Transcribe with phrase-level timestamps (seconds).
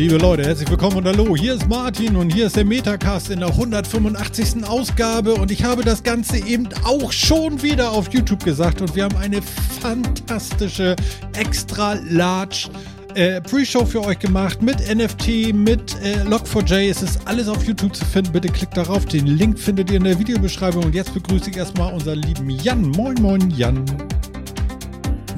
[0.00, 1.36] Liebe Leute, herzlich willkommen und hallo.
[1.36, 4.64] Hier ist Martin und hier ist der Metacast in der 185.
[4.64, 9.04] Ausgabe und ich habe das Ganze eben auch schon wieder auf YouTube gesagt und wir
[9.04, 10.96] haben eine fantastische
[11.36, 12.70] extra large
[13.14, 16.88] äh, Pre-Show für euch gemacht mit NFT, mit äh, Log4j.
[16.88, 18.32] Es ist alles auf YouTube zu finden.
[18.32, 19.04] Bitte klickt darauf.
[19.04, 20.84] Den Link findet ihr in der Videobeschreibung.
[20.84, 22.88] Und jetzt begrüße ich erstmal unseren lieben Jan.
[22.88, 23.84] Moin, moin, Jan.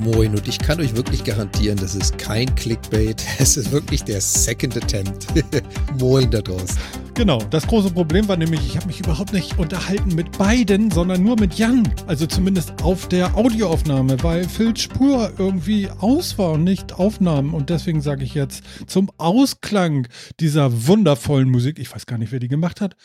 [0.03, 3.23] Moin und ich kann euch wirklich garantieren, das ist kein Clickbait.
[3.39, 5.27] Es ist wirklich der Second Attempt.
[6.01, 6.77] Moin da draußen.
[7.15, 11.23] Genau, das große Problem war nämlich, ich habe mich überhaupt nicht unterhalten mit beiden, sondern
[11.23, 11.89] nur mit Jan.
[12.09, 17.55] Also zumindest auf der Audioaufnahme, weil Phil Spur irgendwie aus war und nicht aufnahm.
[17.55, 20.09] Und deswegen sage ich jetzt zum Ausklang
[20.41, 22.97] dieser wundervollen Musik, ich weiß gar nicht, wer die gemacht hat.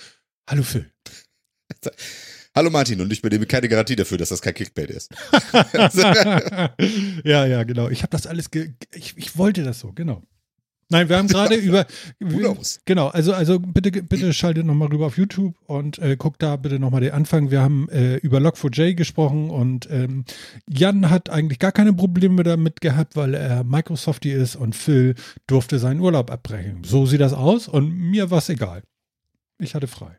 [0.49, 0.89] Hallo Phil.
[2.57, 5.11] Hallo Martin, und ich übernehme keine Garantie dafür, dass das kein Clickbait ist.
[7.23, 7.87] ja, ja, genau.
[7.89, 8.49] Ich habe das alles,
[8.95, 10.23] ich, ich wollte das so, genau.
[10.89, 11.85] Nein, wir haben gerade über.
[12.85, 16.79] Genau, also, also bitte, bitte schaltet nochmal rüber auf YouTube und äh, guckt da bitte
[16.79, 17.51] nochmal den Anfang.
[17.51, 20.25] Wir haben äh, über Log4j gesprochen und ähm,
[20.67, 25.13] Jan hat eigentlich gar keine Probleme damit gehabt, weil er Microsoftie ist und Phil
[25.45, 26.83] durfte seinen Urlaub abbrechen.
[26.83, 28.81] So sieht das aus und mir war es egal.
[29.59, 30.17] Ich hatte frei.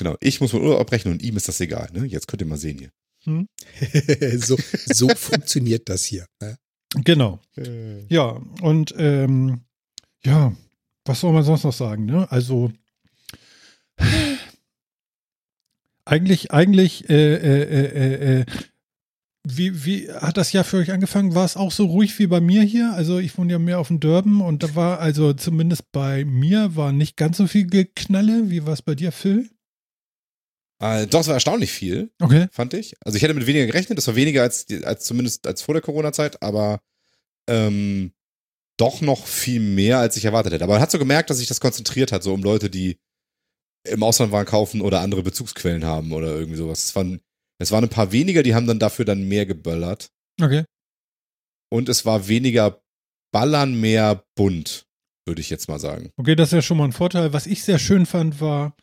[0.00, 1.90] Genau, ich muss meinen Urlaub abbrechen und ihm ist das egal.
[1.92, 2.06] Ne?
[2.06, 2.90] Jetzt könnt ihr mal sehen hier.
[3.24, 3.46] Hm?
[4.40, 4.56] so,
[4.86, 6.24] so funktioniert das hier.
[6.40, 6.56] Ne?
[7.04, 7.38] Genau.
[7.58, 8.06] Äh.
[8.06, 9.60] Ja, und ähm,
[10.24, 10.56] ja,
[11.04, 12.06] was soll man sonst noch sagen?
[12.06, 12.26] Ne?
[12.32, 12.72] Also
[16.06, 18.46] eigentlich, eigentlich, äh, äh, äh, äh,
[19.44, 21.34] wie, wie hat das Jahr für euch angefangen?
[21.34, 22.94] War es auch so ruhig wie bei mir hier?
[22.94, 26.74] Also ich wohne ja mehr auf dem Dörben und da war also zumindest bei mir
[26.74, 28.48] war nicht ganz so viel Geknalle.
[28.48, 29.50] Wie war es bei dir, Phil?
[30.80, 32.48] Äh, doch, es war erstaunlich viel, okay.
[32.50, 32.94] fand ich.
[33.04, 35.82] Also ich hätte mit weniger gerechnet, das war weniger als, als zumindest als vor der
[35.82, 36.80] Corona-Zeit, aber
[37.48, 38.12] ähm,
[38.78, 40.64] doch noch viel mehr, als ich erwartet hätte.
[40.64, 42.98] Aber man hat so gemerkt, dass sich das konzentriert hat, so um Leute, die
[43.86, 46.84] im Ausland waren, kaufen oder andere Bezugsquellen haben oder irgendwie sowas.
[46.84, 47.20] Es waren,
[47.58, 50.10] es waren ein paar weniger, die haben dann dafür dann mehr geböllert.
[50.40, 50.64] Okay.
[51.70, 52.82] Und es war weniger
[53.32, 54.86] Ballern, mehr bunt,
[55.26, 56.10] würde ich jetzt mal sagen.
[56.16, 57.34] Okay, das ist ja schon mal ein Vorteil.
[57.34, 58.74] Was ich sehr schön fand, war,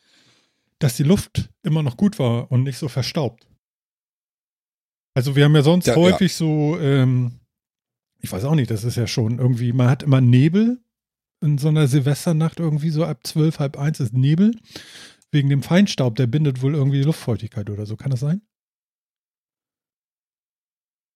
[0.80, 3.48] dass die Luft immer noch gut war und nicht so verstaubt.
[5.16, 6.38] Also wir haben ja sonst ja, häufig ja.
[6.38, 7.40] so, ähm,
[8.20, 10.80] ich weiß auch nicht, das ist ja schon irgendwie, man hat immer Nebel
[11.42, 14.56] in so einer Silvesternacht irgendwie so ab zwölf, halb eins ist Nebel.
[15.32, 17.98] Wegen dem Feinstaub, der bindet wohl irgendwie die Luftfeuchtigkeit oder so.
[17.98, 18.42] Kann das sein?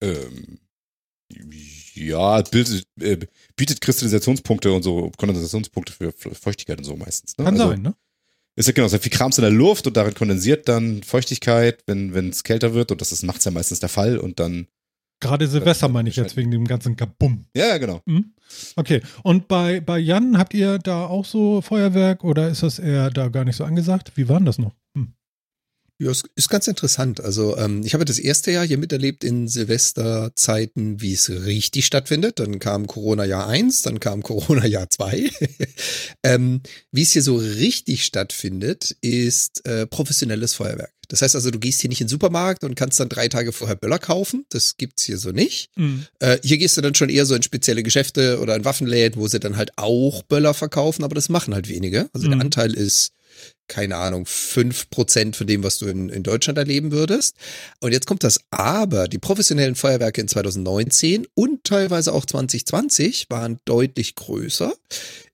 [0.01, 0.59] Ähm,
[1.93, 3.17] ja, bietet, äh,
[3.55, 7.37] bietet Kristallisationspunkte und so, Kondensationspunkte für Feuchtigkeit und so meistens.
[7.37, 7.45] Ne?
[7.45, 7.95] Kann also, sein, ne?
[8.55, 12.29] Ist ja genau, sehr viel Krams in der Luft und darin kondensiert dann Feuchtigkeit, wenn
[12.29, 14.67] es kälter wird und das ist nachts ja meistens der Fall und dann.
[15.19, 17.45] Gerade Silvester meine ich jetzt wegen dem ganzen Kabum.
[17.55, 18.01] Ja, ja, genau.
[18.05, 18.33] Mhm.
[18.75, 19.01] Okay.
[19.23, 23.29] Und bei, bei Jan habt ihr da auch so Feuerwerk oder ist das eher da
[23.29, 24.13] gar nicht so angesagt?
[24.15, 24.73] Wie war denn das noch?
[26.01, 27.21] Ja, es ist ganz interessant.
[27.21, 32.39] Also ähm, ich habe das erste Jahr hier miterlebt in Silvesterzeiten, wie es richtig stattfindet.
[32.39, 35.29] Dann kam Corona-Jahr 1, dann kam Corona-Jahr 2.
[36.23, 40.91] ähm, wie es hier so richtig stattfindet, ist äh, professionelles Feuerwerk.
[41.07, 43.51] Das heißt also, du gehst hier nicht in den Supermarkt und kannst dann drei Tage
[43.51, 44.45] vorher Böller kaufen.
[44.49, 45.69] Das gibt's hier so nicht.
[45.75, 46.07] Mhm.
[46.17, 49.27] Äh, hier gehst du dann schon eher so in spezielle Geschäfte oder in Waffenläden, wo
[49.27, 52.09] sie dann halt auch Böller verkaufen, aber das machen halt wenige.
[52.13, 52.31] Also mhm.
[52.31, 53.11] der Anteil ist
[53.67, 57.37] keine Ahnung, fünf Prozent von dem, was du in, in Deutschland erleben würdest.
[57.79, 59.07] Und jetzt kommt das Aber.
[59.07, 64.73] Die professionellen Feuerwerke in 2019 und teilweise auch 2020 waren deutlich größer.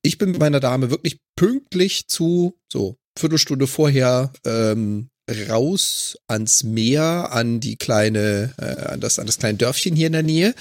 [0.03, 5.09] Ich bin mit meiner Dame wirklich pünktlich zu so Viertelstunde vorher ähm,
[5.49, 10.13] raus ans Meer, an die kleine, äh, an das, an das kleine Dörfchen hier in
[10.13, 10.53] der Nähe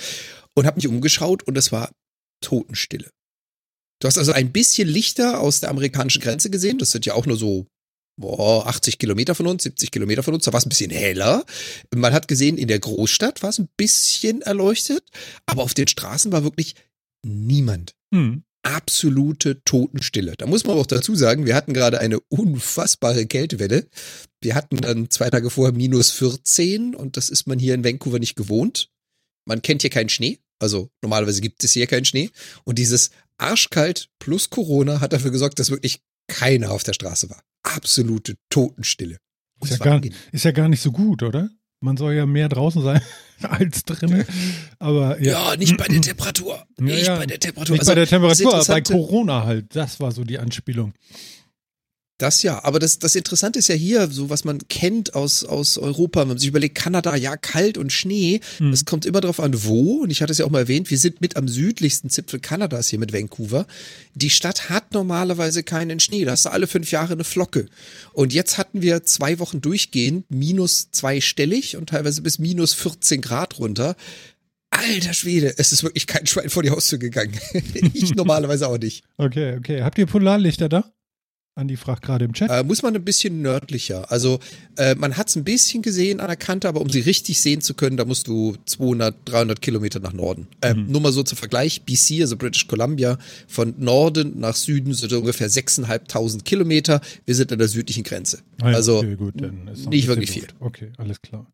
[0.54, 1.90] und habe mich umgeschaut und es war
[2.40, 3.10] Totenstille.
[4.00, 6.78] Du hast also ein bisschen Lichter aus der amerikanischen Grenze gesehen.
[6.78, 7.66] Das sind ja auch nur so
[8.18, 10.44] boah, 80 Kilometer von uns, 70 Kilometer von uns.
[10.44, 11.44] Da war es ein bisschen heller.
[11.94, 15.04] Man hat gesehen, in der Großstadt war es ein bisschen erleuchtet,
[15.46, 16.74] aber auf den Straßen war wirklich
[17.24, 17.94] niemand.
[18.14, 18.42] Hm.
[18.62, 20.34] Absolute Totenstille.
[20.36, 23.86] Da muss man auch dazu sagen, wir hatten gerade eine unfassbare Kältewelle.
[24.40, 28.18] Wir hatten dann zwei Tage vorher minus 14 und das ist man hier in Vancouver
[28.18, 28.90] nicht gewohnt.
[29.46, 30.40] Man kennt hier keinen Schnee.
[30.58, 32.30] Also normalerweise gibt es hier keinen Schnee.
[32.64, 37.42] Und dieses arschkalt plus Corona hat dafür gesorgt, dass wirklich keiner auf der Straße war.
[37.62, 39.18] Absolute Totenstille.
[39.62, 40.00] Ist ja, gar,
[40.32, 41.48] ist ja, gar, nicht so gut, oder?
[41.80, 43.00] Man soll ja mehr draußen sein
[43.42, 44.24] als drinnen.
[44.78, 45.50] Aber ja.
[45.50, 46.66] ja nicht bei der Temperatur.
[46.78, 47.74] Nicht ja, bei der Temperatur.
[47.74, 49.74] Nicht also, bei der Temperatur, aber bei Corona halt.
[49.74, 50.92] Das war so die Anspielung.
[52.18, 55.76] Das ja, aber das, das Interessante ist ja hier, so was man kennt aus, aus
[55.76, 58.72] Europa, wenn man sich überlegt, Kanada, ja, kalt und Schnee, Hm.
[58.72, 60.96] es kommt immer darauf an, wo, und ich hatte es ja auch mal erwähnt, wir
[60.98, 63.66] sind mit am südlichsten Zipfel Kanadas hier mit Vancouver.
[64.14, 67.66] Die Stadt hat normalerweise keinen Schnee, da hast du alle fünf Jahre eine Flocke.
[68.14, 73.58] Und jetzt hatten wir zwei Wochen durchgehend minus zweistellig und teilweise bis minus 14 Grad
[73.58, 73.94] runter.
[74.70, 77.38] Alter Schwede, es ist wirklich kein Schwein vor die Haustür gegangen.
[77.92, 79.04] ich normalerweise auch nicht.
[79.18, 79.82] Okay, okay.
[79.82, 80.90] Habt ihr Polarlichter da?
[81.56, 82.50] Andi fragt gerade im Chat.
[82.50, 84.12] Äh, muss man ein bisschen nördlicher.
[84.12, 84.40] Also
[84.76, 87.62] äh, man hat es ein bisschen gesehen an der Kante, aber um sie richtig sehen
[87.62, 90.48] zu können, da musst du 200, 300 Kilometer nach Norden.
[90.60, 93.18] Ähm, Nur mal so zum Vergleich, BC, also British Columbia,
[93.48, 97.00] von Norden nach Süden sind ungefähr 6.500 Kilometer.
[97.24, 98.40] Wir sind an der südlichen Grenze.
[98.60, 99.36] Ah ja, also okay, gut,
[99.88, 100.48] nicht wirklich viel.
[100.60, 101.50] Okay, alles klar.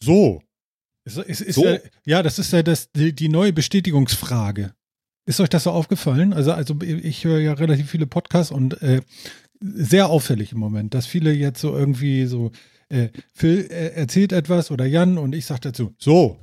[0.00, 0.40] So.
[1.04, 1.64] Ist, ist, ist So?
[1.64, 4.74] Ja, ja, das ist ja das, die, die neue Bestätigungsfrage.
[5.24, 6.32] Ist euch das so aufgefallen?
[6.32, 9.02] Also, also ich höre ja relativ viele Podcasts und äh,
[9.60, 12.50] sehr auffällig im Moment, dass viele jetzt so irgendwie so,
[12.88, 16.38] äh, Phil äh, erzählt etwas oder Jan und ich sage dazu, so.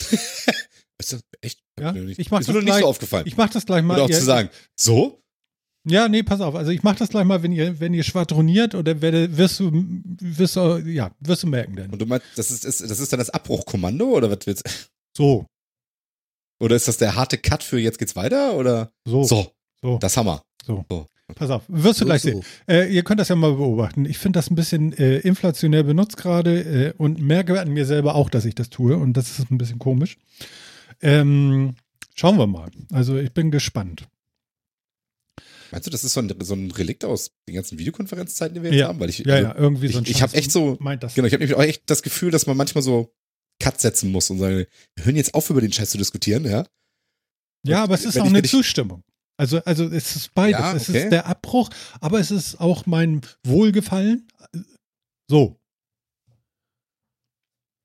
[0.98, 1.60] Ist das echt?
[1.78, 3.26] Ja, Ist mir nicht- ich mach ist mir das nicht gleich- so aufgefallen.
[3.26, 3.94] Ich mache das gleich mal.
[3.94, 5.22] Oder auch Ihr- zu sagen, so?
[5.88, 6.54] Ja, nee, pass auf.
[6.54, 9.70] Also ich mache das gleich mal, wenn ihr, wenn ihr schwadroniert oder werde, wirst du,
[9.72, 11.90] wirst du, ja, wirst du merken denn.
[11.90, 15.46] Und du meinst, das ist, ist, das ist dann das Abbruchkommando oder was willst So,
[16.60, 18.54] Oder ist das der harte Cut für jetzt geht's weiter?
[18.54, 18.92] Oder?
[19.04, 19.52] so, so.
[19.82, 20.42] So, das Hammer.
[21.34, 22.42] Pass auf, wirst du gleich sehen.
[22.68, 24.04] Äh, ihr könnt das ja mal beobachten.
[24.04, 28.14] Ich finde das ein bisschen äh, inflationär benutzt gerade äh, und merke an mir selber
[28.14, 30.18] auch, dass ich das tue und das ist ein bisschen komisch.
[31.00, 31.76] Ähm,
[32.14, 32.70] schauen wir mal.
[32.92, 34.06] Also ich bin gespannt.
[35.70, 38.70] Meinst du, das ist so ein, so ein Relikt aus den ganzen Videokonferenzzeiten, die wir
[38.72, 38.88] jetzt Ja.
[38.88, 38.98] haben?
[39.00, 41.02] Weil ich, Ja, also, ja, irgendwie so ein ich, ich habe Scheiß echt so, meint
[41.04, 41.14] das.
[41.14, 43.14] genau, ich habe nämlich auch echt das Gefühl, dass man manchmal so
[43.60, 44.66] Cut setzen muss und sagen,
[44.96, 46.66] wir hören jetzt auf, über den Scheiß zu diskutieren, ja?
[47.64, 49.02] Ja, aber es ist Wenn auch ich- eine ich- Zustimmung.
[49.38, 50.60] Also, also es ist beides.
[50.60, 51.04] Ja, Es okay.
[51.04, 51.70] ist der Abbruch,
[52.00, 54.26] aber es ist auch mein Wohlgefallen.
[55.30, 55.56] So.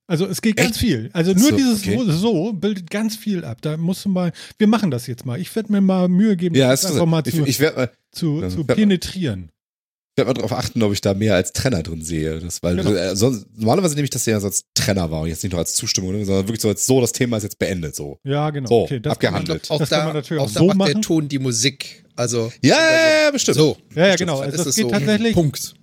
[0.07, 0.79] Also es geht ganz Echt?
[0.79, 1.09] viel.
[1.13, 1.99] Also nur So, dieses okay.
[2.11, 3.61] So bildet ganz viel ab.
[3.61, 5.39] Da musst du mal, wir machen das jetzt mal.
[5.39, 7.91] Ich werde mir mal Mühe geben, Ja, das einfach mal ich, zu, ich werde mal,
[8.11, 9.49] zu, ja, zu werd penetrieren.
[10.17, 12.39] Werd mal darauf achten, ob ich da mehr als Trenner drin sehe.
[12.39, 12.91] Das, weil Genau.
[12.93, 15.75] äh, sonst, normalerweise nehme ich das ja als Trenner wahr und jetzt nicht nur als
[15.75, 17.95] Zustimmung, sondern wirklich so als so, das Thema ist jetzt beendet.
[17.95, 18.19] So.
[18.23, 18.67] Ja, genau.
[18.69, 19.69] So, okay, das abgehandelt.
[19.69, 21.01] Auch Das kann da, man natürlich auch auch da so macht der machen.
[21.01, 22.05] Ton die Musik.
[22.15, 23.57] Also Ja, ja, ja, bestimmt.
[23.57, 23.77] so.
[23.93, 24.39] Ja, ja, genau.
[24.39, 25.73] Also es es geht so tatsächlich- Punkt.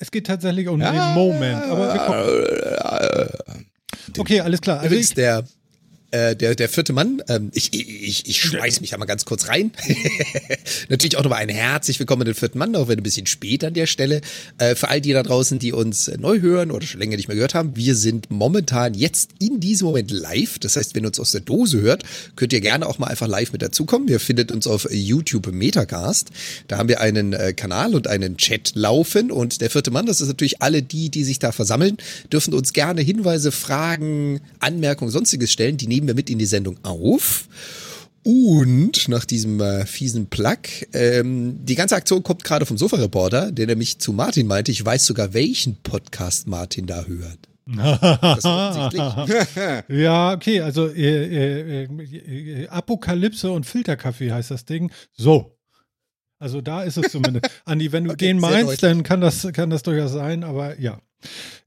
[0.00, 1.62] Es geht tatsächlich um Ja, den Moment.
[1.64, 3.30] Aber wir.
[4.18, 4.76] Okay, alles klar.
[4.80, 5.44] Also Übrigens, ich, der,
[6.10, 9.48] äh, der, der vierte Mann, ähm, ich, ich, ich schmeiß mich da mal ganz kurz
[9.48, 9.72] rein.
[10.88, 13.74] Natürlich auch nochmal ein herzlich willkommen den vierten Mann, auch wenn ein bisschen spät an
[13.74, 14.22] der Stelle.
[14.56, 17.34] Äh, für all die da draußen, die uns neu hören oder schon länger nicht mehr
[17.34, 20.58] gehört haben, wir sind momentan jetzt in diesem Moment live.
[20.58, 22.04] Das heißt, wenn ihr uns aus der Dose hört,
[22.36, 24.08] könnt ihr gerne auch mal einfach live mit dazukommen.
[24.08, 26.30] Ihr findet uns auf YouTube Metacast.
[26.68, 29.30] Da haben wir einen äh, Kanal und einen Chat laufen.
[29.30, 31.98] Und der vierte Mann, das ist natürlich alle die, die sich da versammeln,
[32.32, 35.76] dürfen uns gerne Hinweise, Fragen, Anmerkungen, sonstiges stellen.
[35.76, 37.48] Die nehmen wir mit in die Sendung auf.
[38.24, 40.58] Und nach diesem äh, fiesen Plug,
[40.92, 45.06] ähm, die ganze Aktion kommt gerade vom Sofa-Reporter, der nämlich zu Martin meinte, ich weiß
[45.06, 47.38] sogar, welchen Podcast Martin da hört.
[49.88, 54.90] Ja, okay, also äh, äh, äh, Apokalypse und Filterkaffee heißt das Ding.
[55.12, 55.54] So.
[56.38, 57.50] Also da ist es zumindest.
[57.64, 61.00] Andi, wenn du Okay, den meinst, dann kann das, kann das durchaus sein, aber ja.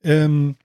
[0.03, 0.55] Ähm,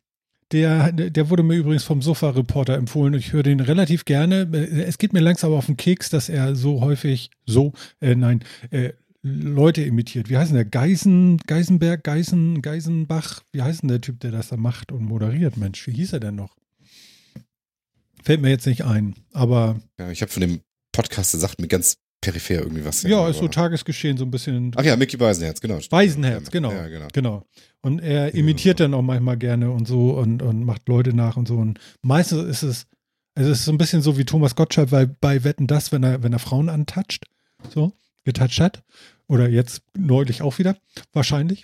[0.52, 4.42] der, der wurde mir übrigens vom Sofa-Reporter empfohlen und ich höre den relativ gerne.
[4.52, 8.92] Es geht mir langsam auf den Keks, dass er so häufig so, äh, nein, äh,
[9.22, 10.30] Leute imitiert.
[10.30, 10.64] Wie heißt denn der?
[10.64, 13.42] Geisen, Geisenberg, Geisen, Geisenbach?
[13.50, 15.56] Wie heißt denn der Typ, der das da macht und moderiert?
[15.56, 16.56] Mensch, wie hieß er denn noch?
[18.22, 20.60] Fällt mir jetzt nicht ein, aber Ja, ich habe von dem
[20.92, 23.02] Podcast gesagt, mir ganz peripher irgendwie was.
[23.02, 25.78] ja, ist so Tagesgeschehen so ein bisschen Ach ja, Mickey Beisenherz, genau.
[25.90, 26.72] Weisenherz, genau.
[26.72, 27.08] Ja, genau.
[27.12, 27.46] Genau.
[27.86, 31.46] Und er imitiert dann auch manchmal gerne und so und, und macht Leute nach und
[31.46, 31.54] so.
[31.54, 32.86] Und meistens ist es,
[33.36, 36.02] also es ist so ein bisschen so wie Thomas Gottschalk bei, bei Wetten das, wenn
[36.02, 37.26] er, wenn er Frauen antatscht,
[37.72, 37.92] so,
[38.24, 38.82] getoucht hat.
[39.28, 40.76] Oder jetzt neulich auch wieder,
[41.12, 41.62] wahrscheinlich.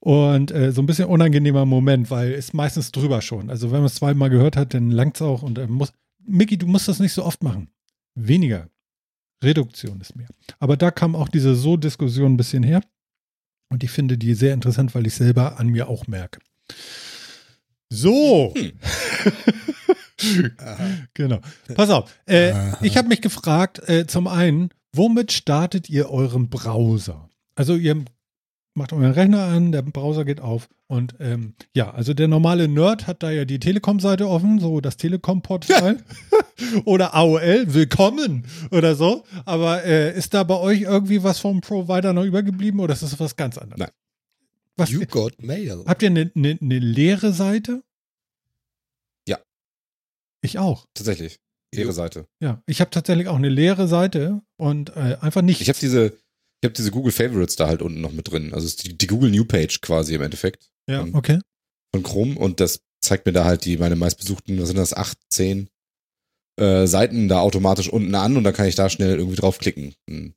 [0.00, 3.48] Und äh, so ein bisschen unangenehmer Moment, weil es meistens drüber schon.
[3.48, 5.92] Also wenn man es zweimal gehört hat, dann langt es auch und er muss.
[6.18, 7.68] Mickey, du musst das nicht so oft machen.
[8.16, 8.68] Weniger.
[9.40, 10.30] Reduktion ist mehr.
[10.58, 12.82] Aber da kam auch diese So-Diskussion ein bisschen her.
[13.70, 16.40] Und ich finde die sehr interessant, weil ich selber an mir auch merke.
[17.88, 18.52] So.
[21.14, 21.40] genau.
[21.74, 22.12] Pass auf.
[22.26, 27.28] Äh, ich habe mich gefragt, äh, zum einen, womit startet ihr euren Browser?
[27.54, 28.04] Also ihr
[28.80, 30.68] macht euren Rechner an, der Browser geht auf.
[30.86, 34.96] Und ähm, ja, also der normale Nerd hat da ja die Telekom-Seite offen, so das
[34.96, 36.02] Telekom-Portal.
[36.86, 39.24] oder AOL, willkommen oder so.
[39.44, 43.20] Aber äh, ist da bei euch irgendwie was vom Provider noch übergeblieben oder ist das
[43.20, 43.80] was ganz anderes?
[43.80, 43.90] Nein.
[44.76, 45.84] Was, You got mail.
[45.86, 47.82] habt ihr eine ne, ne leere Seite?
[49.28, 49.38] Ja.
[50.40, 50.86] Ich auch.
[50.94, 51.38] Tatsächlich.
[51.74, 51.92] Leere.
[51.92, 52.26] Seite.
[52.40, 55.60] Ja, ich habe tatsächlich auch eine leere Seite und äh, einfach nicht.
[55.60, 56.14] Ich habe diese,
[56.60, 58.52] ich habe diese Google Favorites da halt unten noch mit drin.
[58.52, 61.40] Also es ist die, die Google New Page quasi im Endeffekt ja, ähm, okay.
[61.94, 65.18] von Chrome und das zeigt mir da halt die meine meistbesuchten, was sind das, acht,
[65.30, 65.70] zehn
[66.60, 69.94] äh, Seiten da automatisch unten an und dann kann ich da schnell irgendwie draufklicken.
[70.08, 70.34] Hm.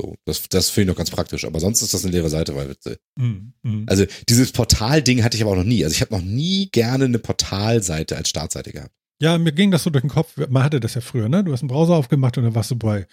[0.00, 1.44] So, das, das finde ich noch ganz praktisch.
[1.44, 2.74] Aber sonst ist das eine leere Seite, weil
[3.18, 3.52] Mhm.
[3.62, 3.86] Mhm.
[3.88, 5.84] also dieses Portal-Ding hatte ich aber auch noch nie.
[5.84, 8.94] Also ich habe noch nie gerne eine Portalseite als Startseite gehabt.
[9.20, 10.36] Ja, mir ging das so durch den Kopf.
[10.48, 11.44] Man hatte das ja früher, ne?
[11.44, 13.06] Du hast einen Browser aufgemacht und dann warst du bei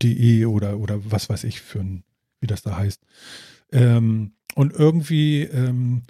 [0.00, 2.04] telekom.de oder, oder was weiß ich für ein,
[2.40, 3.00] wie das da heißt.
[3.72, 6.02] Ähm, und irgendwie ähm,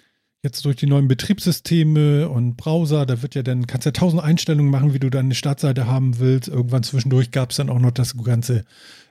[0.43, 4.71] jetzt durch die neuen Betriebssysteme und Browser, da wird ja dann, kannst ja tausend Einstellungen
[4.71, 6.49] machen, wie du deine Startseite haben willst.
[6.49, 8.65] Irgendwann zwischendurch gab es dann auch noch, dass du ganze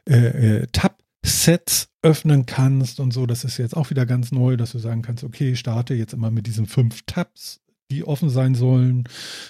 [0.07, 3.27] äh, äh, Tab-Sets öffnen kannst und so.
[3.27, 6.31] Das ist jetzt auch wieder ganz neu, dass du sagen kannst, okay, starte jetzt immer
[6.31, 9.03] mit diesen fünf Tabs, die offen sein sollen,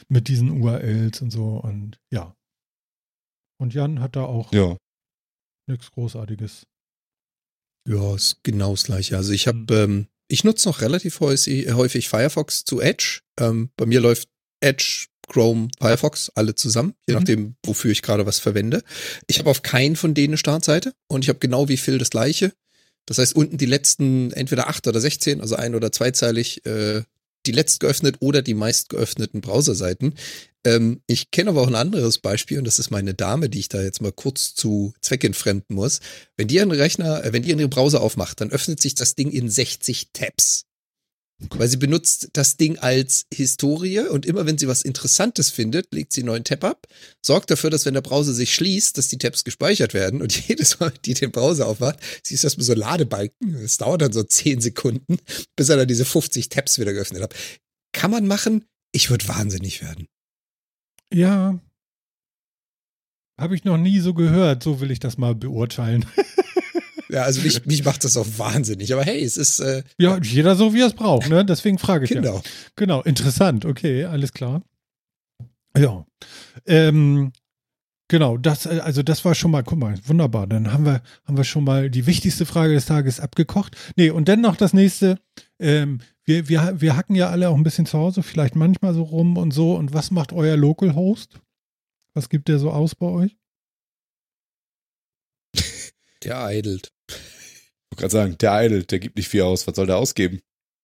[0.10, 1.58] mit diesen URLs und so.
[1.58, 2.36] Und ja.
[3.58, 4.76] Und Jan hat da auch Ja.
[5.70, 6.64] Nichts Großartiges.
[7.88, 9.18] Ja, ist genau das gleiche.
[9.18, 13.22] Also ich habe, ähm, ich nutze noch relativ häufig, Firefox zu Edge.
[13.40, 14.30] Ähm, bei mir läuft
[14.62, 17.20] Edge, Chrome, Firefox alle zusammen, je Mhm.
[17.20, 18.84] nachdem, wofür ich gerade was verwende.
[19.28, 22.10] Ich habe auf keinen von denen eine Startseite und ich habe genau wie Phil das
[22.10, 22.52] gleiche.
[23.06, 27.04] Das heißt, unten die letzten entweder acht oder 16, also ein- oder zweizeilig, äh,
[27.46, 30.16] die letzt geöffnet oder die meist geöffneten Browserseiten.
[30.66, 33.70] Ähm, ich kenne aber auch ein anderes Beispiel und das ist meine Dame, die ich
[33.70, 36.00] da jetzt mal kurz zu zweckentfremden muss.
[36.36, 39.32] Wenn die ihren Rechner, äh, wenn die ihren Browser aufmacht, dann öffnet sich das Ding
[39.32, 40.66] in 60 Tabs.
[41.52, 46.12] Weil sie benutzt das Ding als Historie und immer wenn sie was Interessantes findet, legt
[46.12, 46.88] sie einen neuen Tab ab,
[47.26, 50.80] sorgt dafür, dass wenn der Browser sich schließt, dass die Tabs gespeichert werden und jedes
[50.80, 53.56] Mal, die den Browser aufmacht, du das mit so Ladebalken.
[53.56, 55.18] Es dauert dann so 10 Sekunden,
[55.56, 57.36] bis er dann diese 50 Tabs wieder geöffnet hat.
[57.94, 58.66] Kann man machen.
[58.92, 60.08] Ich würde wahnsinnig werden.
[61.14, 61.60] Ja.
[63.40, 64.62] Habe ich noch nie so gehört.
[64.64, 66.06] So will ich das mal beurteilen.
[67.12, 68.94] Ja, also mich, mich macht das auch wahnsinnig.
[68.94, 71.44] Aber hey, es ist äh, Ja, jeder so, wie er es braucht, ne?
[71.46, 72.22] Deswegen frage ich ja.
[72.22, 72.42] Kinder.
[72.76, 73.66] Genau, interessant.
[73.66, 74.62] Okay, alles klar.
[75.78, 76.06] Ja.
[76.66, 77.32] Ähm,
[78.08, 80.48] genau, das, äh, also das war schon mal, guck mal, wunderbar.
[80.48, 83.76] Dann haben wir, haben wir schon mal die wichtigste Frage des Tages abgekocht.
[83.96, 85.20] Nee, und dann noch das nächste.
[85.60, 89.04] Ähm, wir, wir, wir hacken ja alle auch ein bisschen zu Hause, vielleicht manchmal so
[89.04, 89.76] rum und so.
[89.76, 91.40] Und was macht euer Local Host?
[92.14, 93.38] Was gibt der so aus bei euch?
[96.24, 96.92] Der eidelt.
[97.08, 97.16] Ich
[97.92, 99.68] wollte gerade sagen, der eidelt, der gibt nicht viel aus.
[99.68, 100.42] Was soll der ausgeben?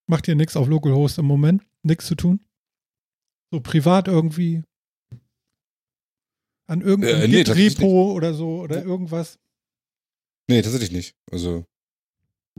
[0.07, 1.63] Macht ihr nichts auf Localhost im Moment?
[1.83, 2.39] Nichts zu tun?
[3.51, 4.63] So privat irgendwie?
[6.67, 9.37] An irgendeinem Äh, nee, Git-Repo oder so oder irgendwas?
[10.47, 11.15] Nee, tatsächlich nicht.
[11.31, 11.65] Also,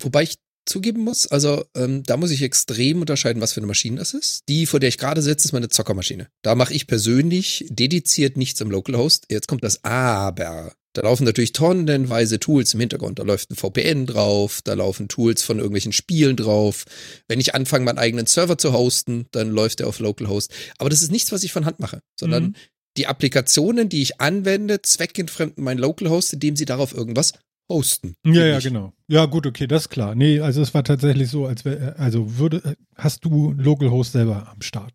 [0.00, 3.96] Wobei ich zugeben muss, also ähm, da muss ich extrem unterscheiden, was für eine Maschine
[3.98, 4.42] das ist.
[4.48, 6.28] Die, vor der ich gerade sitze, ist meine Zockermaschine.
[6.42, 9.26] Da mache ich persönlich dediziert nichts im Localhost.
[9.30, 10.74] Jetzt kommt das Aber.
[10.96, 13.18] Da laufen natürlich tonnenweise Tools im Hintergrund.
[13.18, 16.84] Da läuft ein VPN drauf, da laufen Tools von irgendwelchen Spielen drauf.
[17.28, 20.50] Wenn ich anfange, meinen eigenen Server zu hosten, dann läuft der auf Localhost.
[20.78, 22.54] Aber das ist nichts, was ich von Hand mache, sondern Mhm.
[22.96, 27.34] die Applikationen, die ich anwende, zweckentfremden meinen Localhost, indem sie darauf irgendwas
[27.70, 28.14] hosten.
[28.24, 28.94] Ja, ja, genau.
[29.06, 30.14] Ja, gut, okay, das ist klar.
[30.14, 34.62] Nee, also es war tatsächlich so, als wäre, also würde, hast du Localhost selber am
[34.62, 34.94] Start,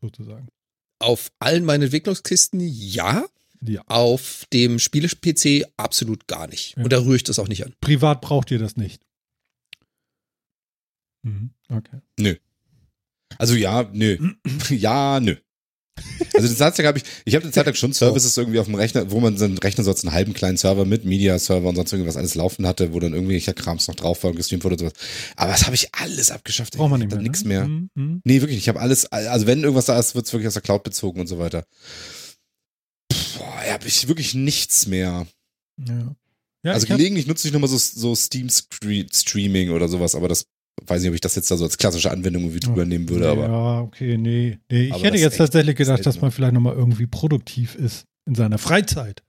[0.00, 0.46] sozusagen.
[1.00, 3.24] Auf allen meinen Entwicklungskisten ja.
[3.64, 3.82] Ja.
[3.86, 6.76] Auf dem Spiele-PC absolut gar nicht.
[6.76, 6.84] Ja.
[6.84, 7.74] Und da rühre ich das auch nicht an.
[7.80, 9.02] Privat braucht ihr das nicht.
[11.24, 12.36] Mhm, okay.
[13.38, 14.18] also ja, nö.
[14.70, 15.36] ja, nö.
[16.34, 19.10] Also Zeit lang habe ich, ich habe Zeit lang schon Services irgendwie auf dem Rechner,
[19.10, 22.34] wo man seinen Rechner sonst einen halben kleinen Server mit Media-Server und sonst irgendwas alles
[22.34, 24.94] laufen hatte, wo dann irgendwelcher Krams noch drauf war und gestreamt wurde und sowas.
[25.36, 26.76] Aber das habe ich alles abgeschafft.
[26.76, 27.22] Braucht man Ich nicht mehr.
[27.22, 27.48] Nix ne?
[27.48, 27.64] mehr.
[27.66, 28.20] Mhm, mhm.
[28.24, 28.58] Nee, wirklich.
[28.58, 31.20] Ich habe alles, also wenn irgendwas da ist, wird es wirklich aus der Cloud bezogen
[31.20, 31.66] und so weiter.
[33.42, 35.26] Boah, habe ich wirklich nichts mehr.
[35.88, 36.14] Ja.
[36.64, 40.46] ja also gelegentlich nutze ich nochmal so, so Steam-Streaming oder sowas, aber das
[40.86, 43.28] weiß nicht, ob ich das jetzt da so als klassische Anwendung irgendwie drüber nehmen würde,
[43.28, 44.58] aber Ja, okay, nee.
[44.70, 44.88] nee.
[44.94, 49.22] Ich hätte jetzt tatsächlich gedacht, dass man vielleicht nochmal irgendwie produktiv ist in seiner Freizeit.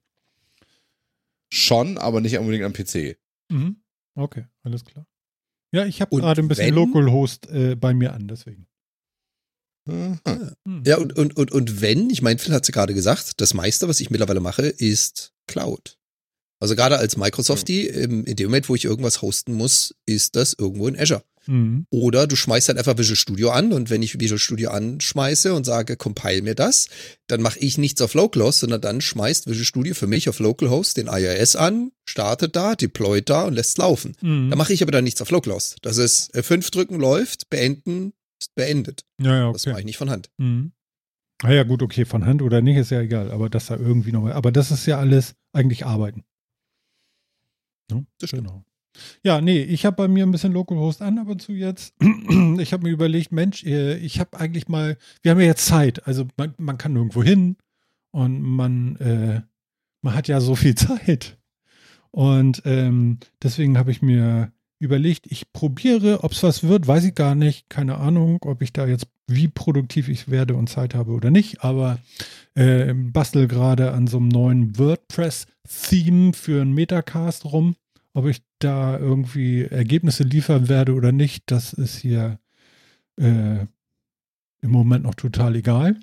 [1.52, 3.18] schon, aber nicht unbedingt am PC.
[3.52, 3.78] Mhm.
[4.16, 5.06] Okay, alles klar.
[5.74, 8.68] Ja, ich habe gerade ein bisschen wenn- Localhost äh, bei mir an, deswegen.
[9.90, 10.54] Aha.
[10.66, 10.84] Hm.
[10.86, 13.54] Ja, und, und, und, und wenn, ich meine, Phil hat es ja gerade gesagt, das
[13.54, 15.98] meiste, was ich mittlerweile mache, ist Cloud.
[16.60, 20.88] Also gerade als Microsoftie, in dem Moment, wo ich irgendwas hosten muss, ist das irgendwo
[20.88, 21.24] in Azure.
[21.46, 21.86] Mhm.
[21.90, 25.66] Oder du schmeißt halt einfach Visual Studio an und wenn ich Visual Studio anschmeiße und
[25.66, 26.88] sage, compile mir das,
[27.28, 30.96] dann mache ich nichts auf Localhost, sondern dann schmeißt Visual Studio für mich auf Localhost
[30.96, 34.16] den IIS an, startet da, deployt da und lässt es laufen.
[34.22, 34.50] Mhm.
[34.50, 35.78] Da mache ich aber dann nichts auf Localhost.
[35.82, 38.14] Das ist F5 drücken, läuft, beenden,
[38.44, 39.06] ist beendet.
[39.22, 39.54] Ja, ja, okay.
[39.54, 40.30] Das mache ich nicht von Hand.
[40.38, 40.72] Mhm.
[41.42, 44.12] Ah ja, gut, okay, von Hand oder nicht, ist ja egal, aber das da irgendwie
[44.12, 46.24] noch, aber das ist ja alles eigentlich Arbeiten.
[47.92, 48.48] Ja, das stimmt.
[48.48, 48.64] Genau.
[49.24, 51.96] Ja, nee, ich habe bei mir ein bisschen Localhost an, aber zu jetzt.
[52.60, 56.06] Ich habe mir überlegt, Mensch, äh, ich habe eigentlich mal, wir haben ja jetzt Zeit,
[56.08, 57.58] also man, man kann nirgendwo hin
[58.12, 59.42] und man, äh,
[60.02, 61.40] man hat ja so viel Zeit.
[62.12, 64.52] Und ähm, deswegen habe ich mir
[64.84, 68.74] überlegt, ich probiere, ob es was wird, weiß ich gar nicht, keine Ahnung, ob ich
[68.74, 72.00] da jetzt, wie produktiv ich werde und Zeit habe oder nicht, aber
[72.56, 77.76] äh, bastel gerade an so einem neuen WordPress-Theme für einen Metacast rum
[78.14, 82.40] ob ich da irgendwie Ergebnisse liefern werde oder nicht, das ist hier
[83.18, 83.66] äh,
[84.62, 86.00] im Moment noch total egal.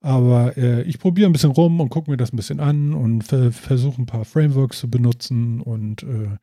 [0.00, 3.22] Aber äh, ich probiere ein bisschen rum und gucke mir das ein bisschen an und
[3.22, 6.36] ver versuche ein paar Frameworks zu benutzen und äh,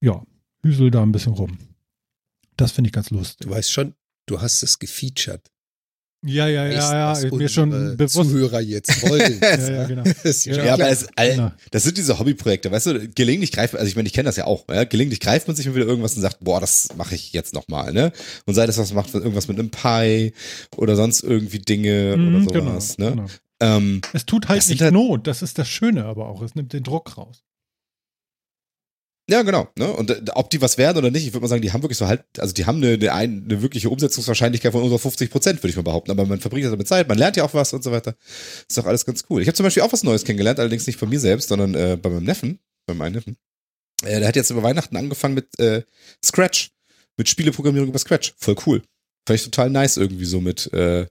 [0.00, 0.22] ja,
[0.66, 1.58] hüsel da ein bisschen rum.
[2.56, 3.46] Das finde ich ganz lustig.
[3.46, 3.94] Du weißt schon,
[4.26, 5.50] du hast es gefeatured.
[6.24, 8.14] Ja, ja, ja, ja, mir schon bewusst.
[8.14, 9.38] Zuhörer jetzt wollen.
[9.40, 10.02] ja, ja, genau.
[10.44, 11.52] ja, aber es, genau.
[11.70, 14.46] das sind diese Hobbyprojekte, weißt du, gelegentlich greift, also ich meine, ich kenne das ja
[14.46, 14.84] auch, ja?
[14.84, 17.92] gelegentlich greift man sich mal wieder irgendwas und sagt, boah, das mache ich jetzt nochmal,
[17.92, 18.12] ne?
[18.46, 20.32] Und sei das was macht, irgendwas mit einem Pi
[20.76, 23.16] oder sonst irgendwie Dinge mhm, oder sowas, genau, ne?
[23.16, 23.28] Genau.
[23.60, 26.72] Ähm, es tut halt nicht halt, Not, das ist das Schöne aber auch, es nimmt
[26.72, 27.44] den Druck raus.
[29.28, 29.68] Ja, genau.
[29.76, 29.92] Ne?
[29.92, 31.98] Und äh, ob die was werden oder nicht, ich würde mal sagen, die haben wirklich
[31.98, 35.70] so halt, also die haben eine, eine, eine wirkliche Umsetzungswahrscheinlichkeit von unter 50 Prozent, würde
[35.70, 36.12] ich mal behaupten.
[36.12, 38.14] Aber man verbringt ja damit Zeit, man lernt ja auch was und so weiter.
[38.68, 39.42] Ist doch alles ganz cool.
[39.42, 41.98] Ich habe zum Beispiel auch was Neues kennengelernt, allerdings nicht von mir selbst, sondern äh,
[42.00, 43.36] bei meinem Neffen, bei meinem Neffen.
[44.04, 45.82] Äh, der hat jetzt über Weihnachten angefangen mit äh,
[46.24, 46.70] Scratch,
[47.16, 48.34] mit Spieleprogrammierung über Scratch.
[48.38, 48.82] Voll cool.
[49.26, 51.06] Fand ich total nice irgendwie so mit äh,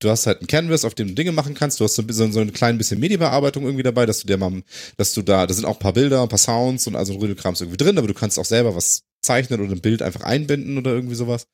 [0.00, 1.78] du hast halt ein Canvas, auf dem du Dinge machen kannst.
[1.78, 4.36] Du hast so, ein bisschen, so ein klein bisschen Medienbearbeitung irgendwie dabei, dass du dir
[4.36, 4.62] mal,
[4.96, 7.60] dass du da, da sind auch ein paar Bilder, ein paar Sounds und also Rödelkrams
[7.60, 10.92] irgendwie drin, aber du kannst auch selber was zeichnen oder ein Bild einfach einbinden oder
[10.92, 11.46] irgendwie sowas.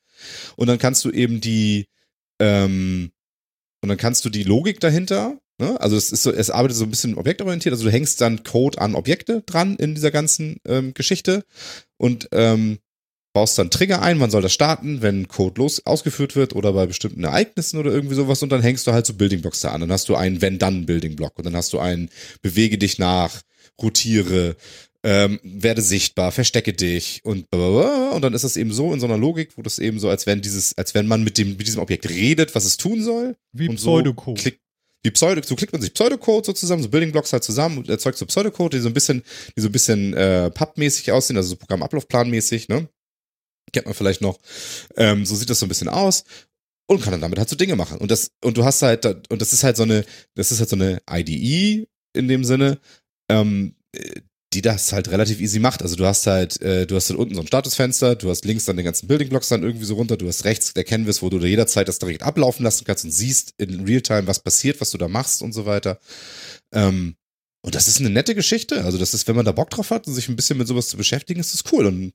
[0.55, 1.87] Und dann kannst du eben die,
[2.39, 3.11] ähm,
[3.81, 5.79] und dann kannst du die Logik dahinter, ne?
[5.79, 8.79] also es ist so, es arbeitet so ein bisschen objektorientiert, also du hängst dann Code
[8.79, 11.43] an Objekte dran in dieser ganzen ähm, Geschichte
[11.97, 12.79] und ähm,
[13.37, 16.87] baust dann Trigger ein, man soll das starten, wenn Code los ausgeführt wird oder bei
[16.87, 19.81] bestimmten Ereignissen oder irgendwie sowas und dann hängst du halt so Building Blocks da an.
[19.81, 22.09] Dann hast du einen Wenn-Dann-Building Block und dann hast du einen
[22.41, 23.43] Bewege dich nach,
[23.79, 24.55] rotiere,
[25.03, 29.19] ähm, werde sichtbar, verstecke dich und und dann ist das eben so in so einer
[29.19, 31.81] Logik, wo das eben so, als wenn dieses, als wenn man mit dem, mit diesem
[31.81, 33.35] Objekt redet, was es tun soll.
[33.51, 34.41] Wie Pseudocode.
[34.41, 34.49] So
[35.03, 37.87] wie Pseudo, so klickt man sich Pseudocode so zusammen, so Building Blocks halt zusammen und
[37.87, 39.23] erzeugt so Pseudocode, die so ein bisschen,
[39.55, 42.89] die so ein bisschen äh, Pub-mäßig aussehen, also so Programmablaufplan-mäßig, ne?
[43.71, 44.39] Kennt man vielleicht noch.
[44.95, 46.23] Ähm, so sieht das so ein bisschen aus
[46.87, 47.97] und kann dann damit halt so Dinge machen.
[47.99, 50.69] Und das, und du hast halt, und das ist halt so eine, das ist halt
[50.69, 52.79] so eine IDE in dem Sinne,
[53.29, 53.75] ähm,
[54.53, 55.81] die das halt relativ easy macht.
[55.81, 58.65] Also du hast halt, äh, du hast halt unten so ein Statusfenster, du hast links
[58.65, 61.29] dann den ganzen Building Blocks dann irgendwie so runter, du hast rechts der Canvas, wo
[61.29, 64.91] du da jederzeit das direkt ablaufen lassen kannst und siehst in Realtime, was passiert, was
[64.91, 65.99] du da machst und so weiter.
[66.73, 67.15] Ähm,
[67.61, 68.85] und das ist eine nette Geschichte.
[68.85, 70.87] Also das ist, wenn man da Bock drauf hat und sich ein bisschen mit sowas
[70.87, 71.85] zu beschäftigen, ist das cool.
[71.85, 72.13] Und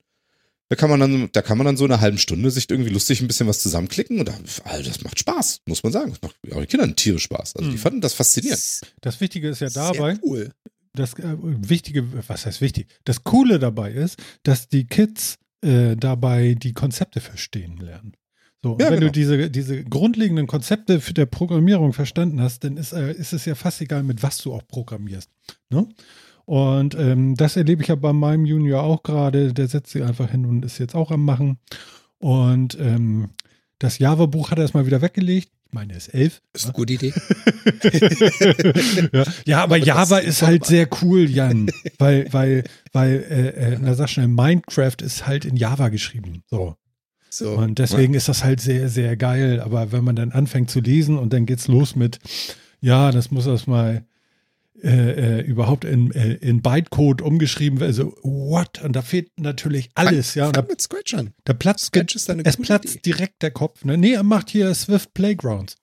[0.69, 3.21] da kann man dann, da kann man dann so eine halbe Stunde sich irgendwie lustig
[3.21, 4.31] ein bisschen was zusammenklicken und
[4.63, 6.11] also das macht Spaß, muss man sagen.
[6.11, 7.55] Das macht auch den Kindern tierisch Spaß.
[7.55, 7.81] Also die hm.
[7.81, 8.81] fanden das faszinierend.
[9.01, 10.15] Das Wichtige ist ja dabei.
[10.15, 10.51] Sehr cool.
[10.93, 12.87] Das äh, Wichtige, was heißt wichtig?
[13.03, 18.13] Das Coole dabei ist, dass die Kids äh, dabei die Konzepte verstehen lernen.
[18.61, 19.07] So, ja, wenn genau.
[19.07, 23.43] du diese, diese grundlegenden Konzepte für der Programmierung verstanden hast, dann ist, äh, ist es
[23.45, 25.29] ja fast egal, mit was du auch programmierst.
[25.69, 25.87] Ne?
[26.45, 29.53] Und ähm, das erlebe ich ja bei meinem Junior auch gerade.
[29.53, 31.57] Der setzt sich einfach hin und ist jetzt auch am Machen.
[32.19, 33.29] Und ähm,
[33.79, 35.51] das Java-Buch hat er erstmal wieder weggelegt.
[35.67, 36.41] Ich meine, er ist elf.
[36.53, 37.13] Ist eine gute Idee.
[39.13, 39.23] ja.
[39.45, 41.71] ja, aber Java ist halt sehr cool, Jan.
[41.97, 46.43] Weil, weil, weil, äh, äh, na sag schnell, Minecraft ist halt in Java geschrieben.
[46.49, 46.75] So.
[47.29, 47.53] So.
[47.53, 49.59] Und deswegen ist das halt sehr, sehr geil.
[49.61, 52.19] Aber wenn man dann anfängt zu lesen und dann geht's los mit,
[52.79, 54.05] ja, das muss erstmal
[54.83, 57.91] äh, äh, überhaupt in, äh, in Bytecode umgeschrieben werden.
[57.91, 58.81] Also, what?
[58.83, 60.47] Und da fehlt natürlich alles, fang, ja.
[60.47, 61.33] Und fang da, mit Scratch an.
[61.45, 63.13] da platzt, Scratch ist eine es platzt Idee.
[63.13, 63.85] direkt der Kopf.
[63.85, 63.97] Ne?
[63.97, 65.77] Nee, er macht hier Swift Playgrounds.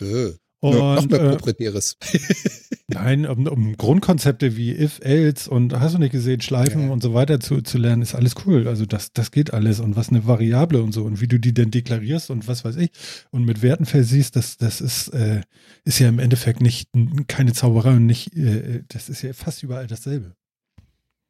[0.00, 1.96] Äh, Und, noch mehr äh, proprietäres.
[2.88, 6.90] Nein, um, um Grundkonzepte wie if, else und hast du nicht gesehen, Schleifen Ja.
[6.90, 8.66] und so weiter zu, zu lernen, ist alles cool.
[8.66, 11.54] Also das, das geht alles und was eine Variable und so und wie du die
[11.54, 12.90] denn deklarierst und was weiß ich
[13.30, 15.42] und mit Werten versiehst, das, das ist, äh,
[15.84, 16.88] ist ja im Endeffekt nicht
[17.28, 20.34] keine Zauberei und nicht, äh, das ist ja fast überall dasselbe.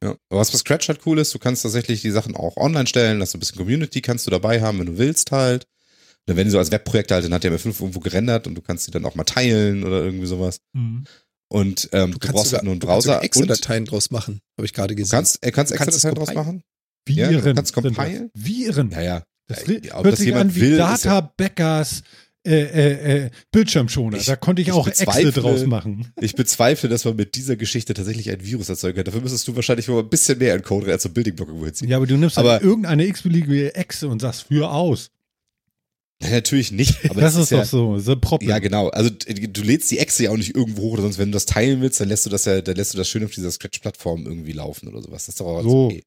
[0.03, 0.15] Ja.
[0.29, 3.21] Aber was bei Scratch halt cool ist, du kannst tatsächlich die Sachen auch online stellen,
[3.21, 5.67] hast du ein bisschen Community, kannst du dabei haben, wenn du willst halt.
[6.29, 8.91] Dann werden die so als Webprojekte halt in HTML5 irgendwo gerendert und du kannst die
[8.91, 10.61] dann auch mal teilen oder irgendwie sowas.
[11.51, 14.39] Und ähm, du, brauchst halt nur einen du kannst Browser sogar du Dateien draus machen,
[14.57, 15.11] habe ich gerade gesehen.
[15.17, 16.63] kannst, er kannst Du extra kannst es Dateien draus machen.
[17.07, 17.43] Ja, Viren.
[17.43, 18.29] du kannst compilen.
[18.35, 18.91] Viren.
[18.91, 19.23] Ja, ja.
[19.47, 22.03] Das Ja, hört das sich jemand an wie will, ist ja- Data Beckers
[22.45, 24.17] äh, äh, äh, Bildschirmschoner.
[24.17, 26.13] Ich- da konnte ich, ich auch Excel draus machen.
[26.21, 29.05] Ich bezweifle, dass man mit dieser Geschichte tatsächlich ein Virus erzeugen kann.
[29.05, 31.65] Dafür müsstest du wahrscheinlich wohl ein bisschen mehr Encoder als so ein Building Block irgendwo
[31.65, 31.89] hinziehen.
[31.89, 35.09] Ja, aber du nimmst Aber- halt irgendeine x-beliebige Echse und sagst, führ aus.
[36.21, 36.97] Nein, natürlich nicht.
[37.09, 38.49] Aber das es ist ja, doch so, the problem.
[38.49, 38.89] Ja, genau.
[38.89, 41.35] Also d- du lädst die Exe ja auch nicht irgendwo hoch, oder sonst wenn du
[41.35, 43.51] das teilen willst, dann lässt du das ja, dann lässt du das schön auf dieser
[43.51, 45.25] Scratch-Plattform irgendwie laufen oder sowas.
[45.25, 45.85] Das ist doch auch So.
[45.85, 46.03] okay.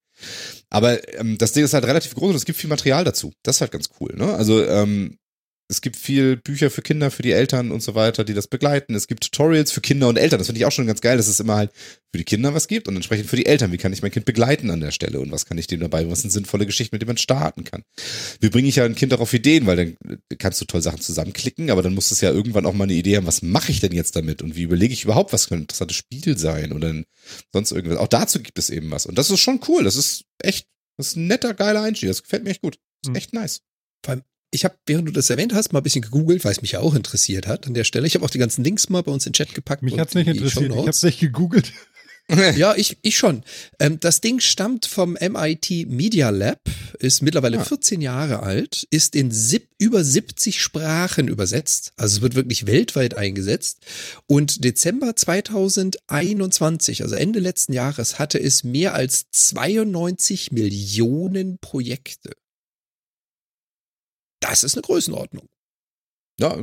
[0.70, 3.32] Aber ähm, das Ding ist halt relativ groß und es gibt viel Material dazu.
[3.42, 4.34] Das ist halt ganz cool, ne?
[4.34, 5.18] Also ähm,
[5.68, 8.94] es gibt viel Bücher für Kinder, für die Eltern und so weiter, die das begleiten.
[8.94, 10.38] Es gibt Tutorials für Kinder und Eltern.
[10.38, 11.72] Das finde ich auch schon ganz geil, dass es immer halt
[12.10, 13.72] für die Kinder was gibt und entsprechend für die Eltern.
[13.72, 16.10] Wie kann ich mein Kind begleiten an der Stelle und was kann ich dem dabei?
[16.10, 17.82] Was sind sinnvolle Geschichten, mit denen man starten kann?
[18.40, 19.66] Wie bringe ich ja ein Kind auch auf Ideen?
[19.66, 22.84] Weil dann kannst du toll Sachen zusammenklicken, aber dann muss es ja irgendwann auch mal
[22.84, 24.42] eine Idee haben, was mache ich denn jetzt damit?
[24.42, 27.02] Und wie überlege ich überhaupt, was könnte ein interessantes Spiel sein oder
[27.52, 27.98] sonst irgendwas?
[27.98, 29.06] Auch dazu gibt es eben was.
[29.06, 29.84] Und das ist schon cool.
[29.84, 30.66] Das ist echt,
[30.98, 32.10] das ist ein netter, geiler Einstieg.
[32.10, 32.76] Das gefällt mir echt gut.
[33.02, 33.14] Das Hm.
[33.14, 33.60] ist echt nice.
[34.54, 36.80] Ich habe, während du das erwähnt hast, mal ein bisschen gegoogelt, weil es mich ja
[36.80, 38.06] auch interessiert hat an der Stelle.
[38.06, 39.82] Ich habe auch die ganzen Links mal bei uns in den Chat gepackt.
[39.82, 40.70] Mich hat's nicht interessiert.
[40.70, 41.72] Ich hab's nicht gegoogelt.
[42.56, 43.42] Ja, ich, ich schon.
[43.78, 46.60] Ähm, das Ding stammt vom MIT Media Lab,
[46.98, 47.64] ist mittlerweile Ah.
[47.64, 51.92] 14 Jahre alt, ist in sieb, über 70 Sprachen übersetzt.
[51.96, 53.80] Also es wird wirklich weltweit eingesetzt.
[54.26, 62.30] Und Dezember 2021, also Ende letzten Jahres, hatte es mehr als 92 Millionen Projekte.
[64.42, 65.48] Das ist eine Größenordnung.
[66.40, 66.56] Ja,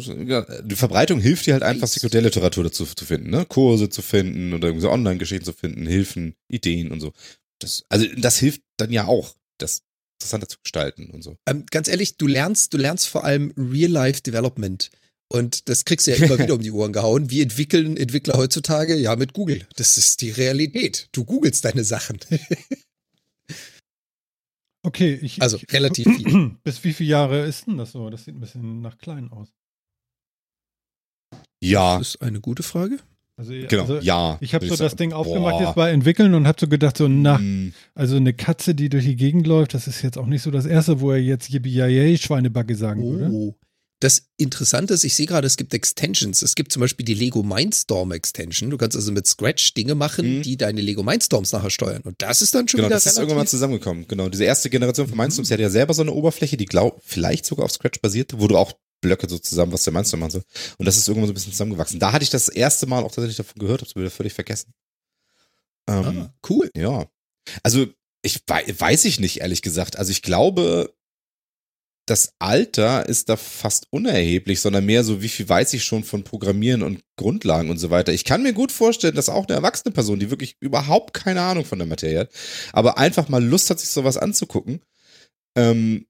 [0.61, 1.87] die Verbreitung hilft dir halt einfach.
[1.87, 3.45] Sekundärliteratur dazu zu finden, ne?
[3.45, 7.13] Kurse zu finden oder irgendwie so Online-Geschichten zu finden, Hilfen, Ideen und so.
[7.59, 9.83] Das, also das hilft dann ja auch, das
[10.19, 11.37] interessanter zu gestalten und so.
[11.47, 14.89] Ähm, ganz ehrlich, du lernst, du lernst vor allem Real-Life-Development.
[15.31, 17.29] Und das kriegst du ja immer wieder um die Ohren gehauen.
[17.29, 18.95] Wie entwickeln Entwickler heutzutage?
[18.95, 19.65] Ja, mit Google.
[19.75, 21.07] Das ist die Realität.
[21.11, 22.19] Du googelst deine Sachen.
[24.83, 25.41] Okay, ich.
[25.41, 26.55] Also ich, relativ viel.
[26.63, 28.09] Bis wie viele Jahre ist denn das so?
[28.09, 29.53] Das sieht ein bisschen nach klein aus.
[31.61, 32.97] Ja, Das ist eine gute Frage.
[33.35, 34.37] Also, genau, also ja.
[34.41, 34.97] ich habe so das sagen.
[34.97, 35.61] Ding aufgemacht Boah.
[35.61, 39.05] jetzt bei Entwickeln und habe so gedacht, so na, Mm, also eine Katze, die durch
[39.05, 42.17] die Gegend läuft, das ist jetzt auch nicht so das erste, wo er jetzt yippie
[42.17, 43.55] Schweinebacke sagen würde.
[44.01, 46.41] Das Interessante ist, ich sehe gerade, es gibt Extensions.
[46.41, 48.69] Es gibt zum Beispiel die Lego Mindstorm Extension.
[48.69, 50.41] Du kannst also mit Scratch Dinge machen, Mhm.
[50.43, 52.01] die deine Lego Mindstorms nachher steuern.
[52.03, 53.49] Und das ist dann schon Genau, wieder das ist irgendwann mal relativ.
[53.51, 54.07] zusammengekommen.
[54.07, 57.01] Genau, diese erste Generation von Mindstorms, die hatte ja selber so eine Oberfläche, die glaub,
[57.05, 60.31] vielleicht sogar auf Scratch basierte, wo du auch Blöcke so zusammen, was der Mindstorm machen
[60.31, 60.43] soll.
[60.77, 61.99] Und das ist irgendwann so ein bisschen zusammengewachsen.
[61.99, 64.73] Da hatte ich das erste Mal auch tatsächlich davon gehört, hab's wieder völlig vergessen.
[65.87, 66.69] Ähm, ah, cool.
[66.75, 67.09] Ja.
[67.63, 67.87] Also,
[68.21, 69.97] ich wei weiß ich nicht, ehrlich gesagt.
[69.97, 70.93] Also, ich glaube,
[72.09, 76.23] das Alter ist da fast unerheblich, sondern mehr so, wie viel weiß ich schon von
[76.23, 78.13] Programmieren und Grundlagen und so weiter.
[78.13, 81.65] Ich kann mir gut vorstellen, dass auch eine erwachsene Person, die wirklich überhaupt keine Ahnung
[81.65, 82.31] von der Materie hat,
[82.73, 84.81] aber einfach mal Lust hat, sich sowas anzugucken,
[85.55, 86.07] ähm,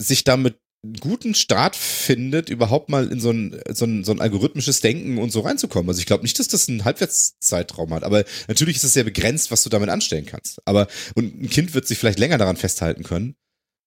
[0.00, 0.58] sich damit
[1.00, 5.32] guten Start findet, überhaupt mal in so ein, so ein, so ein algorithmisches Denken und
[5.32, 5.88] so reinzukommen.
[5.88, 9.50] Also ich glaube nicht, dass das einen Halbwertszeitraum hat, aber natürlich ist es sehr begrenzt,
[9.50, 10.62] was du damit anstellen kannst.
[10.66, 13.34] Aber und ein Kind wird sich vielleicht länger daran festhalten können,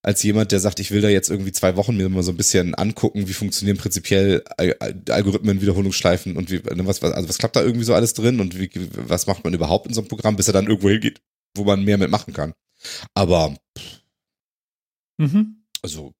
[0.03, 2.37] als jemand, der sagt, ich will da jetzt irgendwie zwei Wochen mir mal so ein
[2.37, 7.37] bisschen angucken, wie funktionieren prinzipiell Al- Al- Algorithmen, Wiederholungsschleifen und wie, ne, was, also was
[7.37, 8.69] klappt da irgendwie so alles drin und wie,
[9.07, 11.21] was macht man überhaupt in so einem Programm, bis er dann irgendwo hingeht,
[11.55, 12.53] wo man mehr mitmachen kann.
[13.13, 13.55] Aber,
[15.17, 15.63] Mhm.
[15.83, 16.13] also,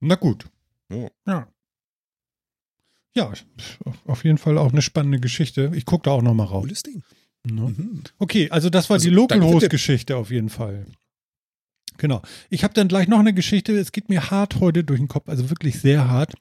[0.00, 0.46] Na gut.
[0.90, 1.08] Ja.
[1.26, 1.48] ja.
[3.14, 3.32] Ja,
[4.06, 5.72] auf jeden Fall auch eine spannende Geschichte.
[5.74, 6.62] Ich gucke da auch nochmal rauf.
[6.62, 7.02] Cooles Ding.
[7.44, 7.62] Ne?
[7.76, 8.02] Mhm.
[8.18, 10.86] Okay, also das war Also, die Local danke für Host den- Geschichte auf jeden Fall.
[12.00, 12.22] Genau.
[12.48, 13.78] Ich habe dann gleich noch eine Geschichte.
[13.78, 16.32] Es geht mir hart heute durch den Kopf, also wirklich sehr hart.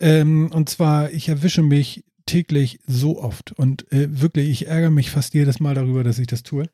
[0.00, 5.10] Ähm, und zwar, ich erwische mich täglich so oft und äh, wirklich, ich ärgere mich
[5.10, 6.64] fast jedes Mal darüber, dass ich das tue.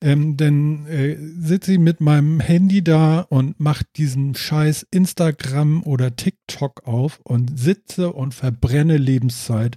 [0.00, 6.16] Ähm, denn äh, sitze ich mit meinem Handy da und mache diesen scheiß Instagram oder
[6.16, 9.76] TikTok auf und sitze und verbrenne Lebenszeit.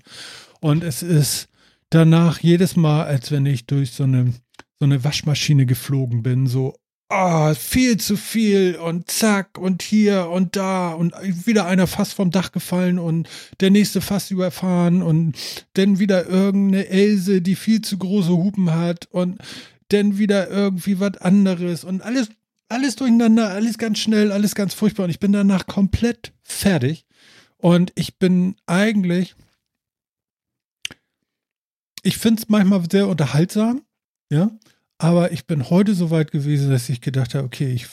[0.59, 1.49] Und es ist
[1.91, 4.33] danach jedes Mal, als wenn ich durch so eine,
[4.79, 6.75] so eine Waschmaschine geflogen bin, so,
[7.12, 11.13] ah, viel zu viel und zack und hier und da und
[11.45, 13.28] wieder einer fast vom Dach gefallen und
[13.60, 15.36] der nächste fast überfahren und
[15.74, 19.39] dann wieder irgendeine Else, die viel zu große Hupen hat und
[19.89, 22.30] dann wieder irgendwie was anderes und alles,
[22.69, 27.06] alles durcheinander, alles ganz schnell, alles ganz furchtbar und ich bin danach komplett fertig
[27.58, 29.36] und ich bin eigentlich
[32.04, 33.84] ich finde es manchmal sehr unterhaltsam,
[34.32, 34.52] ja.
[35.01, 37.87] Aber ich bin heute so weit gewesen, dass ich gedacht habe, okay, ich,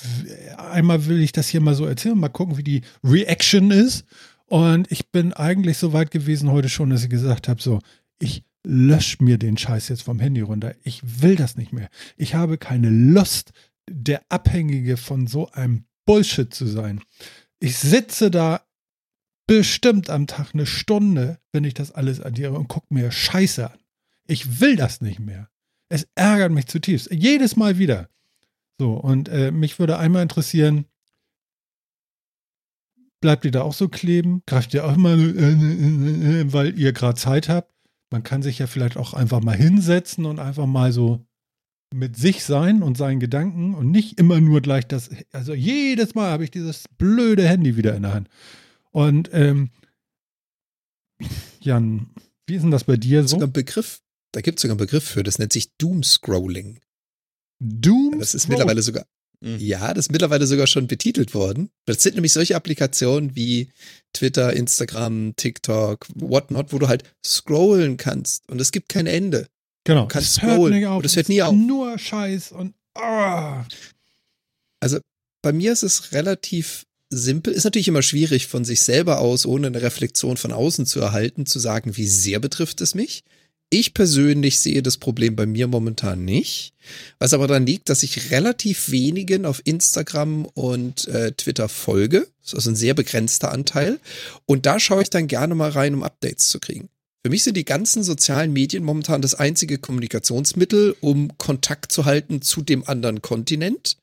[0.59, 4.05] einmal will ich das hier mal so erzählen, mal gucken, wie die Reaction ist.
[4.45, 7.79] Und ich bin eigentlich so weit gewesen heute schon, dass ich gesagt habe, so,
[8.19, 10.75] ich lösche mir den Scheiß jetzt vom Handy runter.
[10.85, 11.89] Ich will das nicht mehr.
[12.19, 13.53] Ich habe keine Lust,
[13.89, 17.01] der Abhängige von so einem Bullshit zu sein.
[17.59, 18.61] Ich sitze da
[19.47, 23.79] bestimmt am Tag eine Stunde, wenn ich das alles addiere und gucke mir Scheiße an.
[24.27, 25.49] Ich will das nicht mehr.
[25.89, 27.11] Es ärgert mich zutiefst.
[27.11, 28.09] Jedes Mal wieder.
[28.79, 30.85] So, und äh, mich würde einmal interessieren,
[33.21, 34.43] bleibt ihr da auch so kleben?
[34.47, 37.73] Greift ihr auch immer, äh, äh, äh, weil ihr gerade Zeit habt?
[38.11, 41.27] Man kann sich ja vielleicht auch einfach mal hinsetzen und einfach mal so
[41.93, 46.31] mit sich sein und seinen Gedanken und nicht immer nur gleich das, also jedes Mal
[46.31, 48.29] habe ich dieses blöde Handy wieder in der Hand.
[48.91, 49.71] Und ähm,
[51.61, 52.11] Jan,
[52.47, 53.41] wie ist denn das bei dir so?
[53.41, 56.81] ein Begriff, da gibt es sogar einen Begriff für, das nennt sich Doomscrolling.
[57.61, 58.19] Doom?
[58.19, 59.05] Das ist mittlerweile sogar,
[59.41, 59.59] Mhm.
[59.61, 61.71] ja, das ist mittlerweile sogar schon betitelt worden.
[61.87, 63.69] Das sind nämlich solche Applikationen wie
[64.13, 69.47] Twitter, Instagram, TikTok, whatnot, wo du halt scrollen kannst und es gibt kein Ende.
[69.85, 70.03] Genau.
[70.03, 71.05] Du kannst hört scrollen nicht auf.
[71.05, 71.55] Es hört nie auf.
[71.55, 73.65] Nur Scheiß und ah.
[75.41, 77.53] Bei mir ist es relativ simpel.
[77.53, 81.47] Ist natürlich immer schwierig von sich selber aus, ohne eine Reflexion von außen zu erhalten,
[81.47, 83.23] zu sagen, wie sehr betrifft es mich.
[83.71, 86.73] Ich persönlich sehe das Problem bei mir momentan nicht,
[87.19, 92.29] was aber daran liegt, dass ich relativ wenigen auf Instagram und äh, Twitter folge.
[92.41, 94.01] Das ist also ein sehr begrenzter Anteil.
[94.47, 96.89] Und da schaue ich dann gerne mal rein, um Updates zu kriegen.
[97.23, 102.41] Für mich sind die ganzen sozialen Medien momentan das einzige Kommunikationsmittel, um Kontakt zu halten
[102.41, 103.99] zu dem anderen Kontinent,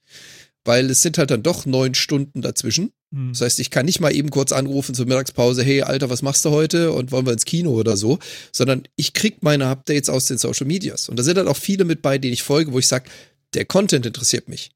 [0.64, 2.92] weil es sind halt dann doch neun Stunden dazwischen.
[3.14, 3.34] Hm.
[3.34, 6.46] Das heißt, ich kann nicht mal eben kurz anrufen zur Mittagspause, hey Alter, was machst
[6.46, 8.20] du heute und wollen wir ins Kino oder so,
[8.52, 11.10] sondern ich krieg meine Updates aus den Social Medias.
[11.10, 13.10] Und da sind halt auch viele mit bei, denen ich folge, wo ich sage,
[13.54, 14.72] der Content interessiert mich.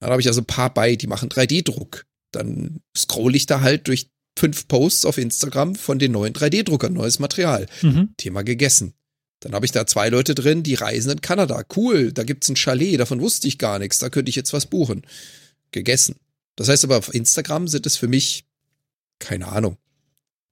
[0.00, 2.06] Dann habe ich also ein paar bei, die machen 3D-Druck.
[2.32, 7.18] Dann scroll ich da halt durch fünf Posts auf Instagram von den neuen 3D-Druckern, neues
[7.18, 7.66] Material.
[7.82, 8.14] Mhm.
[8.16, 8.94] Thema gegessen.
[9.40, 11.64] Dann habe ich da zwei Leute drin, die reisen in Kanada.
[11.74, 14.66] Cool, da gibt's ein Chalet, davon wusste ich gar nichts, da könnte ich jetzt was
[14.66, 15.02] buchen.
[15.72, 16.16] Gegessen.
[16.60, 18.44] Das heißt aber, auf Instagram sind es für mich,
[19.18, 19.78] keine Ahnung,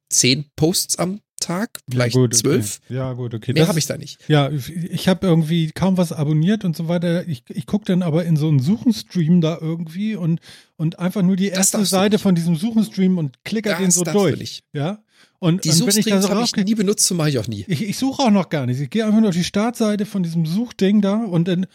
[0.09, 2.81] zehn Posts am Tag, vielleicht ja, gut, zwölf.
[2.87, 2.95] Okay.
[2.95, 3.53] Ja, gut, okay.
[3.53, 4.19] Mehr habe ich da nicht.
[4.27, 7.29] Ja, ich- habe irgendwie kaum was abonniert und so weiter.
[7.29, 10.41] Ich, ich gucke dann aber in so einen Suchenstream da irgendwie und,
[10.77, 14.63] und einfach nur die erste Seite von diesem Suchenstream und klicker den so durch.
[14.73, 15.03] Ja.
[15.41, 17.67] Und, Die Suchstreams so habe ich nie benutzt und mache ich auch nie.
[17.69, 18.81] ich, ich suche auch noch gar nicht.
[18.81, 21.67] Ich gehe einfach nur auf die Startseite von diesem Suchding da und dann,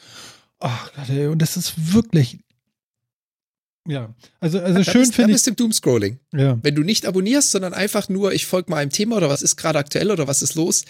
[0.60, 2.40] ach Gott, ey, und das ist wirklich,
[3.88, 6.20] ja, also, also Da schön finde ich, bist du im Doomscrolling.
[6.34, 6.58] ja.
[6.62, 9.58] Wenn du nicht abonnierst, sondern einfach nur, ich folge mal einem Thema oder was ist
[9.58, 10.86] gerade aktuell oder was ist los,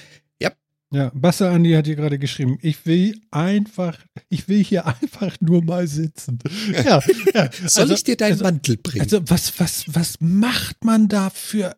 [0.93, 3.97] Ja, Bassa Andi hat hier gerade geschrieben, ich will einfach,
[4.29, 6.37] ich will hier einfach nur mal sitzen.
[6.85, 7.01] Ja,
[7.33, 7.49] ja.
[7.65, 9.01] soll also, ich dir deinen also, Mantel bringen?
[9.01, 11.75] Also was, was, was macht man da für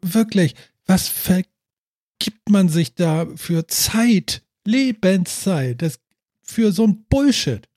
[0.00, 0.54] wirklich,
[0.86, 5.98] was vergibt man sich da für Zeit, Lebenszeit, das
[6.44, 7.68] für so ein Bullshit?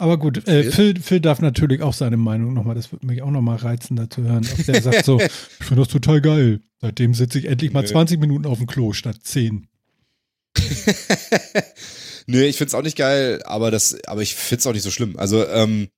[0.00, 0.98] Aber gut, äh, Phil?
[0.98, 4.22] Phil, darf natürlich auch seine Meinung nochmal, das würde mich auch nochmal reizen, da zu
[4.22, 4.48] hören.
[4.50, 5.30] Ob der sagt so, ich
[5.66, 6.60] finde das total geil.
[6.80, 7.88] Seitdem sitze ich endlich mal Nö.
[7.88, 9.68] 20 Minuten auf dem Klo statt 10.
[12.26, 15.18] Nö, ich find's auch nicht geil, aber das, aber ich find's auch nicht so schlimm.
[15.18, 15.88] Also, ähm,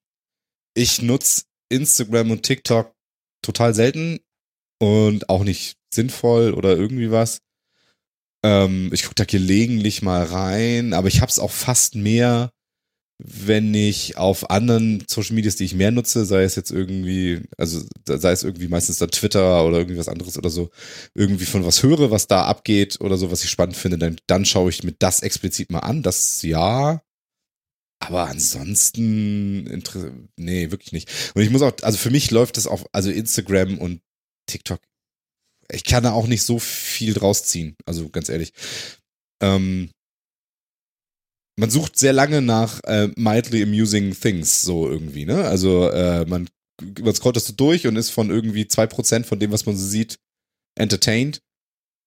[0.75, 2.93] ich nutze Instagram und TikTok
[3.41, 4.19] total selten
[4.81, 7.41] und auch nicht sinnvoll oder irgendwie was.
[8.43, 12.51] Ähm, ich gucke da gelegentlich mal rein, aber ich hab's auch fast mehr
[13.25, 17.81] wenn ich auf anderen Social Medias, die ich mehr nutze, sei es jetzt irgendwie, also
[18.07, 20.71] sei es irgendwie meistens dann Twitter oder irgendwie was anderes oder so,
[21.15, 24.45] irgendwie von was höre, was da abgeht oder so, was ich spannend finde, dann, dann
[24.45, 26.03] schaue ich mir das explizit mal an.
[26.03, 27.03] Das ja.
[28.01, 29.65] Aber ansonsten,
[30.37, 31.09] nee, wirklich nicht.
[31.35, 34.01] Und ich muss auch, also für mich läuft das auf, also Instagram und
[34.47, 34.81] TikTok.
[35.71, 38.53] Ich kann da auch nicht so viel draus ziehen, also ganz ehrlich.
[39.41, 39.91] Ähm,
[41.57, 45.45] man sucht sehr lange nach äh, mildly amusing things, so irgendwie, ne?
[45.45, 46.49] Also äh, man,
[47.01, 49.77] man scrollt das so durch und ist von irgendwie zwei Prozent von dem, was man
[49.77, 50.19] so sieht,
[50.75, 51.41] entertained.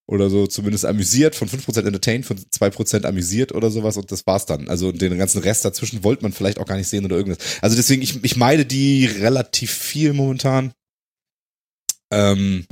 [0.07, 4.11] Oder so zumindest amüsiert, von fünf Prozent entertained, von zwei Prozent amüsiert oder sowas und
[4.11, 4.69] das war's dann.
[4.69, 7.39] Also den ganzen Rest dazwischen wollte man vielleicht auch gar nicht sehen oder irgendwas.
[7.61, 10.73] Also deswegen, ich, ich meide die relativ viel momentan.
[12.11, 12.67] Ähm,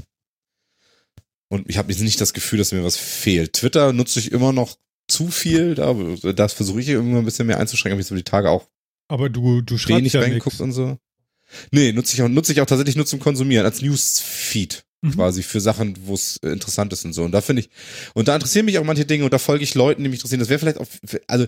[1.50, 3.54] und ich habe jetzt nicht das Gefühl, dass mir was fehlt.
[3.54, 5.76] Twitter nutze ich immer noch zu viel.
[5.76, 5.94] Da,
[6.34, 7.96] das versuche ich irgendwie ein bisschen mehr einzuschränken.
[7.96, 8.68] Habe ich so die Tage auch
[9.08, 10.98] Aber du, du schreibst wenig ja reingeguckt und so.
[11.72, 15.16] Nee, nutze ich auch, nutze ich auch tatsächlich nur zum Konsumieren, als Newsfeed Mhm.
[15.16, 17.24] quasi für Sachen, wo es äh, interessant ist und so.
[17.24, 17.70] Und da finde ich,
[18.13, 20.39] und da interessieren mich auch manche Dinge und da folge ich Leuten, die mich interessieren.
[20.39, 20.88] Das wäre vielleicht auch,
[21.28, 21.46] also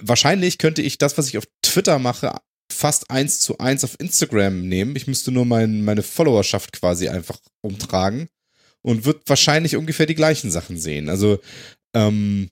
[0.00, 2.34] wahrscheinlich könnte ich das, was ich auf Twitter mache,
[2.70, 4.94] fast eins zu eins auf Instagram nehmen.
[4.94, 8.28] Ich müsste nur mein, meine Followerschaft quasi einfach umtragen
[8.82, 11.08] und wird wahrscheinlich ungefähr die gleichen Sachen sehen.
[11.08, 11.40] Also
[11.94, 12.50] ähm,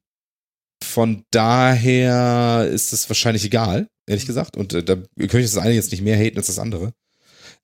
[0.94, 4.56] von daher ist es wahrscheinlich egal, ehrlich gesagt.
[4.56, 6.92] Und äh, da könnte ich das eine jetzt nicht mehr haten als das andere.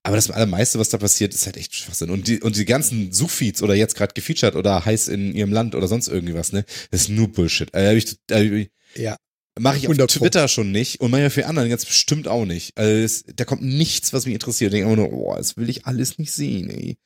[0.02, 2.10] Aber das allermeiste, was da passiert, ist halt echt Schwachsinn.
[2.10, 5.76] Und die, und die ganzen Suchfeeds oder jetzt gerade gefeatured oder heiß in ihrem Land
[5.76, 6.64] oder sonst irgendwas, ne?
[6.90, 7.72] Das ist nur Bullshit.
[7.72, 8.66] Äh, ich, äh,
[8.96, 9.16] Ja.
[9.58, 10.24] Mache ich auf 100 Pro.
[10.24, 12.76] Twitter schon nicht und manchmal für anderen ganz bestimmt auch nicht.
[12.76, 14.72] Also es, da kommt nichts, was mich interessiert.
[14.72, 16.98] Ich denke immer nur, oh, das will ich alles nicht sehen, ey.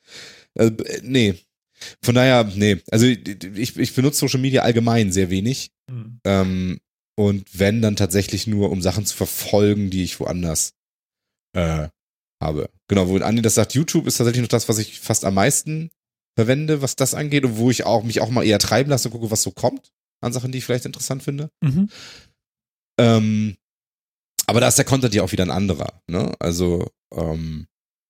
[0.55, 0.71] Äh,
[1.03, 1.35] nee.
[2.03, 2.81] Von daher, nee.
[2.91, 5.71] Also ich, ich benutze Social Media allgemein sehr wenig.
[5.91, 6.19] Mhm.
[6.25, 6.79] Ähm,
[7.17, 10.73] und wenn, dann tatsächlich nur, um Sachen zu verfolgen, die ich woanders
[11.55, 11.87] äh,
[12.41, 12.69] habe.
[12.87, 15.89] Genau, wo Andi das sagt, YouTube ist tatsächlich noch das, was ich fast am meisten
[16.37, 19.13] verwende, was das angeht und wo ich auch mich auch mal eher treiben lasse und
[19.13, 21.49] gucke, was so kommt an Sachen, die ich vielleicht interessant finde.
[21.61, 21.89] Mhm.
[22.99, 23.55] Ähm,
[24.47, 26.01] aber da ist der Content ja auch wieder ein anderer.
[26.07, 26.33] Ne?
[26.39, 27.67] Also, ähm,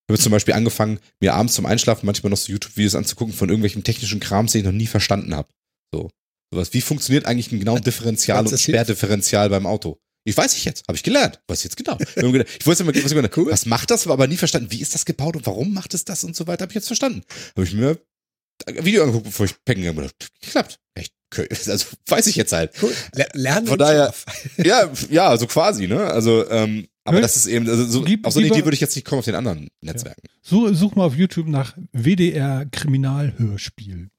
[0.10, 3.84] habe zum Beispiel angefangen, mir abends zum Einschlafen manchmal noch so YouTube-Videos anzugucken von irgendwelchen
[3.84, 5.50] technischen Krams, den ich noch nie verstanden habe.
[5.94, 6.10] So.
[6.54, 6.74] Sowas.
[6.74, 8.60] Wie funktioniert eigentlich ein genau Differential und?
[8.60, 10.00] Sperrdifferential beim Auto?
[10.28, 11.98] Ich weiß ich jetzt, habe ich gelernt, weiß ich jetzt genau.
[12.00, 13.52] Ich wusste immer, was, ich meine, Cool.
[13.52, 16.24] was macht das, aber nie verstanden, wie ist das gebaut und warum macht es das
[16.24, 17.22] und so weiter, habe ich jetzt verstanden.
[17.56, 18.00] Habe ich mir
[18.66, 20.30] ein Video angeguckt, bevor ich pecken gegangen bin.
[20.42, 20.80] Geklappt.
[20.96, 21.14] Echt.
[21.68, 22.72] Also weiß ich jetzt halt.
[22.82, 22.94] Cool.
[23.14, 24.14] Le- Lernen Von daher-.
[24.58, 26.00] Ja, ja, so quasi, ne?
[26.06, 27.22] Also, ähm, aber Ja.
[27.22, 29.20] das ist eben, also so, Gib- auf so eine Idee würde ich jetzt nicht kommen
[29.20, 30.22] auf den anderen Netzwerken.
[30.42, 34.10] So, such mal auf YouTube nach WDR Kriminalhörspiel.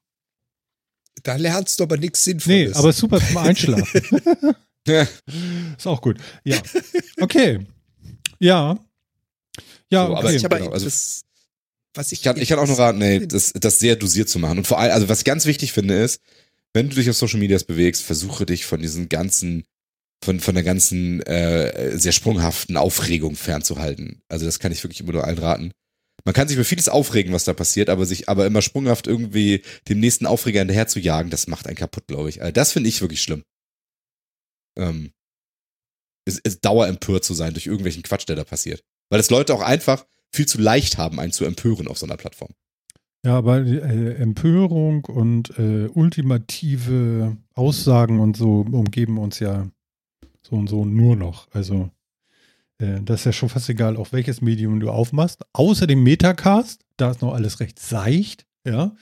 [1.23, 2.75] Da lernst du aber nichts Nee, Sinnvolles.
[2.77, 4.01] aber super zum Einschlafen.
[4.87, 5.05] Ja.
[5.77, 6.15] Ist auch gut.
[6.45, 6.55] Ja.
[7.19, 7.59] Okay.
[8.39, 8.79] Ja.
[9.91, 10.35] Ja, So, aber okay.
[10.37, 11.23] ich aber genau, also- das,
[11.93, 14.39] was ich, Ich kann, ich kann auch nur raten, nee, das, das sehr dosiert zu
[14.39, 14.59] machen.
[14.59, 16.21] Und vor allem, also was ich ganz wichtig finde, ist,
[16.77, 19.65] wenn du dich auf Social Medias bewegst, versuche dich von diesen ganzen,
[20.23, 24.21] von, von der ganzen äh, sehr sprunghaften Aufregung fernzuhalten.
[24.29, 25.71] Also das kann ich wirklich immer nur allen raten.
[26.23, 29.63] Man kann sich über vieles aufregen, was da passiert, aber sich aber immer sprunghaft irgendwie
[29.89, 32.43] dem nächsten Aufreger hinterher zu jagen, das macht einen kaputt, glaube ich.
[32.43, 33.43] Also das finde ich wirklich schlimm.
[34.77, 35.13] Ähm,
[36.25, 38.83] es, es dauerempört zu sein durch irgendwelchen Quatsch, der da passiert.
[39.09, 42.17] Weil das Leute auch einfach viel zu leicht haben, einen zu empören auf so einer
[42.17, 42.53] Plattform.
[43.27, 49.67] Ja, aber äh, Empörung und äh, ultimative Aussagen und so umgeben uns ja
[50.41, 51.49] so und so nur noch.
[51.51, 51.89] Also
[52.77, 55.41] äh, das ist ja schon fast egal, auf welches Medium du aufmachst.
[55.51, 58.45] Außer dem Metacast, da ist noch alles recht seicht.
[58.65, 58.95] Ja,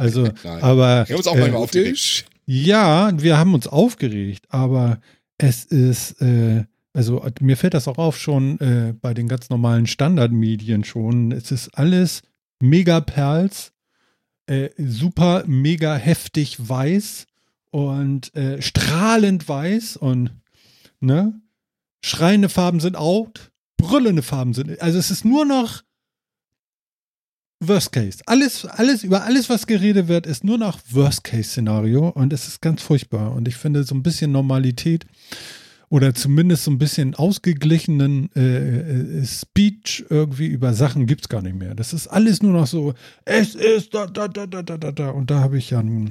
[0.00, 1.90] also, aber Wir haben uns auch äh, manchmal aufgeregt.
[1.90, 2.24] Tisch.
[2.46, 4.98] ja, wir haben uns aufgeregt, aber
[5.38, 9.86] es ist, äh, also mir fällt das auch auf schon äh, bei den ganz normalen
[9.86, 11.30] Standardmedien schon.
[11.30, 12.22] Es ist alles
[12.62, 13.72] mega Perls,
[14.46, 17.26] äh, super mega heftig weiß
[17.70, 20.30] und äh, strahlend weiß und
[21.00, 21.40] ne,
[22.02, 24.80] schreiende Farben sind out, brüllende Farben sind.
[24.80, 25.82] Also es ist nur noch
[27.60, 28.18] Worst Case.
[28.26, 32.60] Alles, alles, über alles, was geredet wird, ist nur noch Worst Case-Szenario und es ist
[32.60, 33.32] ganz furchtbar.
[33.32, 35.06] Und ich finde, so ein bisschen Normalität
[35.92, 41.42] oder zumindest so ein bisschen ausgeglichenen äh, äh, Speech irgendwie über Sachen gibt es gar
[41.42, 41.74] nicht mehr.
[41.74, 42.94] Das ist alles nur noch so,
[43.26, 45.10] es ist da, da, da, da, da, da, da.
[45.10, 46.08] Und da habe ich ja nun,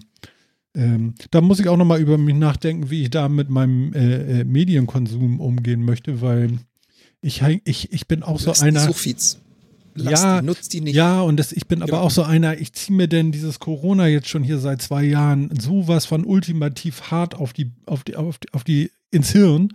[0.75, 4.41] ähm, da muss ich auch nochmal über mich nachdenken, wie ich da mit meinem äh,
[4.41, 6.59] äh, Medienkonsum umgehen möchte, weil
[7.21, 8.82] ich, ich, ich bin auch so einer.
[8.82, 9.41] Suchfeeds.
[9.95, 10.95] Lass Ja, die, nutzt die nicht.
[10.95, 12.01] Ja, und das, ich bin aber Genau.
[12.03, 15.49] auch so einer, ich ziehe mir denn dieses Corona jetzt schon hier seit zwei Jahren
[15.59, 19.73] sowas von ultimativ hart auf die, auf die, auf die, auf die ins Hirn.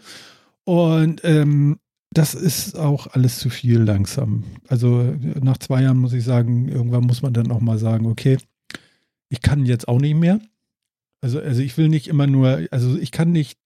[0.65, 1.79] Und ähm,
[2.11, 4.45] das ist auch alles zu viel langsam.
[4.69, 8.39] Also nach zwei Jahren muss ich sagen, irgendwann muss man dann auch mal sagen, okay,
[9.29, 10.41] ich kann jetzt auch nicht mehr.
[11.21, 13.59] Also, also ich will nicht immer nur, also ich kann nicht,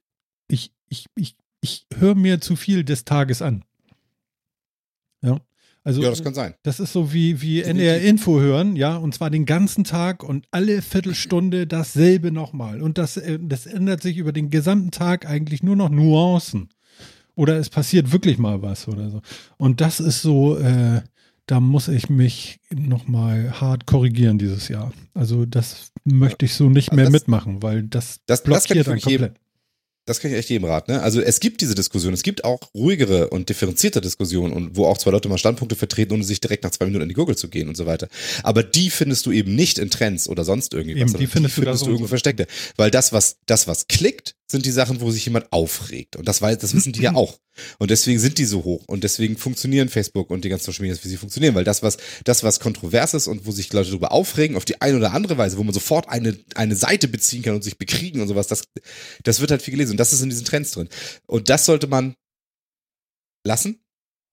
[0.48, 3.64] ich, ich, ich, ich höre mir zu viel des Tages an.
[5.22, 5.38] Ja.
[5.82, 6.54] Also, Ja, das kann sein.
[6.62, 7.62] das ist so wie, wie.
[7.62, 12.82] NDR Info hören, ja, und zwar den ganzen Tag und alle Viertelstunde dasselbe nochmal.
[12.82, 16.68] Und das, äh, das ändert sich über den gesamten Tag eigentlich nur noch Nuancen.
[17.34, 19.22] Oder es passiert wirklich mal was oder so.
[19.56, 21.00] Und das ist so, äh,
[21.46, 24.92] da muss ich mich nochmal hart korrigieren dieses Jahr.
[25.14, 28.76] Also das möchte ich so nicht Also mehr das- mitmachen, weil das, Das, das blockiert
[28.80, 29.40] ich dann wirklich jedem, komplett.
[30.10, 30.92] Das kann ich echt jedem raten.
[30.92, 31.02] Ne?
[31.02, 34.98] Also es gibt diese Diskussion, es gibt auch ruhigere und differenzierte Diskussionen und wo auch
[34.98, 37.48] zwei Leute mal Standpunkte vertreten, ohne sich direkt nach zwei Minuten in die Gurgel zu
[37.48, 38.08] gehen und so weiter.
[38.42, 41.60] Aber die findest du eben nicht in Trends oder sonst irgendwie Eben, die findest du
[41.60, 42.10] da findest du und irgendwo so.
[42.10, 42.46] versteckte.
[42.76, 46.16] Weil das, was, das, was klickt, sind die Sachen, wo sich jemand aufregt.
[46.16, 47.38] Und das weiß, das wissen die ja auch.
[47.78, 48.84] Und deswegen sind die so hoch.
[48.86, 51.54] Und deswegen funktionieren Facebook und die ganzen Social Media, wie sie funktionieren.
[51.54, 54.80] Weil das, was, das, was kontrovers ist und wo sich Leute darüber aufregen, auf die
[54.80, 58.20] eine oder andere Weise, wo man sofort eine, eine Seite beziehen kann und sich bekriegen
[58.20, 58.64] und sowas, das,
[59.22, 59.92] das wird halt viel gelesen.
[59.92, 60.88] Und das ist in diesen Trends drin.
[61.26, 62.14] Und das sollte man
[63.44, 63.80] lassen.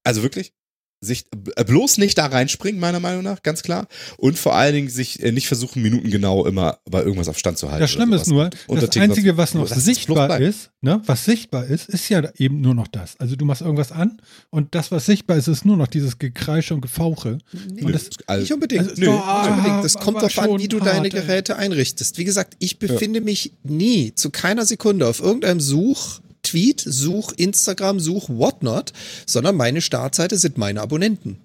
[0.04, 0.54] Also wirklich.
[1.00, 1.26] Sich
[1.56, 3.88] äh, bloß nicht da reinspringen, meiner Meinung nach, ganz klar.
[4.18, 7.70] Und vor allen Dingen sich äh, nicht versuchen, minutengenau immer bei irgendwas auf Stand zu
[7.70, 7.82] halten.
[7.82, 8.50] Das Schlimme ist nur.
[8.66, 12.74] Und das Einzige, was noch sichtbar ist, ne, was sichtbar ist, ist ja eben nur
[12.74, 13.16] noch das.
[13.20, 14.20] Also du machst irgendwas an
[14.50, 17.38] und das, was sichtbar ist, ist nur noch dieses Gekreische und Gefauche.
[17.54, 18.90] Und das, Also- nicht unbedingt.
[18.90, 19.84] also- Nö, Ah, nicht unbedingt.
[19.86, 21.12] Das kommt darauf an, wie du hart, deine ey.
[21.12, 22.18] Geräte einrichtest.
[22.18, 26.22] Wie gesagt, ich befinde mich nie zu keiner Sekunde auf irgendeinem Such.
[26.48, 28.94] Tweet, Such, Instagram, Such, Whatnot,
[29.26, 31.38] sondern meine Startseite sind meine Abonnenten.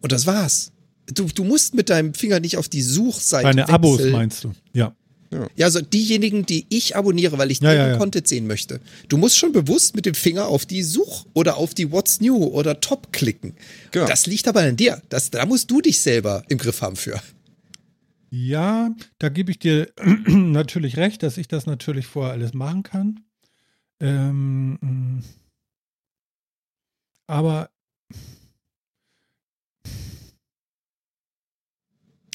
[0.00, 0.72] Und das war's.
[1.12, 4.12] Du, du musst mit deinem Finger nicht auf die Suchseite deine Abos wechseln.
[4.12, 4.52] meinst du?
[4.72, 4.94] Ja.
[5.56, 7.98] Ja, also diejenigen, die ich abonniere, weil ich Ja, deren ja, ja.
[7.98, 8.80] Content sehen möchte.
[9.08, 12.44] Du musst schon bewusst mit dem Finger auf die Such- oder auf die What's New
[12.44, 13.54] oder Top klicken.
[13.90, 14.06] Genau.
[14.06, 15.02] Das liegt aber an dir.
[15.08, 17.20] Das, da musst du dich selber im Griff haben für.
[18.30, 19.88] Ja, da gebe ich dir
[20.26, 23.20] natürlich recht, dass ich das natürlich vorher alles machen kann.
[24.00, 25.22] Ähm, mh.
[27.28, 27.70] aber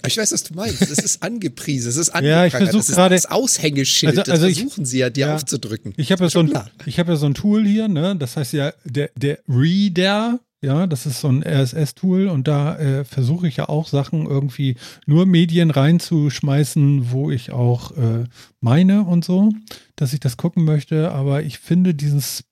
[0.03, 0.81] Ich weiß, was du meinst.
[0.81, 4.09] Es ist angepriesen, es ist Ja, ich angeprangert, versuch es ist gerade- das Aushängeschild.
[4.17, 5.35] Also- das also ich- versuchen sie ja dir ja.
[5.35, 5.93] aufzudrücken.
[5.97, 6.71] Ich habe ja, so ein, klar.
[6.87, 8.15] ich ja so ein Tool hier, ne?
[8.15, 13.03] Das heißt ja, der, der Reader, ja, das ist so ein RSS-Tool und da äh,
[13.03, 14.75] versuche ich ja auch Sachen irgendwie
[15.07, 18.25] nur Medien reinzuschmeißen, wo ich auch äh,
[18.59, 19.51] meine und so,
[19.95, 21.11] dass ich das gucken möchte.
[21.11, 22.43] Aber ich finde dieses,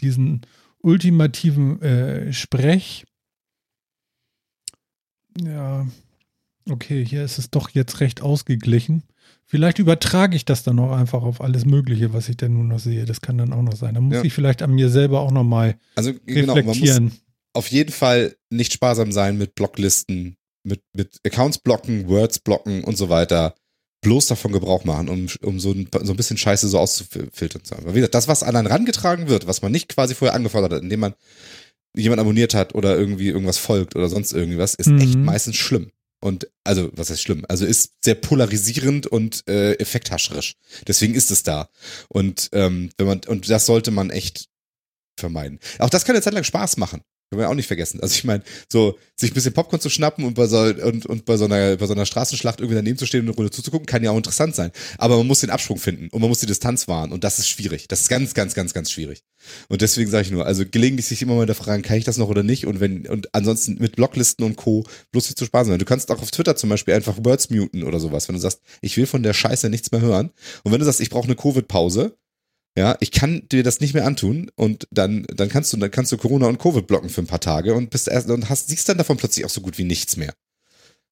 [0.00, 0.42] diesen
[0.78, 3.04] ultimativen äh, Sprech,
[5.42, 5.86] ja,
[6.70, 9.02] okay, hier ist es doch jetzt recht ausgeglichen.
[9.46, 12.78] Vielleicht übertrage ich das dann auch einfach auf alles Mögliche, was ich denn nun noch
[12.78, 13.04] sehe.
[13.04, 13.94] Das kann dann auch noch sein.
[13.94, 14.22] Da muss Ja.
[14.22, 17.12] ich vielleicht an mir selber auch noch mal Also genau, man muss reflektieren.
[17.54, 22.96] Auf jeden Fall nicht sparsam sein mit Blocklisten, mit, mit Accounts blocken, Words blocken und
[22.96, 23.54] so weiter.
[24.02, 27.74] Bloß davon Gebrauch machen, um, um so, ein, so ein bisschen Scheiße so auszufiltern zu
[27.74, 27.86] haben.
[27.86, 30.72] Weil wie gesagt, das, was an einen rangetragen wird, was man nicht quasi vorher angefordert
[30.72, 31.14] hat, indem man
[31.96, 35.00] jemand abonniert hat oder irgendwie irgendwas folgt oder sonst irgendwas, ist Mhm.
[35.00, 35.90] echt meistens schlimm.
[36.20, 37.44] Und also, was heißt schlimm?
[37.48, 40.54] Also ist sehr polarisierend und äh, effekthascherisch.
[40.86, 41.68] Deswegen ist es da.
[42.08, 44.46] Und ähm, wenn man, und das sollte man echt
[45.18, 45.60] vermeiden.
[45.78, 47.02] Auch das kann eine Zeit lang Spaß machen.
[47.30, 48.00] Können wir auch nicht vergessen.
[48.00, 51.24] Also ich meine, so sich ein bisschen Popcorn zu schnappen und bei so, und, und
[51.24, 53.86] bei so einer, bei so einer Straßenschlacht irgendwie daneben zu stehen und eine Runde zuzugucken,
[53.86, 54.70] kann ja auch interessant sein.
[54.98, 57.48] Aber man muss den Absprung finden und man muss die Distanz wahren und das ist
[57.48, 57.88] schwierig.
[57.88, 59.22] Das ist ganz, ganz, ganz, ganz schwierig.
[59.68, 62.18] Und deswegen sage ich nur, also gelegentlich sich immer mal da fragen, kann ich das
[62.18, 62.66] noch oder nicht?
[62.66, 64.84] Und wenn, und ansonsten mit Blocklisten und Co.
[65.12, 65.78] bloß nicht zu Spaß sein.
[65.78, 68.60] Du kannst auch auf Twitter zum Beispiel einfach Words muten oder sowas, wenn du sagst,
[68.80, 70.30] ich will von der Scheiße nichts mehr hören.
[70.62, 72.16] Und wenn du sagst, ich brauche eine Covid-Pause,
[72.76, 76.10] ja, ich kann dir das nicht mehr antun und dann, dann kannst du, dann kannst
[76.10, 78.88] du Corona und Covid blocken für ein paar Tage und bist erst und hast, siehst
[78.88, 80.34] dann davon plötzlich auch so gut wie nichts mehr.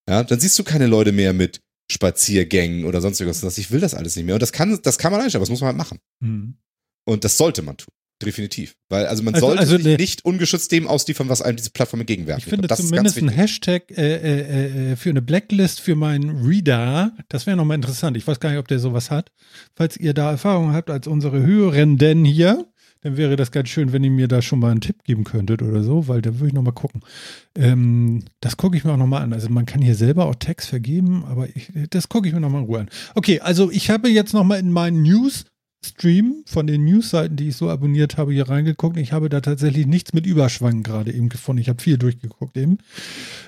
[0.08, 1.60] Ja, dann siehst du keine Leute mehr mit
[1.90, 3.58] Spaziergängen oder sonst irgendwas.
[3.58, 4.34] Ich will das alles nicht mehr.
[4.34, 5.98] Und das kann, das kann man einstellen, aber das muss man halt machen.
[6.20, 6.56] Mhm.
[7.04, 7.94] Und das sollte man tun.
[8.26, 8.74] Definitiv.
[8.88, 11.70] Weil, also man Also- sollte also sich ne- nicht ungeschützt dem ausliefern, was einem diese
[11.70, 12.38] Plattform entgegenwerfen.
[12.38, 13.28] Ich finde glaub, das zumindest ein.
[13.28, 18.16] Hashtag äh, äh, äh, für eine Blacklist für meinen Reader, das wäre nochmal interessant.
[18.16, 19.30] Ich weiß gar nicht, ob der sowas hat.
[19.74, 22.66] Falls ihr da Erfahrung habt als unsere Hörenden hier,
[23.04, 25.60] dann wäre das ganz schön, wenn ihr mir da schon mal einen Tipp geben könntet
[25.60, 27.00] oder so, weil da würde ich nochmal gucken.
[27.56, 29.32] Ähm, das gucke ich mir auch nochmal an.
[29.32, 32.62] Also man kann hier selber auch Text vergeben, aber ich, das gucke ich mir nochmal
[32.62, 32.88] in Ruhe an.
[33.14, 35.44] Okay, also ich habe jetzt nochmal in meinen News
[35.84, 38.96] Stream von den Newsseiten, die ich so abonniert habe, hier reingeguckt.
[38.96, 41.60] Ich habe da tatsächlich nichts mit Überschwang gerade eben gefunden.
[41.60, 42.78] Ich habe viel durchgeguckt eben.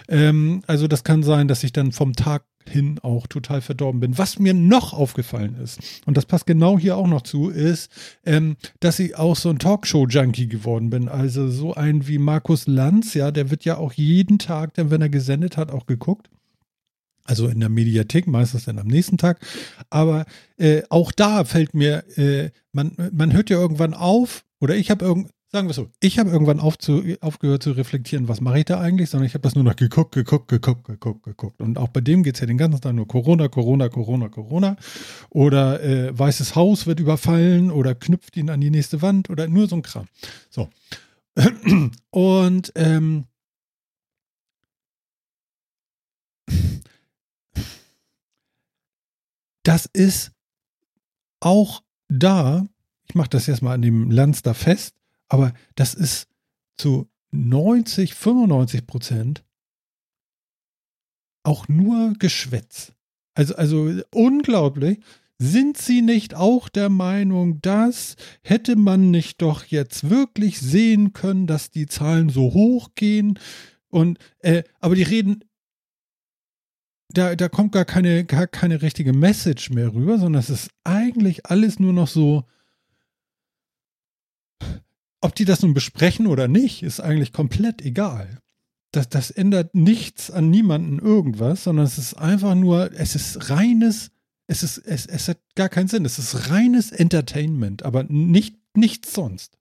[0.09, 4.19] Ähm, also das kann sein, dass ich dann vom Tag hin auch total verdorben bin.
[4.19, 7.91] Was mir noch aufgefallen ist, und das passt genau hier auch noch zu, ist,
[8.25, 11.09] ähm, dass ich auch so ein Talkshow-Junkie geworden bin.
[11.09, 15.09] Also so ein wie Markus Lanz, ja, der wird ja auch jeden Tag, wenn er
[15.09, 16.31] gesendet hat, auch geguckt.
[17.25, 19.41] Also in der Mediathek, meistens dann am nächsten Tag.
[19.89, 20.27] Aber
[20.59, 25.05] äh, auch da fällt mir, äh, man, man hört ja irgendwann auf, oder ich habe
[25.05, 28.65] irgend, sagen wir so, ich habe irgendwann auf zu, aufgehört zu reflektieren, was mache ich
[28.67, 31.63] da eigentlich, sondern ich habe das nur noch geguckt, geguckt, geguckt, geguckt, geguckt.
[31.63, 34.77] Und auch bei dem geht es ja den ganzen Tag nur Corona, Corona, Corona, Corona.
[35.31, 39.69] Oder äh, Weißes Haus wird überfallen oder knüpft ihn an die nächste Wand oder nur
[39.69, 40.09] so ein Kram.
[40.51, 40.69] So.
[42.11, 43.25] Und ähm,
[49.65, 50.31] das ist
[51.41, 52.67] auch da,
[53.09, 54.95] ich mache das jetzt mal an dem Lanz da fest,
[55.29, 56.29] aber das ist
[56.77, 59.45] zu 90, 95 Prozent
[61.43, 62.93] auch nur Geschwätz.
[63.35, 65.01] Also, also unglaublich.
[65.39, 71.49] Sind Sie nicht auch der Meinung, dass hätte man nicht doch jetzt wirklich sehen können,
[71.49, 73.39] dass die Zahlen so hoch gehen?
[73.89, 75.45] Und äh, aber die reden
[77.09, 81.47] da, da kommt gar keine, gar keine richtige Message mehr rüber, sondern es ist eigentlich
[81.47, 82.45] alles nur noch so,
[85.21, 88.41] ob die das nun besprechen oder nicht, ist eigentlich komplett egal.
[88.93, 94.11] Das, das ändert nichts an niemanden irgendwas, sondern es ist einfach nur, es ist reines,
[94.47, 96.05] es ist, es, es hat gar keinen Sinn.
[96.05, 99.59] Es ist reines Entertainment, aber nicht, nichts sonst.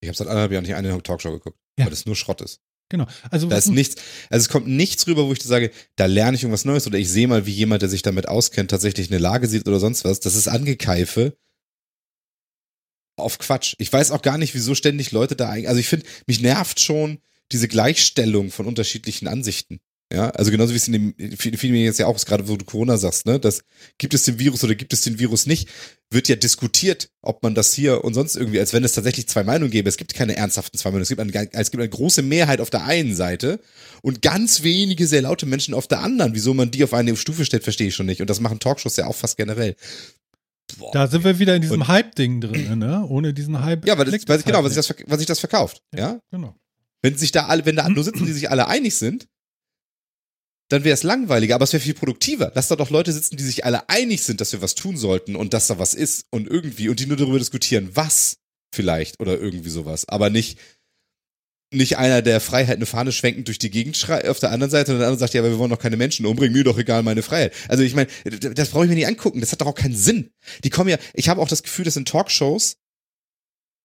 [0.00, 1.86] Ich habe seit anderthalb Jahren nicht eine Talkshow geguckt, ja.
[1.86, 2.60] weil das nur Schrott ist.
[2.88, 3.06] Genau.
[3.30, 3.96] Also da ist nichts,
[4.30, 7.10] also es kommt nichts rüber, wo ich sage, da lerne ich irgendwas Neues oder ich
[7.10, 10.20] sehe mal, wie jemand, der sich damit auskennt, tatsächlich eine Lage sieht oder sonst was.
[10.20, 11.36] Das ist Angekeife
[13.16, 13.74] auf Quatsch.
[13.78, 16.78] Ich weiß auch gar nicht, wieso ständig Leute da eigentlich, also ich finde, mich nervt
[16.80, 17.18] schon
[17.50, 19.80] diese Gleichstellung von unterschiedlichen Ansichten.
[20.12, 22.64] Ja, also genauso wie es in dem Film jetzt ja auch ist, gerade wo du
[22.64, 23.64] Corona sagst, ne, das
[23.98, 25.68] gibt es den Virus oder gibt es den Virus nicht,
[26.10, 29.42] wird ja diskutiert, ob man das hier und sonst irgendwie, als wenn es tatsächlich zwei
[29.42, 29.88] Meinungen gäbe.
[29.88, 31.02] Es gibt keine ernsthaften zwei Meinungen.
[31.02, 33.58] Es gibt eine, es gibt eine große Mehrheit auf der einen Seite
[34.00, 36.36] und ganz wenige sehr laute Menschen auf der anderen.
[36.36, 38.20] Wieso man die auf eine Stufe stellt, verstehe ich schon nicht.
[38.20, 39.74] Und das machen Talkshows ja auch fast generell.
[40.78, 43.04] Boah, da sind wir wieder in diesem Hype-Ding drin, ne?
[43.08, 43.86] Ohne diesen Hype.
[43.86, 45.82] Ja, weil das, weil, genau, was sich das, was sich das verkauft.
[45.92, 46.54] Ja, ja, genau.
[47.02, 49.26] Wenn sich da alle, wenn da nur sitzen, die sich alle einig sind,
[50.68, 52.52] dann wäre es langweiliger, aber es wäre viel produktiver.
[52.54, 55.36] Lass da doch Leute sitzen, die sich alle einig sind, dass wir was tun sollten
[55.36, 58.38] und dass da was ist und irgendwie und die nur darüber diskutieren, was
[58.74, 60.58] vielleicht oder irgendwie sowas, aber nicht
[61.72, 64.92] nicht einer, der Freiheit eine Fahne schwenkend durch die Gegend schreit auf der anderen Seite
[64.92, 67.02] und der andere sagt, ja, aber wir wollen doch keine Menschen umbringen, mir doch egal,
[67.02, 67.54] meine Freiheit.
[67.68, 70.32] Also ich meine, das brauche ich mir nicht angucken, das hat doch auch keinen Sinn.
[70.62, 72.78] Die kommen ja, ich habe auch das Gefühl, dass in Talkshows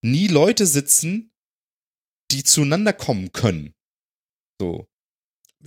[0.04, 1.32] nie Leute sitzen,
[2.32, 3.74] die zueinander kommen können.
[4.60, 4.88] So.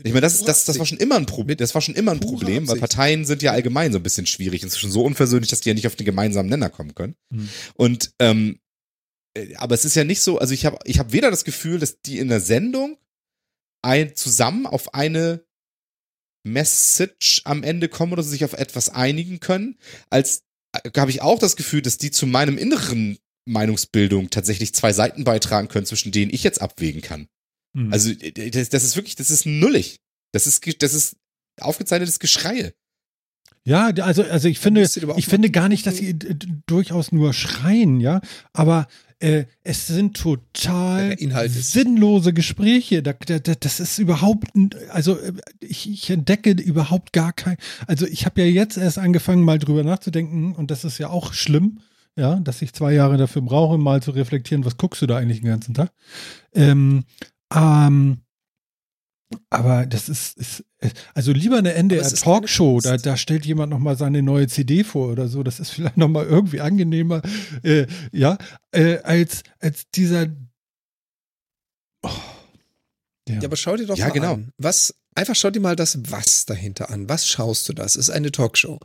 [0.03, 1.57] Ich meine, das, das, das war schon immer ein Problem.
[1.57, 4.63] Das war schon immer ein Problem, weil Parteien sind ja allgemein so ein bisschen schwierig,
[4.63, 7.15] inzwischen so unversöhnlich, dass die ja nicht auf den gemeinsamen Nenner kommen können.
[7.31, 7.49] Mhm.
[7.75, 8.59] Und ähm,
[9.37, 11.79] äh, aber es ist ja nicht so, also ich habe ich hab weder das Gefühl,
[11.79, 12.99] dass die in der Sendung
[13.83, 15.45] ein, zusammen auf eine
[16.45, 19.79] Message am Ende kommen oder sich auf etwas einigen können,
[20.11, 20.43] als
[20.73, 25.25] äh, habe ich auch das Gefühl, dass die zu meinem inneren Meinungsbildung tatsächlich zwei Seiten
[25.25, 27.29] beitragen können, zwischen denen ich jetzt abwägen kann.
[27.75, 27.93] Mhm.
[27.93, 30.01] Also das, das, ist wirklich, das ist nullig.
[30.33, 31.17] Das ist, das ist
[31.61, 32.73] aufgezeichnetes Geschreie.
[33.67, 36.19] Ja, also, also ich finde, ich finde gar nicht, dass sie
[36.67, 38.21] durchaus nur schreien, ja,
[38.53, 38.89] aber
[39.21, 41.17] äh, es sind total
[41.49, 43.03] sinnlose Gespräche.
[43.03, 44.49] Da, da, das ist überhaupt,
[44.91, 47.57] also äh, ich, ich entdecke überhaupt gar kein,
[47.87, 51.33] also ich habe ja jetzt erst angefangen, mal drüber nachzudenken und das ist ja auch
[51.33, 51.81] schlimm,
[52.17, 55.41] ja, dass ich zwei Jahre dafür brauche, mal zu reflektieren, was guckst du da eigentlich
[55.41, 55.91] den ganzen Tag.
[56.53, 57.05] Ähm,
[57.55, 58.19] ähm,
[59.51, 60.65] aber das ist, ist,
[61.15, 65.43] also lieber eine NDR-Talkshow, da, da stellt jemand nochmal seine neue CD vor oder so,
[65.43, 67.23] das ist vielleicht nochmal irgendwie angenehmer,
[67.63, 68.39] äh, ja,
[68.73, 70.27] äh, als, als dieser.
[72.03, 72.11] Oh,
[73.29, 73.37] ja.
[73.37, 73.45] ja.
[73.45, 74.35] aber schau dir doch ja, mal genau.
[74.35, 77.09] an, was, einfach schau dir mal das Was dahinter an.
[77.09, 77.97] Was schaust du das?
[77.97, 78.81] Ist eine Talkshow.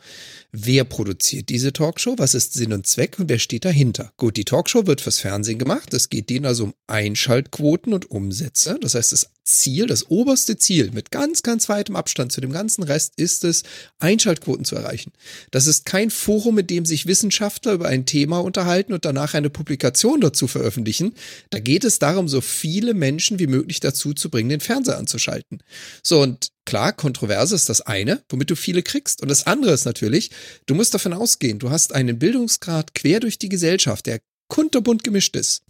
[0.52, 2.16] Wer produziert diese Talkshow?
[2.18, 4.12] Was ist Sinn und Zweck und wer steht dahinter?
[4.18, 5.94] Gut, die Talkshow wird fürs Fernsehen gemacht.
[5.94, 8.78] Es geht denen also um Einschaltquoten und Umsätze.
[8.82, 12.84] Das heißt, das Ziel, das oberste Ziel mit ganz, ganz weitem Abstand zu dem ganzen
[12.84, 13.64] Rest ist es,
[14.00, 15.12] Einschaltquoten zu erreichen.
[15.52, 19.50] Das ist kein Forum, mit dem sich Wissenschaftler über ein Thema unterhalten und danach eine
[19.50, 21.14] Publikation dazu veröffentlichen.
[21.50, 25.64] Da geht es darum, so viele Menschen wie möglich dazu zu bringen, den Fernseher anzuschalten.
[26.04, 29.22] So, und klar, Kontroverse ist das eine, womit du viele kriegst.
[29.22, 30.32] Und das andere ist natürlich,
[30.66, 35.36] du musst davon ausgehen, du hast einen Bildungsgrad quer durch die Gesellschaft, der kunterbunt gemischt
[35.36, 35.64] ist.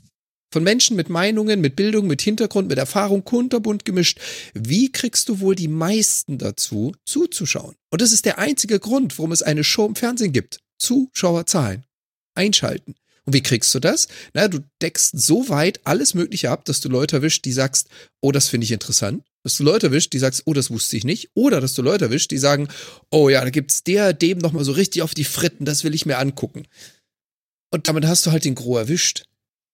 [0.51, 4.19] Von Menschen mit Meinungen, mit Bildung, mit Hintergrund, mit Erfahrung, kunterbunt gemischt.
[4.55, 7.75] Wie kriegst du wohl die meisten dazu, zuzuschauen?
[7.91, 10.59] Und das ist der einzige Grund, warum es eine Show im Fernsehen gibt.
[10.79, 11.85] Zuschauerzahlen.
[12.33, 12.95] Einschalten.
[13.25, 14.07] Und wie kriegst du das?
[14.33, 17.89] Na, du deckst so weit alles Mögliche ab, dass du Leute erwischt, die sagst,
[18.21, 21.03] oh, das finde ich interessant dass du Leute erwischt, die sagst, oh, das wusste ich
[21.03, 22.67] nicht, oder dass du Leute erwischt, die sagen,
[23.09, 26.05] oh ja, da gibt's der, dem nochmal so richtig auf die Fritten, das will ich
[26.05, 26.67] mir angucken.
[27.71, 29.25] Und damit hast du halt den Gro erwischt.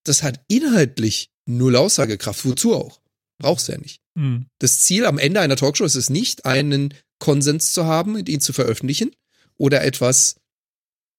[0.04, 3.02] Das hat inhaltlich null Aussagekraft, wozu auch.
[3.38, 4.02] Brauchst du ja nicht.
[4.16, 4.48] Mhm.
[4.60, 8.42] Das Ziel am Ende einer Talkshow ist es nicht, einen Konsens zu haben und ihn
[8.42, 9.12] zu veröffentlichen
[9.58, 10.36] oder etwas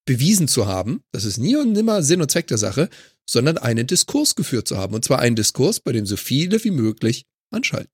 [0.06, 1.02] bewiesen zu haben.
[1.12, 2.88] Das ist nie und nimmer Sinn und Zweck der Sache,
[3.28, 4.94] sondern einen Diskurs geführt zu haben.
[4.94, 7.90] Und zwar einen Diskurs, bei dem so viele wie möglich anschalten.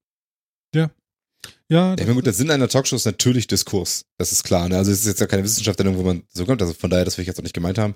[1.72, 1.94] Ja.
[1.98, 4.04] Ja, ja gut, der Sinn einer Talkshow ist natürlich Diskurs.
[4.18, 4.68] Das ist klar.
[4.68, 4.76] Ne?
[4.76, 6.60] Also es ist jetzt ja keine Wissenschaftssendung, wo man so kommt.
[6.60, 7.94] Also von daher, das will ich jetzt auch nicht gemeint haben.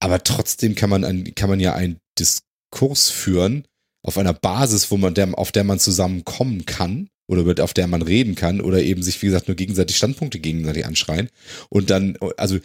[0.00, 3.68] Aber trotzdem kann man, ein, kann man ja einen Diskurs führen
[4.02, 8.02] auf einer Basis, wo man der, auf der man zusammenkommen kann oder auf der man
[8.02, 11.30] reden kann oder eben sich, wie gesagt, nur gegenseitig Standpunkte gegenseitig anschreien
[11.70, 12.58] und dann, also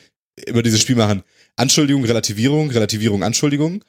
[0.47, 1.21] über dieses Spiel machen,
[1.57, 3.83] Anschuldigung, Relativierung, Relativierung, Anschuldigung,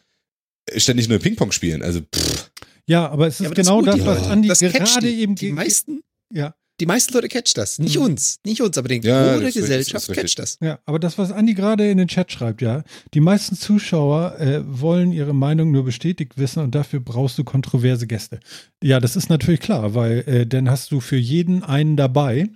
[0.77, 1.83] ständig nur Ping-Pong spielen.
[1.83, 2.51] Also, pff.
[2.87, 5.53] Ja, aber es ist ja, genau das, das, was Andi das gerade die, eben die
[5.53, 6.03] meisten.
[6.33, 6.55] Ja.
[6.81, 7.79] Die meisten Leute catcht das.
[7.79, 8.05] Nicht mhm.
[8.05, 10.57] uns, nicht uns, aber den ja, Gros der Gesellschaft catcht das.
[10.63, 14.63] Ja, aber das, was Andi gerade in den Chat schreibt, ja, die meisten Zuschauer äh,
[14.67, 18.41] wollen ihre Meinung nur bestätigt wissen und dafür brauchst du kontroverse Gäste.
[18.83, 22.49] Ja, das ist natürlich klar, weil äh, dann hast du für jeden einen dabei,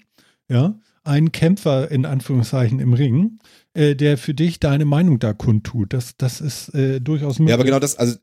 [0.48, 3.38] ja, einen Kämpfer in Anführungszeichen im Ring,
[3.74, 5.92] äh, der für dich deine Meinung da kundtut.
[5.92, 7.50] Das, das ist äh, durchaus möglich.
[7.50, 8.16] Ja, aber genau das, also,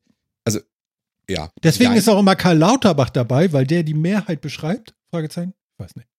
[0.45, 0.61] also
[1.29, 1.51] ja.
[1.61, 1.97] Deswegen ja.
[1.97, 4.95] ist auch immer Karl Lauterbach dabei, weil der die Mehrheit beschreibt?
[5.11, 5.53] Fragezeichen?
[5.73, 6.09] Ich weiß nicht.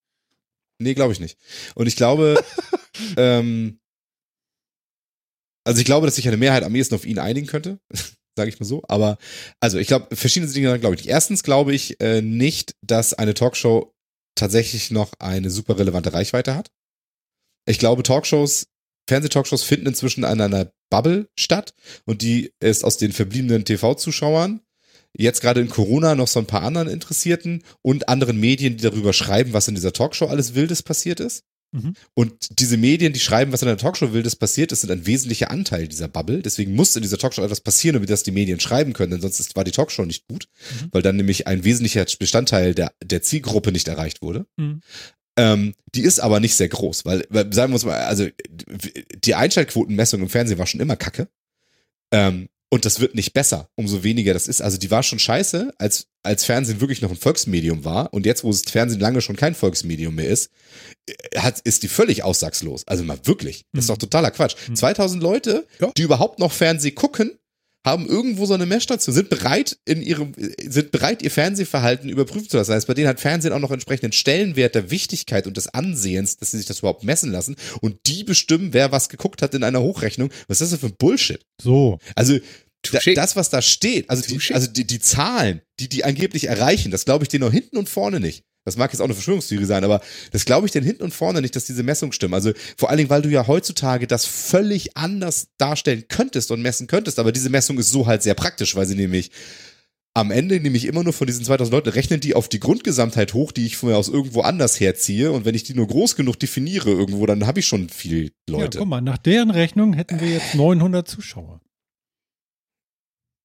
[0.78, 1.38] Nee, glaube ich nicht.
[1.74, 2.42] Und ich glaube,
[3.16, 3.80] ähm,
[5.64, 7.78] also ich glaube, dass sich eine Mehrheit am ehesten auf ihn einigen könnte,
[8.36, 8.82] sage ich mal so.
[8.88, 9.18] Aber
[9.60, 11.08] also ich glaube, verschiedene Dinge glaube ich.
[11.08, 13.94] Erstens glaube ich äh, nicht, dass eine Talkshow
[14.34, 16.70] tatsächlich noch eine super relevante Reichweite hat.
[17.66, 18.66] Ich glaube, Talkshows,
[19.08, 21.74] Fernsehtalkshows finden inzwischen an einer Bubble statt
[22.06, 24.60] und die ist aus den verbliebenen TV-Zuschauern
[25.16, 29.12] jetzt gerade in Corona noch so ein paar anderen Interessierten und anderen Medien, die darüber
[29.12, 31.44] schreiben, was in dieser Talkshow alles Wildes passiert ist.
[31.72, 31.94] Mhm.
[32.14, 35.50] Und diese Medien, die schreiben, was in der Talkshow Wildes passiert ist, sind ein wesentlicher
[35.50, 36.42] Anteil dieser Bubble.
[36.42, 39.56] Deswegen muss in dieser Talkshow etwas passieren, damit das die Medien schreiben können, denn sonst
[39.56, 40.88] war die Talkshow nicht gut, mhm.
[40.92, 44.46] weil dann nämlich ein wesentlicher Bestandteil der, der Zielgruppe nicht erreicht wurde.
[44.56, 44.82] Mhm.
[45.38, 48.28] Ähm, die ist aber nicht sehr groß, weil, weil, sagen wir uns mal, also
[49.24, 51.28] die Einschaltquotenmessung im Fernsehen war schon immer kacke.
[52.10, 54.62] Ähm, und das wird nicht besser, umso weniger das ist.
[54.62, 58.14] Also die war schon scheiße, als, als Fernsehen wirklich noch ein Volksmedium war.
[58.14, 60.50] Und jetzt, wo das Fernsehen lange schon kein Volksmedium mehr ist,
[61.06, 62.88] äh, hat, ist die völlig aussagslos.
[62.88, 63.66] Also mal wirklich.
[63.74, 64.00] Das ist doch mhm.
[64.00, 64.56] totaler Quatsch.
[64.72, 65.28] 2000 mhm.
[65.28, 65.66] Leute,
[65.98, 67.38] die überhaupt noch Fernsehen gucken,
[67.84, 72.56] haben irgendwo so eine Messstation, sind bereit in ihrem, sind bereit, ihr Fernsehverhalten überprüfen zu
[72.56, 72.70] lassen.
[72.70, 76.36] Das heißt, bei denen hat Fernsehen auch noch entsprechenden Stellenwert der Wichtigkeit und des Ansehens,
[76.36, 77.56] dass sie sich das überhaupt messen lassen.
[77.80, 80.30] Und die bestimmen, wer was geguckt hat in einer Hochrechnung.
[80.48, 81.44] Was ist das denn für Bullshit?
[81.60, 81.98] So.
[82.14, 82.38] Also,
[82.90, 86.90] da, das, was da steht, also die, also die, die Zahlen, die die angeblich erreichen,
[86.90, 88.44] das glaube ich denen noch hinten und vorne nicht.
[88.64, 90.00] Das mag jetzt auch eine Verschwörungstheorie sein, aber
[90.30, 92.34] das glaube ich denn hinten und vorne nicht, dass diese Messungen stimmen.
[92.34, 96.86] Also vor allen Dingen, weil du ja heutzutage das völlig anders darstellen könntest und messen
[96.86, 97.18] könntest.
[97.18, 99.30] Aber diese Messung ist so halt sehr praktisch, weil sie nämlich
[100.14, 103.50] am Ende nämlich immer nur von diesen 2000 Leuten rechnen die auf die Grundgesamtheit hoch,
[103.50, 105.32] die ich von mir aus irgendwo anders herziehe.
[105.32, 108.76] Und wenn ich die nur groß genug definiere irgendwo, dann habe ich schon viel Leute.
[108.76, 111.60] Ja, guck mal, nach deren Rechnung hätten wir jetzt 900 Zuschauer.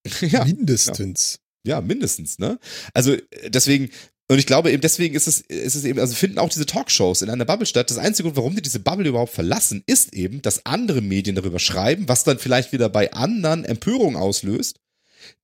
[0.22, 1.40] ja, mindestens.
[1.66, 2.60] Ja, mindestens, ne?
[2.94, 3.16] Also
[3.48, 3.90] deswegen,
[4.30, 7.22] und ich glaube eben deswegen ist es, ist es eben, also finden auch diese Talkshows
[7.22, 7.90] in einer Bubble statt.
[7.90, 11.60] Das einzige Grund, warum die diese Bubble überhaupt verlassen, ist eben, dass andere Medien darüber
[11.60, 14.80] schreiben, was dann vielleicht wieder bei anderen Empörung auslöst,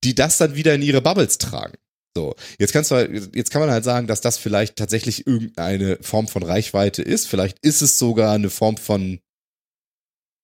[0.04, 1.78] die das dann wieder in ihre Bubbles tragen.
[2.16, 6.28] So, jetzt kannst du, jetzt kann man halt sagen, dass das vielleicht tatsächlich irgendeine Form
[6.28, 7.26] von Reichweite ist.
[7.26, 9.18] Vielleicht ist es sogar eine Form von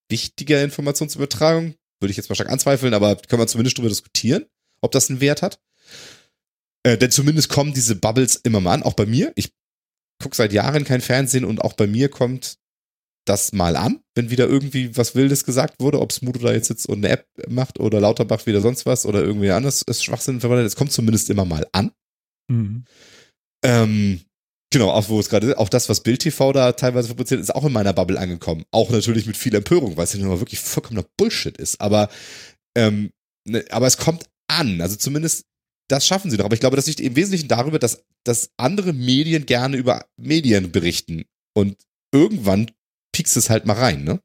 [0.08, 1.74] wichtiger Informationsübertragung.
[2.00, 4.46] Würde ich jetzt mal stark anzweifeln, aber können wir zumindest darüber diskutieren,
[4.80, 5.60] ob das einen Wert hat.
[6.82, 9.32] Äh, denn zumindest kommen diese Bubbles immer mal an, auch bei mir.
[9.34, 9.52] Ich
[10.22, 12.58] gucke seit Jahren kein Fernsehen und auch bei mir kommt
[13.26, 16.88] das mal an, wenn wieder irgendwie was Wildes gesagt wurde, ob Smudo da jetzt sitzt
[16.88, 20.66] und eine App macht oder Lauterbach wieder sonst was oder irgendwie anders ist Schwachsinn verwandelt.
[20.66, 21.92] Es kommt zumindest immer mal an.
[22.50, 22.84] Mhm.
[23.62, 24.20] Ähm,
[24.72, 27.64] genau, auch wo es gerade auch das, was Bild TV da teilweise fabriziert, ist auch
[27.64, 28.64] in meiner Bubble angekommen.
[28.72, 31.80] Auch natürlich mit viel Empörung, weil es ja nur wirklich vollkommener Bullshit ist.
[31.80, 32.08] Aber,
[32.76, 33.10] ähm,
[33.46, 34.80] ne, aber es kommt an.
[34.80, 35.44] Also zumindest
[35.90, 36.44] das schaffen sie noch.
[36.44, 40.70] Aber ich glaube, das liegt im Wesentlichen darüber, dass, dass andere Medien gerne über Medien
[40.72, 41.24] berichten.
[41.52, 41.76] Und
[42.12, 42.70] irgendwann
[43.12, 44.20] piekst es halt mal rein, ne?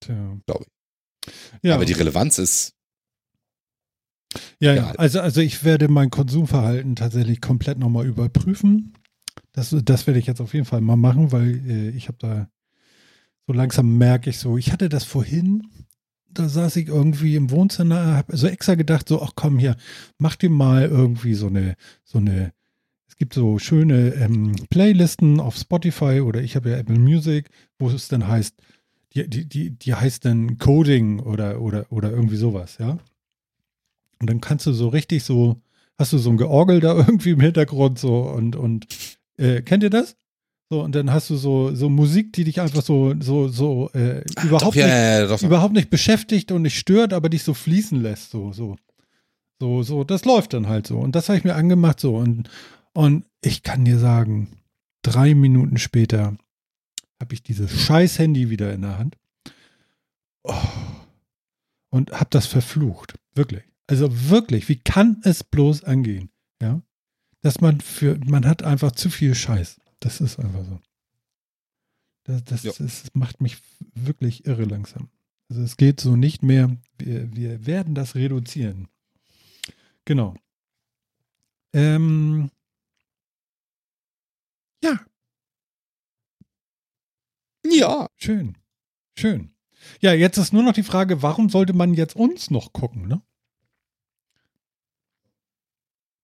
[0.00, 0.38] Tja.
[0.46, 1.32] Glaube ich.
[1.62, 1.74] Ja.
[1.76, 2.74] Aber die Relevanz ist.
[4.58, 4.90] Ja, ja.
[4.92, 8.94] Also, also ich werde mein Konsumverhalten tatsächlich komplett nochmal überprüfen.
[9.52, 12.48] Das, das werde ich jetzt auf jeden Fall mal machen, weil äh, ich habe da
[13.46, 15.68] so langsam merke ich so, ich hatte das vorhin,
[16.34, 19.76] da saß ich irgendwie im Wohnzimmer, habe so extra gedacht, so, ach komm hier,
[20.18, 22.52] mach dir mal irgendwie so eine, so eine,
[23.08, 27.88] es gibt so schöne ähm, Playlisten auf Spotify oder ich habe ja Apple Music, wo
[27.88, 28.54] es dann heißt,
[29.14, 32.98] die, die, die, die heißt dann Coding oder, oder, oder irgendwie sowas, ja.
[34.20, 35.60] Und dann kannst du so richtig so,
[35.98, 38.86] hast du so ein Georgel da irgendwie im Hintergrund so und, und
[39.36, 40.16] äh, kennt ihr das?
[40.74, 44.24] So, und dann hast du so, so Musik, die dich einfach so, so, so äh,
[44.34, 47.54] Ach, überhaupt, doch, nicht, ja, ja, überhaupt nicht beschäftigt und nicht stört, aber dich so
[47.54, 48.32] fließen lässt.
[48.32, 48.74] So, so.
[49.60, 50.98] So, so, das läuft dann halt so.
[50.98, 52.16] Und das habe ich mir angemacht so.
[52.16, 52.50] Und,
[52.92, 54.48] und ich kann dir sagen,
[55.02, 56.36] drei Minuten später
[57.20, 59.16] habe ich dieses scheiß Handy wieder in der Hand.
[60.42, 60.54] Oh.
[61.90, 63.14] Und habe das verflucht.
[63.36, 63.62] Wirklich.
[63.86, 66.30] Also wirklich, wie kann es bloß angehen?
[66.60, 66.82] Ja.
[67.42, 69.78] Dass man für, man hat einfach zu viel Scheiß.
[70.04, 70.78] Das ist einfach so.
[72.24, 72.72] Das, das, ja.
[72.78, 73.56] das, macht mich
[73.94, 75.08] wirklich irre langsam.
[75.48, 76.76] Also es geht so nicht mehr.
[76.98, 78.88] Wir, wir werden das reduzieren.
[80.04, 80.36] Genau.
[81.72, 82.50] Ähm,
[84.82, 85.00] ja.
[87.64, 88.06] Ja.
[88.16, 88.58] Schön.
[89.18, 89.54] Schön.
[90.02, 93.22] Ja, jetzt ist nur noch die Frage, warum sollte man jetzt uns noch gucken, ne?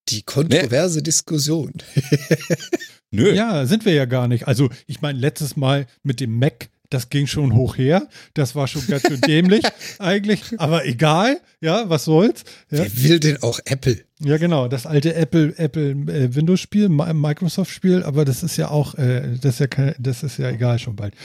[0.09, 1.03] Die kontroverse nee.
[1.03, 1.73] Diskussion.
[3.11, 3.33] Nö.
[3.33, 4.47] Ja, sind wir ja gar nicht.
[4.47, 8.07] Also, ich meine, letztes Mal mit dem Mac, das ging schon hoch her.
[8.33, 9.63] Das war schon ganz schön dämlich
[9.99, 10.43] eigentlich.
[10.59, 12.43] Aber egal, ja, was soll's.
[12.69, 12.79] Ja.
[12.79, 14.03] Wer will denn auch Apple?
[14.19, 19.37] Ja, genau, das alte Apple, Apple äh, Windows-Spiel, Microsoft-Spiel, aber das ist ja auch, äh,
[19.41, 21.15] das ist ja kein, das ist ja egal schon bald.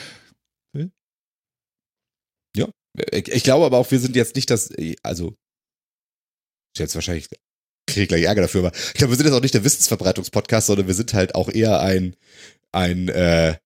[0.73, 0.91] Will?
[2.57, 2.69] Ja,
[3.13, 4.71] ich glaube aber auch, wir sind jetzt nicht das,
[5.03, 5.35] also
[6.79, 7.29] jetzt wahrscheinlich
[7.97, 10.67] kriege ich gleich Ärger dafür, aber ich glaube, wir sind jetzt auch nicht der Wissensverbreitungspodcast,
[10.67, 12.15] sondern wir sind halt auch eher ein,
[12.73, 13.57] ein, äh,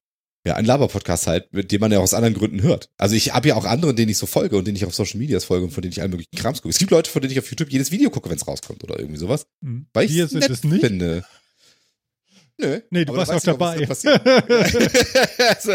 [0.47, 2.89] ja, ein Laber-Podcast halt, mit dem man ja aus anderen Gründen hört.
[2.97, 5.19] Also ich habe ja auch andere, denen ich so folge und denen ich auf Social
[5.19, 6.71] Medias folge und von denen ich allen möglichen Krams gucke.
[6.71, 8.99] Es gibt Leute, von denen ich auf YouTube jedes Video gucke, wenn es rauskommt oder
[8.99, 9.47] irgendwie sowas.
[9.61, 9.87] Mhm.
[9.93, 10.81] Weil ich es nett nicht?
[10.81, 11.25] finde.
[12.59, 12.81] Nö.
[12.91, 13.89] Nee, du warst auch dabei.
[13.89, 14.09] also,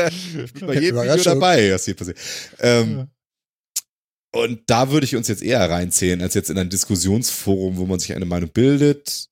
[0.08, 2.18] ich bin bei jedem Video dabei, was hier passiert.
[2.60, 3.08] Ähm, ja.
[4.36, 8.00] Und da würde ich uns jetzt eher reinzählen, als jetzt in ein Diskussionsforum, wo man
[8.00, 9.30] sich eine Meinung bildet.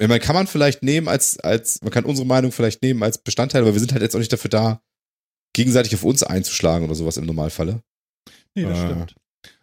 [0.00, 3.18] Ja, man kann man vielleicht nehmen als, als, man kann unsere Meinung vielleicht nehmen als
[3.18, 4.80] Bestandteil, aber wir sind halt jetzt auch nicht dafür da,
[5.54, 7.82] gegenseitig auf uns einzuschlagen oder sowas im Normalfalle.
[8.54, 9.14] Nee, das äh, stimmt.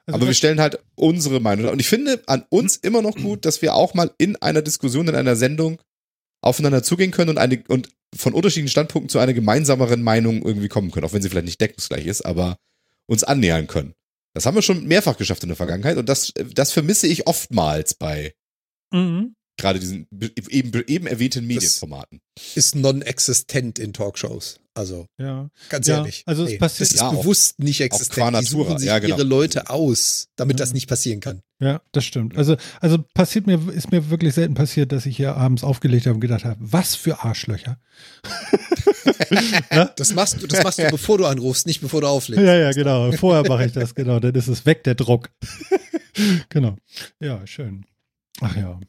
[0.06, 1.70] Also aber wir stellen halt unsere Meinung.
[1.70, 5.08] Und ich finde an uns immer noch gut, dass wir auch mal in einer Diskussion,
[5.08, 5.82] in einer Sendung
[6.42, 10.92] aufeinander zugehen können und, eine, und von unterschiedlichen Standpunkten zu einer gemeinsameren Meinung irgendwie kommen
[10.92, 12.58] können, auch wenn sie vielleicht nicht deckungsgleich ist, aber
[13.10, 13.94] uns annähern können.
[14.34, 17.96] Das haben wir schon mehrfach geschafft in der Vergangenheit und das, das vermisse ich oftmals
[17.96, 18.34] bei
[18.92, 19.36] mhm.
[19.60, 20.08] Gerade diesen
[20.50, 22.22] eben, eben erwähnten Medienformaten.
[22.36, 24.60] Das ist non-existent in Talkshows.
[24.74, 25.50] Also, ja.
[25.68, 26.24] ganz ja, ehrlich.
[26.26, 28.40] Also es nee, passiert das ist ja, bewusst auch, nicht existent.
[28.40, 29.18] Die suchen sich ja, genau.
[29.18, 30.64] ihre Leute aus, damit ja.
[30.64, 31.42] das nicht passieren kann.
[31.60, 32.38] Ja, das stimmt.
[32.38, 36.16] Also, also passiert mir, ist mir wirklich selten passiert, dass ich hier abends aufgelegt habe
[36.16, 37.78] und gedacht habe, was für Arschlöcher.
[39.98, 42.42] das machst du, das machst du, bevor du anrufst, nicht bevor du auflegst.
[42.42, 43.12] Ja, ja, genau.
[43.12, 44.22] Vorher mache ich das, genau.
[44.22, 45.30] Dann ist es weg, der Druck.
[46.50, 46.78] genau.
[47.20, 47.86] Ja, schön.
[48.40, 48.80] Ach ja.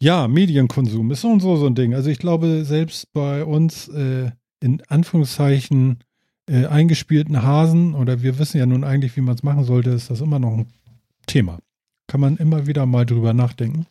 [0.00, 1.94] Ja, Medienkonsum ist so und so so ein Ding.
[1.94, 5.98] Also ich glaube, selbst bei uns äh, in Anführungszeichen
[6.48, 10.10] äh, eingespielten Hasen, oder wir wissen ja nun eigentlich, wie man es machen sollte, ist
[10.10, 10.66] das immer noch ein
[11.26, 11.58] Thema.
[12.06, 13.86] Kann man immer wieder mal drüber nachdenken.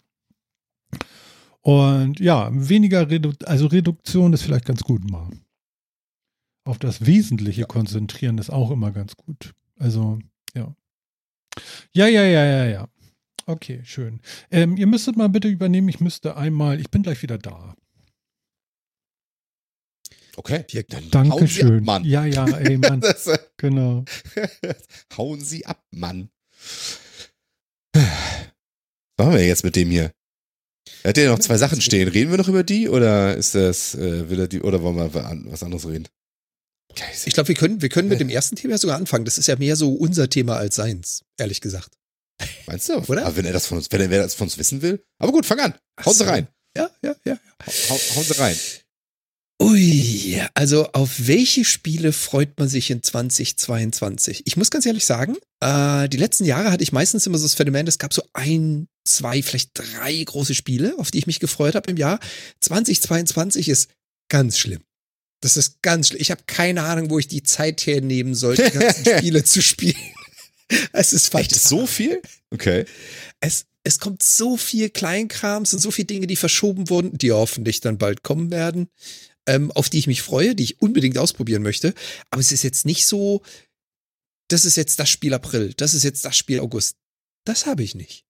[1.62, 5.30] Und ja, weniger Redu also Reduktion ist vielleicht ganz gut mal.
[6.66, 9.54] Auf das Wesentliche konzentrieren ist auch immer ganz gut.
[9.80, 10.20] Also,
[10.54, 10.76] ja.
[11.94, 12.88] Ja, ja, ja, ja, ja.
[13.46, 14.22] Okay, schön.
[14.52, 17.76] Ähm, ihr müsstet mal bitte übernehmen, ich müsste einmal, ich bin gleich wieder da.
[20.36, 20.66] Okay.
[20.70, 21.80] Wir, Danke schön.
[21.80, 22.06] Ab, Mann.
[22.06, 23.02] Ja, ja, ey, Mann.
[23.02, 24.04] das, äh, genau.
[25.18, 26.30] Hauen Sie ab, Mann.
[27.94, 30.12] Was machen wir jetzt mit dem hier?
[31.04, 32.08] Er hat ja noch zwei Sachen stehen.
[32.08, 35.14] Reden wir noch über die oder ist das, äh, will er die, oder wollen wir
[35.14, 36.08] was anderes reden?
[37.26, 39.26] Ich glaube, wir können, wir können mit dem ersten Thema sogar anfangen.
[39.26, 41.98] Das ist ja mehr so unser Thema als seins, ehrlich gesagt.
[42.68, 42.96] Meinst du?
[42.96, 43.26] Oder?
[43.26, 45.04] Aber wenn er das von uns, wenn er das von uns wissen will.
[45.20, 45.74] Aber gut, fang an.
[46.06, 46.48] Hauen Sie rein.
[46.76, 47.38] Ja, ja, ja.
[47.90, 48.58] Hau, hauen Sie rein.
[49.62, 54.44] Ui, also auf welche Spiele freut man sich in 2022?
[54.46, 57.54] Ich muss ganz ehrlich sagen, äh, die letzten Jahre hatte ich meistens immer so das
[57.54, 61.76] Phänomen, es gab so ein zwei, vielleicht drei große Spiele, auf die ich mich gefreut
[61.76, 62.20] habe im Jahr.
[62.62, 63.90] 2022 ist
[64.30, 64.82] ganz schlimm.
[65.42, 66.22] Das ist ganz schlimm.
[66.22, 69.96] Ich habe keine Ahnung, wo ich die Zeit hernehmen soll, die ganzen Spiele zu spielen.
[70.94, 72.22] Es ist Echt so viel?
[72.52, 72.86] Okay.
[73.40, 77.82] Es, es kommt so viel Kleinkrams und so viele Dinge, die verschoben wurden, die hoffentlich
[77.82, 78.90] dann bald kommen werden,
[79.48, 81.94] ähm, auf die ich mich freue, die ich unbedingt ausprobieren möchte.
[82.30, 83.42] Aber es ist jetzt nicht so,
[84.50, 86.96] das ist jetzt das Spiel April, das ist jetzt das Spiel August.
[87.46, 88.26] Das habe ich nicht.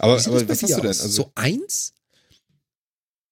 [0.00, 0.86] Aber, aber was hast du denn?
[0.86, 1.92] Also, so eins?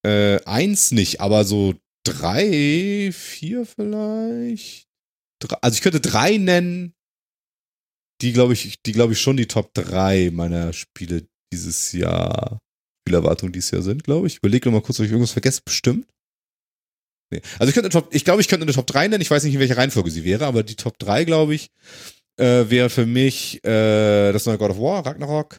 [0.09, 4.89] äh, eins nicht, aber so drei, vier vielleicht.
[5.41, 6.95] Drei, also ich könnte drei nennen,
[8.21, 12.59] die glaube ich, die glaube ich schon die Top drei meiner Spiele dieses Jahr,
[13.03, 14.35] Spielerwartungen dieses Jahr sind, glaube ich.
[14.35, 15.63] Ich überlege noch mal kurz, ob ich irgendwas vergesse.
[15.65, 16.07] Bestimmt.
[17.31, 17.43] Nee.
[17.59, 19.23] Also ich könnte Top, ich glaube, ich könnte eine Top 3 nennen.
[19.23, 21.71] Ich weiß nicht, in welcher Reihenfolge sie wäre, aber die Top 3, glaube ich,
[22.39, 25.59] äh, wäre für mich äh, das neue God of War, Ragnarok,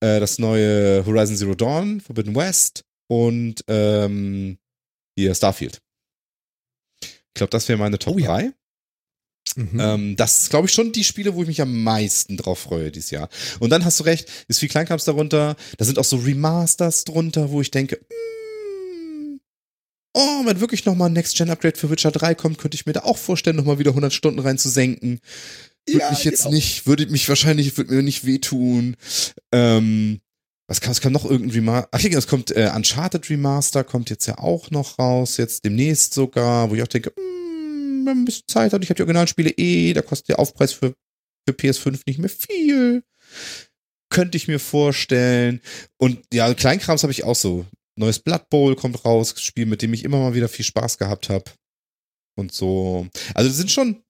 [0.00, 4.58] äh, das neue Horizon Zero Dawn, Forbidden West und ähm,
[5.18, 5.80] hier Starfield.
[7.02, 8.50] Ich glaube, das wäre meine Top Oh ja.
[9.54, 9.62] 3.
[9.62, 9.80] Mhm.
[9.80, 12.90] Ähm, das ist, glaube ich, schon die Spiele, wo ich mich am meisten drauf freue
[12.90, 13.28] dieses Jahr.
[13.60, 15.56] Und dann hast du recht, ist viel Kleinkrams darunter.
[15.76, 19.38] Da sind auch so Remasters drunter, wo ich denke, mm,
[20.14, 23.18] oh, wenn wirklich nochmal ein Next-Gen-Upgrade für Witcher 3 kommt, könnte ich mir da auch
[23.18, 25.20] vorstellen, nochmal wieder 100 Stunden reinzusenken.
[25.86, 26.54] Würde Ja, mich jetzt genau.
[26.54, 28.96] nicht, würde mich wahrscheinlich, würde mir nicht wehtun.
[29.52, 30.20] Ähm,
[30.66, 34.10] was kann, es kann noch irgendwie mal, ach ja, es kommt äh, Uncharted Remaster, kommt
[34.10, 37.37] jetzt ja auch noch raus, jetzt demnächst sogar, wo ich auch denke, mm,
[38.08, 40.94] man ein bisschen Zeit hat, ich habe die Originalspiele eh, da kostet der Aufpreis für,
[41.46, 43.02] für PS5 nicht mehr viel.
[44.10, 45.60] Könnte ich mir vorstellen.
[45.98, 47.66] Und ja, Kleinkrams habe ich auch so.
[47.96, 51.28] Neues Blood Bowl kommt raus, Spiel, mit dem ich immer mal wieder viel Spaß gehabt
[51.28, 51.50] habe.
[52.36, 53.08] Und so.
[53.34, 54.02] Also sind schon,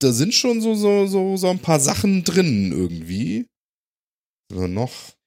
[0.00, 3.46] da sind schon so, so, so, so ein paar Sachen drin irgendwie.
[4.52, 5.17] So noch.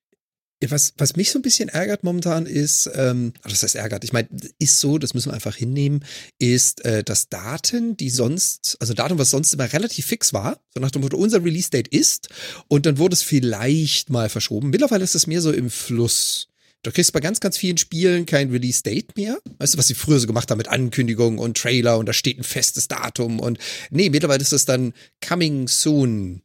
[0.69, 4.27] Was, was mich so ein bisschen ärgert momentan ist, ähm, das heißt ärgert, ich meine,
[4.59, 6.05] ist so, das müssen wir einfach hinnehmen,
[6.37, 10.79] ist, äh, dass Daten, die sonst, also Datum, was sonst immer relativ fix war, so
[10.79, 12.29] nach dem Motto, unser Release-Date ist,
[12.67, 14.69] und dann wurde es vielleicht mal verschoben.
[14.69, 16.47] Mittlerweile ist es mehr so im Fluss.
[16.83, 19.39] Du kriegst bei ganz, ganz vielen Spielen kein Release-Date mehr.
[19.59, 22.39] Weißt du, was sie früher so gemacht haben mit Ankündigungen und Trailer und da steht
[22.39, 23.59] ein festes Datum und
[23.91, 24.93] nee, mittlerweile ist es dann
[25.27, 26.41] Coming Soon.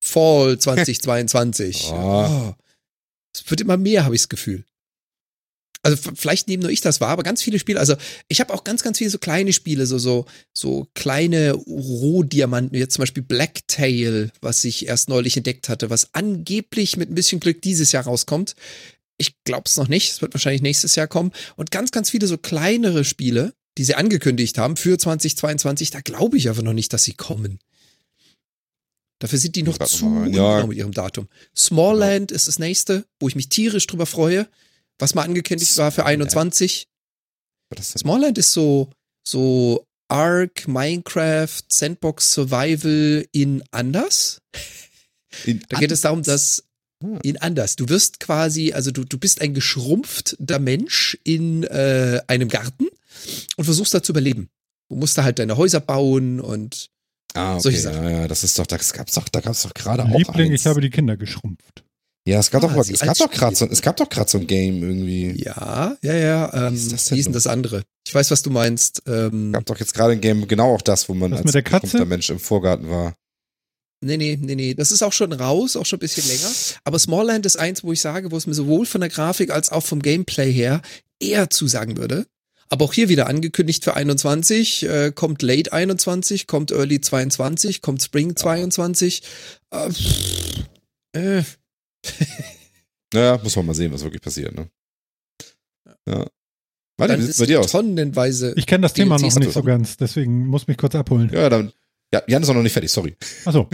[0.00, 1.88] Fall 2022.
[1.90, 1.94] Oh.
[1.94, 2.54] Oh.
[3.34, 4.64] Es wird immer mehr, habe ich das Gefühl.
[5.84, 7.94] Also vielleicht nehme nur ich das wahr, aber ganz viele Spiele, also
[8.28, 10.24] ich habe auch ganz, ganz viele so kleine Spiele, so, so,
[10.54, 16.96] so kleine Rohdiamanten, jetzt zum Beispiel Blacktail, was ich erst neulich entdeckt hatte, was angeblich
[16.96, 18.54] mit ein bisschen Glück dieses Jahr rauskommt.
[19.18, 21.32] Ich glaube es noch nicht, es wird wahrscheinlich nächstes Jahr kommen.
[21.56, 26.38] Und ganz, ganz viele so kleinere Spiele, die sie angekündigt haben für 2022, da glaube
[26.38, 27.58] ich aber noch nicht, dass sie kommen.
[29.20, 30.66] Dafür sind die noch zu Ja.
[30.66, 31.28] mit ihrem Datum.
[31.56, 34.48] Smallland ist das nächste, wo ich mich tierisch drüber freue,
[34.98, 36.22] was mal angekündigt war für Smallland.
[36.36, 36.88] 21.
[37.70, 38.06] Was ist das denn?
[38.08, 38.90] Smallland ist so,
[39.26, 44.40] so Ark, Minecraft, Sandbox Survival in anders.
[45.44, 46.64] In Da geht es darum, dass
[47.02, 47.18] Ah.
[47.22, 47.76] in anders.
[47.76, 52.86] Du wirst quasi, also du, du bist ein geschrumpfter Mensch in äh, einem Garten
[53.56, 54.48] und versuchst da zu überleben.
[54.88, 56.90] Du musst da halt deine Häuser bauen und
[57.36, 57.60] Ah, okay.
[57.62, 58.04] solche Sachen.
[58.04, 60.60] Ja, ja, das ist doch, das gab's doch, da gab's doch gerade auch Liebling, eins.
[60.60, 61.84] ich habe die Kinder geschrumpft.
[62.26, 64.38] Ja, es gab Ah, doch, es gab doch gerade so, es gab doch gerade so
[64.38, 65.42] ein Game irgendwie.
[65.44, 66.68] ja, ja, ja.
[66.68, 67.36] Ähm, Wie ist das denn wie ist denn noch?
[67.36, 67.82] das andere?
[68.06, 69.02] Ich weiß, was du meinst.
[69.06, 71.54] Ähm, Es gab doch jetzt gerade ein Game, genau auch das, wo man als mit
[71.54, 72.04] der Katze?
[72.06, 73.14] Mensch im Vorgarten war.
[74.02, 74.74] Nee, nee, nee, nee.
[74.74, 76.50] Das ist auch schon raus, auch schon ein bisschen länger.
[76.84, 79.70] Aber Smallland ist eins, wo ich sage, wo es mir sowohl von der Grafik als
[79.70, 80.80] auch vom Gameplay her
[81.20, 82.26] eher zusagen würde.
[82.74, 88.02] Aber auch hier wieder angekündigt für 21, äh, kommt Late 21, kommt Early 22, kommt
[88.02, 89.22] Spring 22.
[89.70, 90.64] Äh, pff,
[91.12, 91.42] äh,
[93.14, 94.68] Naja, muss man mal sehen, was wirklich passiert, ne?
[96.08, 96.26] Ja.
[96.96, 97.70] Warte, wie sieht's ist bei dir aus?
[97.70, 98.54] Tonnenweise.
[98.56, 101.30] Ich kenne das Thema noch nicht so ganz, deswegen muss mich kurz abholen.
[101.32, 101.72] Ja, dann.
[102.14, 103.16] Ja, Jan ist auch noch nicht fertig, sorry.
[103.44, 103.68] Achso,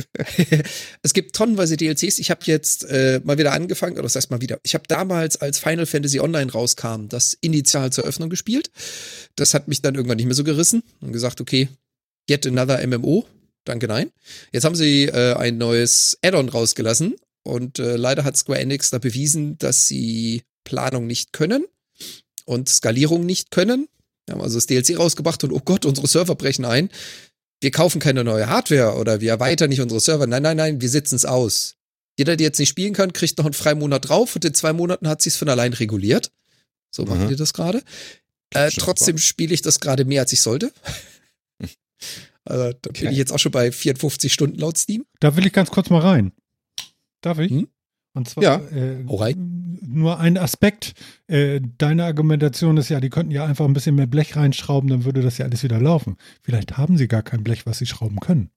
[1.02, 2.18] es gibt tonnenweise DLCs.
[2.18, 4.58] Ich habe jetzt äh, mal wieder angefangen, oder das heißt mal wieder.
[4.62, 8.70] Ich habe damals, als Final Fantasy Online rauskam, das initial zur Öffnung gespielt.
[9.36, 11.68] Das hat mich dann irgendwann nicht mehr so gerissen und gesagt, okay,
[12.30, 13.26] yet another MMO.
[13.64, 14.10] Danke, nein.
[14.52, 18.96] Jetzt haben sie äh, ein neues Add-on rausgelassen und äh, leider hat Square Enix da
[18.96, 21.66] bewiesen, dass sie Planung nicht können
[22.46, 23.86] und Skalierung nicht können.
[24.24, 26.88] Wir haben also das DLC rausgebracht und oh Gott, unsere Server brechen ein
[27.60, 30.26] wir kaufen keine neue Hardware oder wir erweitern nicht unsere Server.
[30.26, 31.76] Nein, nein, nein, wir sitzen es aus.
[32.18, 34.72] Jeder, der jetzt nicht spielen kann, kriegt noch einen freien Monat drauf und in zwei
[34.72, 36.30] Monaten hat sich's von allein reguliert.
[36.90, 37.30] So machen Mhm.
[37.30, 37.82] wir das gerade.
[38.52, 40.72] Äh, trotzdem spiele ich das gerade mehr, als ich sollte.
[42.44, 43.10] Also, da bin Okay.
[43.10, 45.04] ich jetzt auch schon bei 54 Stunden laut Steam.
[45.20, 46.32] da will ich ganz kurz mal rein.
[47.20, 47.50] Darf ich?
[47.50, 47.68] Hm?
[48.12, 48.56] Und zwar Ja.
[48.56, 49.04] äh,
[49.86, 50.94] nur ein Aspekt.
[51.26, 55.04] Äh, deine Argumentation ist ja, die könnten ja einfach ein bisschen mehr Blech reinschrauben, dann
[55.04, 56.16] würde das ja alles wieder laufen.
[56.42, 58.50] Vielleicht haben sie gar kein Blech, was sie schrauben können.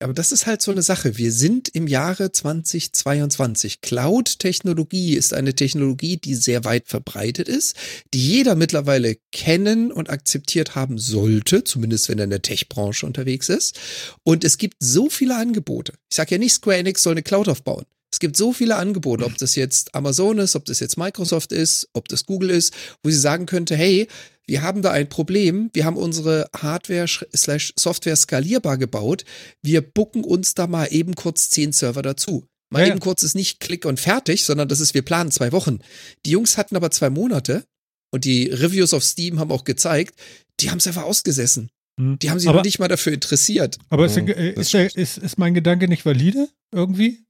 [0.00, 1.18] Aber das ist halt so eine Sache.
[1.18, 3.80] Wir sind im Jahre 2022.
[3.80, 7.74] Cloud-Technologie ist eine Technologie, die sehr weit verbreitet ist,
[8.14, 13.48] die jeder mittlerweile kennen und akzeptiert haben sollte, zumindest wenn er in der Tech-Branche unterwegs
[13.48, 13.80] ist.
[14.22, 15.94] Und es gibt so viele Angebote.
[16.10, 17.84] Ich sage ja nicht, Square Enix soll eine Cloud aufbauen.
[18.12, 21.88] Es gibt so viele Angebote, ob das jetzt Amazon ist, ob das jetzt Microsoft ist,
[21.92, 22.72] ob das Google ist,
[23.02, 24.06] wo sie sagen könnte, hey,
[24.48, 29.24] wir haben da ein Problem, wir haben unsere Hardware slash Software skalierbar gebaut,
[29.62, 32.46] wir bucken uns da mal eben kurz zehn Server dazu.
[32.70, 35.52] Mal Ja, eben kurz ist nicht klick und fertig, sondern das ist, wir planen zwei
[35.52, 35.78] Wochen.
[36.26, 37.64] Die Jungs hatten aber zwei Monate
[38.10, 40.18] und die Reviews auf Steam haben auch gezeigt,
[40.60, 41.70] die haben es einfach ausgesessen.
[42.00, 42.18] Hm.
[42.18, 43.78] Die haben sich aber, noch nicht mal dafür interessiert.
[43.90, 47.24] aber ist, äh, ist, der, ist, ist mein Gedanke nicht valide irgendwie?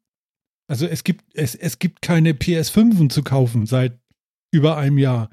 [0.69, 3.99] Also es gibt, es, es gibt keine PS5 zu kaufen seit
[4.53, 5.31] über einem Jahr.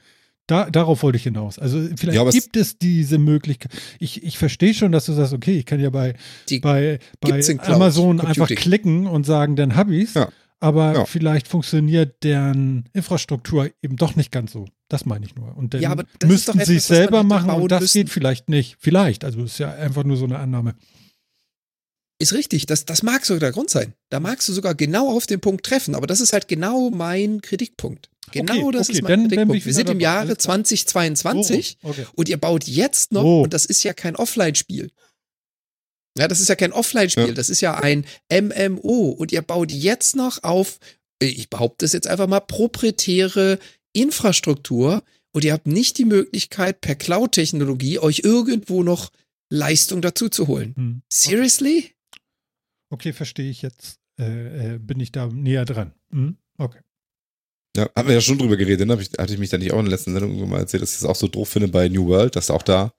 [0.47, 1.57] Da, darauf wollte ich hinaus.
[1.57, 3.71] Also vielleicht Ja, gibt es diese Möglichkeit.
[3.99, 6.15] Ich, ich verstehe schon, dass du sagst, okay, ich kann ja bei,
[6.61, 8.27] bei, bei Cloud Amazon Computing.
[8.43, 10.13] einfach klicken und sagen, dann hab ich's.
[10.13, 10.29] Ja.
[10.59, 11.05] Aber Ja.
[11.05, 14.65] vielleicht funktioniert deren Infrastruktur eben doch nicht ganz so.
[14.87, 15.55] Das meine ich nur.
[15.57, 17.97] Und dann Ja, müssten sie es selber machen und das müssen.
[17.99, 18.77] geht vielleicht nicht.
[18.79, 19.25] Vielleicht.
[19.25, 20.75] Also ist ja einfach nur so eine Annahme.
[22.19, 23.93] Ist richtig, das, das mag sogar der Grund sein.
[24.09, 27.41] Da magst du sogar genau auf den Punkt treffen, aber das ist halt genau mein
[27.41, 28.09] Kritikpunkt.
[28.31, 29.65] Genau Okay, das okay, ist mein Kritikpunkt.
[29.65, 29.99] Wir sind im.
[29.99, 30.57] Jahre Alles klar.
[30.63, 32.05] 2022 Oh, okay.
[32.15, 33.43] und ihr baut jetzt noch, Oh.
[33.43, 34.91] und das ist ja kein Offline-Spiel.
[36.17, 37.33] Ja, das ist ja kein Offline-Spiel, Ja.
[37.33, 40.79] das ist ja ein MMO und ihr baut jetzt noch auf,
[41.21, 43.59] äh, ich behaupte es jetzt einfach mal, proprietäre
[43.93, 45.03] Infrastruktur
[45.33, 49.11] und ihr habt nicht die Möglichkeit, per Cloud-Technologie euch irgendwo noch
[49.49, 50.73] Leistung dazu zu holen.
[50.75, 51.01] Hm.
[51.11, 51.91] Seriously?
[52.89, 53.99] Okay, verstehe ich jetzt.
[54.17, 55.93] Äh, äh, bin ich da näher dran.
[56.11, 56.37] Hm?
[56.57, 56.79] Okay.
[57.75, 58.97] Ja, haben wir ja schon drüber geredet, ne?
[59.17, 61.09] Hatte ich mich da nicht auch in der letzten Sendung mal erzählt, dass ich das
[61.09, 62.93] auch so doof finde bei New World, dass auch da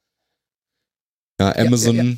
[1.40, 2.14] ja, Amazon ja, ja.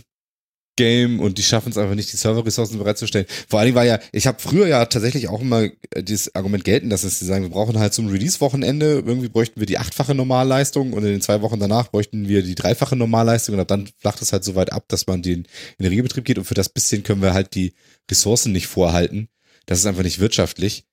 [0.76, 3.26] Game und die schaffen es einfach nicht, die Serverressourcen bereitzustellen.
[3.48, 6.62] Vor allen Dingen war ja, ich habe früher ja tatsächlich auch immer äh, dieses Argument
[6.62, 10.92] gelten, dass sie sagen, wir brauchen halt zum Release-Wochenende, irgendwie bräuchten wir die achtfache Normalleistung
[10.92, 14.32] und in den zwei Wochen danach bräuchten wir die dreifache Normalleistung und dann flacht es
[14.32, 15.46] halt so weit ab, dass man den
[15.78, 17.74] in den Regelbetrieb geht und für das bisschen können wir halt die
[18.08, 19.28] Ressourcen nicht vorhalten.
[19.66, 20.84] Das ist einfach nicht wirtschaftlich.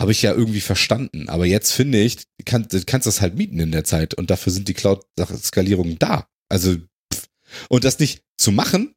[0.00, 1.28] Habe ich ja irgendwie verstanden.
[1.28, 4.52] Aber jetzt finde ich, kann, du kannst das halt mieten in der Zeit und dafür
[4.52, 6.26] sind die Cloud-Skalierungen da.
[6.48, 6.76] Also,
[7.12, 7.28] pff.
[7.68, 8.94] und das nicht zu machen,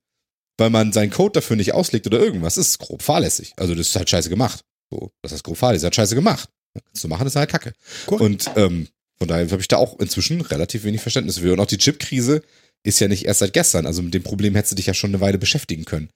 [0.58, 3.54] weil man seinen Code dafür nicht auslegt oder irgendwas, ist grob fahrlässig.
[3.58, 4.62] Also, das ist halt scheiße gemacht.
[4.90, 6.50] So, das ist grob fahrlässig, das ist halt scheiße gemacht.
[6.86, 7.74] Kannst du machen, ist halt kacke.
[8.08, 8.22] Cool.
[8.22, 8.88] Und ähm,
[9.18, 11.54] von daher habe ich da auch inzwischen relativ wenig Verständnis für.
[11.54, 12.42] Und auch die Chip-Krise
[12.84, 13.86] ist ja nicht erst seit gestern.
[13.86, 16.10] Also mit dem Problem hättest du dich ja schon eine Weile beschäftigen können.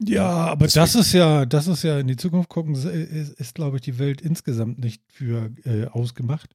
[0.00, 3.32] Ja, aber Deswegen- das ist ja, das ist ja in die Zukunft gucken, ist, ist,
[3.40, 6.50] ist glaube ich, die Welt insgesamt nicht für äh, ausgemacht.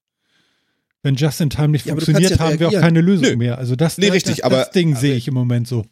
[1.01, 3.35] Wenn Just in Time nicht Ja, funktioniert, ja haben wir auch keine Lösung Nö.
[3.37, 3.57] mehr.
[3.57, 5.85] Also das, Nee, das, richtig, das, aber- das Ding sehe ich im Moment so.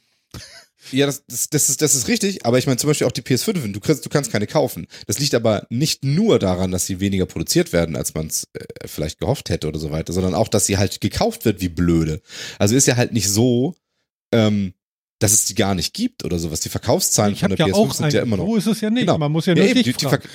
[0.92, 3.22] Ja, das, das, das, ist, das ist richtig, aber ich meine zum Beispiel auch die
[3.22, 4.88] PS5, du kannst, du kannst keine kaufen.
[5.06, 8.64] Das liegt aber nicht nur daran, dass sie weniger produziert werden, als man es äh,
[8.88, 12.22] vielleicht gehofft hätte oder so weiter, sondern auch, dass sie halt gekauft wird wie blöde.
[12.60, 13.76] Also ist ja halt nicht so,
[14.32, 14.74] ähm,
[15.20, 16.60] dass es die gar nicht gibt oder sowas.
[16.60, 18.46] Die Verkaufszahlen Ich von der ja PS5 auch sind ja immer noch.
[18.46, 19.02] so ist es ja nicht.
[19.08, 19.18] Genau.
[19.18, 20.30] Man muss ja Ja, nur eben, dich die, die fragen.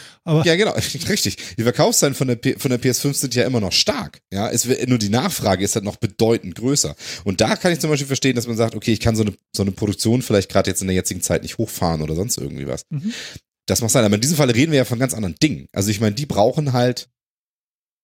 [0.45, 0.73] Ja, genau,
[1.09, 1.37] richtig.
[1.57, 4.21] Die Verkaufszahlen von der, P von der PS5 sind ja immer noch stark.
[4.33, 6.97] Ja, es nur die Nachfrage ist halt noch bedeutend größer.
[7.25, 9.35] Und da kann ich zum Beispiel verstehen, dass man sagt, okay, ich kann so eine,
[9.55, 12.67] so eine Produktion vielleicht gerade jetzt in der jetzigen Zeit nicht hochfahren oder sonst irgendwie
[12.67, 12.83] was.
[12.91, 13.13] Mhm.
[13.67, 14.05] Das mag sein.
[14.05, 15.67] Aber in diesem Fall reden wir ja von ganz anderen Dingen.
[15.73, 17.09] Also ich meine, die brauchen halt,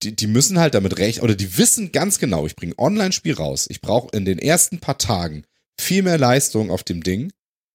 [0.05, 3.67] die, die müssen halt damit recht, oder die wissen ganz genau, ich bringe Online-Spiel raus.
[3.69, 5.43] Ich brauche in den ersten paar Tagen
[5.79, 7.33] viel mehr Leistung auf dem Ding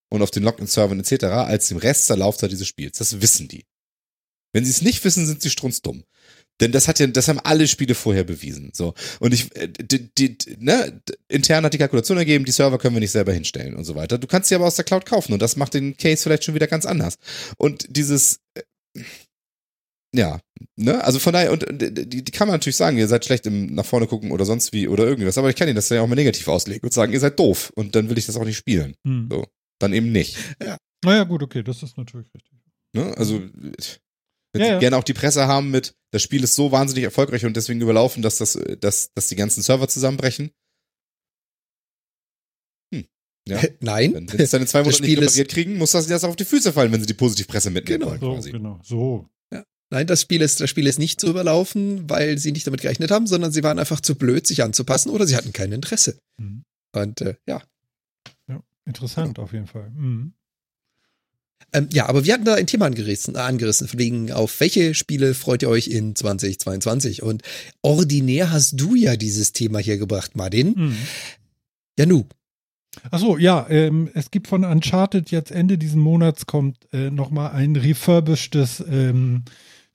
[0.09, 1.25] und auf den Login-Servern etc.
[1.25, 2.97] als im Rest der Laufzeit dieses Spiels.
[2.97, 3.65] Das wissen die.
[4.53, 6.03] Wenn sie es nicht wissen, sind sie strunzdumm.
[6.61, 8.71] Denn das hat ja, das haben alle Spiele vorher bewiesen.
[8.73, 8.93] So.
[9.19, 12.99] Und ich, äh, die, die, ne, intern hat die Kalkulation ergeben, die Server können wir
[12.99, 14.19] nicht selber hinstellen und so weiter.
[14.19, 16.53] Du kannst sie aber aus der Cloud kaufen und das macht den Case vielleicht schon
[16.53, 17.17] wieder ganz anders.
[17.57, 18.61] Und dieses, äh,
[20.15, 20.39] ja,
[20.75, 23.45] ne, also von daher, und äh, die, die kann man natürlich sagen, ihr seid schlecht
[23.47, 26.01] im nach vorne gucken oder sonst wie oder irgendwas, aber ich kann ihnen das ja
[26.01, 28.45] auch mal negativ auslegen und sagen, ihr seid doof und dann will ich das auch
[28.45, 28.95] nicht spielen.
[29.05, 29.27] Hm.
[29.31, 29.45] So.
[29.79, 30.37] Dann eben nicht.
[31.03, 32.53] Naja, gut, okay, das ist natürlich richtig.
[32.95, 33.11] Ne?
[33.17, 34.79] Also, wenn Ja, sie ja.
[34.79, 38.21] gerne auch die Presse haben mit, das Spiel ist so wahnsinnig erfolgreich und deswegen überlaufen,
[38.21, 40.51] dass, das, dass, dass die ganzen Server zusammenbrechen.
[42.93, 43.05] Hm.
[43.47, 43.61] Ja.
[43.81, 44.13] Nein.
[44.13, 46.35] Wenn wenn sie es dann in zwei Monaten nicht repariert kriegen, muss das das auf
[46.35, 48.11] die Füße fallen, wenn sie die Positivpresse mitnehmen Genau.
[48.11, 48.51] wollen, So, quasi.
[48.51, 49.27] genau, so.
[49.93, 53.11] Nein, das Spiel ist, das Spiel ist nicht so überlaufen, weil sie nicht damit gerechnet
[53.11, 56.17] haben, sondern sie waren einfach zu blöd, sich anzupassen oder sie hatten kein Interesse.
[56.37, 56.63] Mhm.
[56.93, 57.61] Und äh, ja.
[58.47, 59.91] Ja, interessant auf jeden Fall.
[59.91, 60.33] Mhm.
[61.73, 65.35] Ähm, ja, aber wir hatten da ein Thema angerissen, äh, angerissen, wegen auf welche Spiele
[65.35, 67.21] freut ihr euch in 2022?
[67.21, 67.43] Und
[67.83, 70.73] ordinär hast du ja dieses Thema hier gebracht, Martin.
[70.75, 70.97] Mhm.
[71.99, 72.25] Ja, nu.
[73.11, 77.75] Achso, ja, ähm, es gibt von Uncharted jetzt Ende diesen Monats kommt äh, nochmal ein
[77.75, 79.43] refurbishedes, ähm,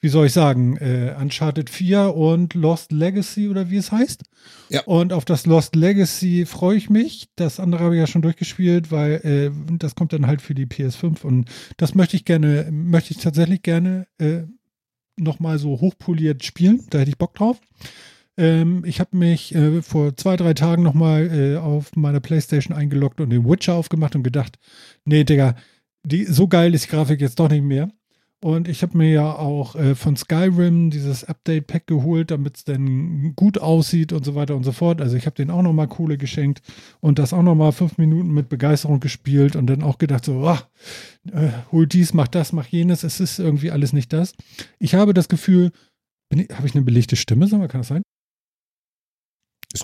[0.00, 4.22] wie soll ich sagen, äh, Uncharted 4 und Lost Legacy oder wie es heißt.
[4.68, 4.82] Ja.
[4.82, 7.28] Und auf das Lost Legacy freue ich mich.
[7.36, 10.66] Das andere habe ich ja schon durchgespielt, weil äh, das kommt dann halt für die
[10.66, 14.42] PS5 und das möchte ich gerne, möchte ich tatsächlich gerne äh,
[15.16, 16.84] nochmal so hochpoliert spielen.
[16.90, 17.60] Da hätte ich Bock drauf.
[18.36, 23.20] Ähm, ich habe mich äh, vor zwei, drei Tagen nochmal äh, auf meiner Playstation eingeloggt
[23.20, 24.58] und den Witcher aufgemacht und gedacht,
[25.04, 25.56] nee, Digga,
[26.04, 27.90] die, so geil ist die Grafik jetzt doch nicht mehr.
[28.40, 33.34] Und ich habe mir ja auch äh, von Skyrim dieses Update-Pack geholt, damit es dann
[33.34, 35.00] gut aussieht und so weiter und so fort.
[35.00, 36.62] Also ich habe den auch nochmal Kohle geschenkt
[37.00, 40.62] und das auch nochmal fünf Minuten mit Begeisterung gespielt und dann auch gedacht so, ah,
[41.32, 43.02] äh, hol dies, mach das, mach jenes.
[43.02, 44.34] Es ist irgendwie alles nicht das.
[44.78, 45.72] Ich habe das Gefühl,
[46.32, 48.02] habe ich eine belegte Stimme, sag mal, kann das sein?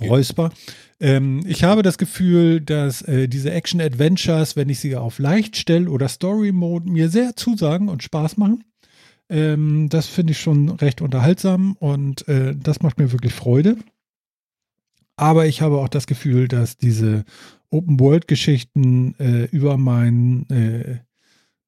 [0.00, 0.50] Räusper.
[1.00, 5.90] Ähm, ich habe das Gefühl, dass äh, diese Action-Adventures, wenn ich sie auf leicht stelle
[5.90, 8.64] oder Story-Mode, mir sehr zusagen und Spaß machen.
[9.28, 13.76] Ähm, das finde ich schon recht unterhaltsam und äh, das macht mir wirklich Freude.
[15.16, 17.24] Aber ich habe auch das Gefühl, dass diese
[17.70, 20.98] Open-World-Geschichten äh, über mein äh,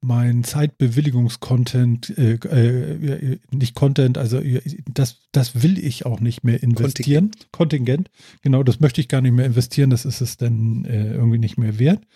[0.07, 6.62] mein Zeitbewilligungs-Content, äh, äh, nicht Content, also äh, das, das will ich auch nicht mehr
[6.62, 7.32] investieren.
[7.50, 7.52] Kontingent.
[7.52, 11.38] Kontingent, genau, das möchte ich gar nicht mehr investieren, das ist es dann äh, irgendwie
[11.38, 12.07] nicht mehr wert.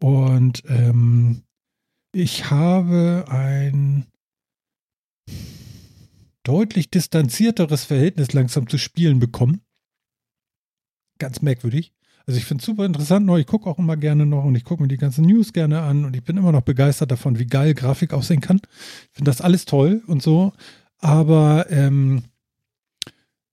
[0.00, 1.42] Und ähm,
[2.12, 4.06] ich habe ein
[6.44, 9.60] deutlich distanzierteres Verhältnis langsam zu Spielen bekommen.
[11.18, 11.92] Ganz merkwürdig.
[12.26, 13.36] Also ich finde es super interessant noch.
[13.36, 16.04] Ich gucke auch immer gerne noch und ich gucke mir die ganzen News gerne an
[16.04, 18.60] und ich bin immer noch begeistert davon, wie geil Grafik aussehen kann.
[19.10, 20.52] Ich finde das alles toll und so.
[20.98, 22.22] Aber ähm,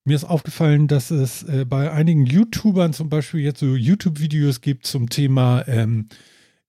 [0.06, 4.88] mir ist aufgefallen, dass es äh, bei einigen YouTubern zum Beispiel jetzt so YouTube-Videos gibt
[4.88, 6.08] zum Thema, ähm,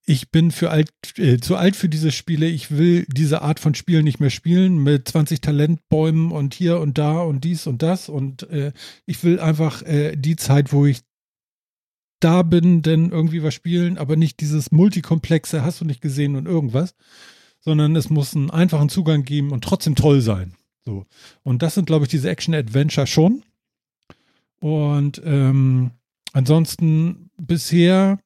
[0.04, 3.74] ich bin für alt, äh, zu alt für diese Spiele, ich will diese Art von
[3.74, 8.08] Spielen nicht mehr spielen mit 20 Talentbäumen und hier und da und dies und das
[8.08, 8.72] und äh,
[9.06, 11.00] ich will einfach äh, die Zeit, wo ich
[12.24, 16.46] da bin, denn irgendwie was spielen, aber nicht dieses multikomplexe, hast du nicht gesehen und
[16.46, 16.94] irgendwas,
[17.60, 20.54] sondern es muss einen einfachen Zugang geben und trotzdem toll sein.
[20.84, 21.06] So.
[21.42, 23.42] Und das sind, glaube ich, diese Action-Adventure schon.
[24.60, 25.92] Und ähm,
[26.32, 28.18] ansonsten bisher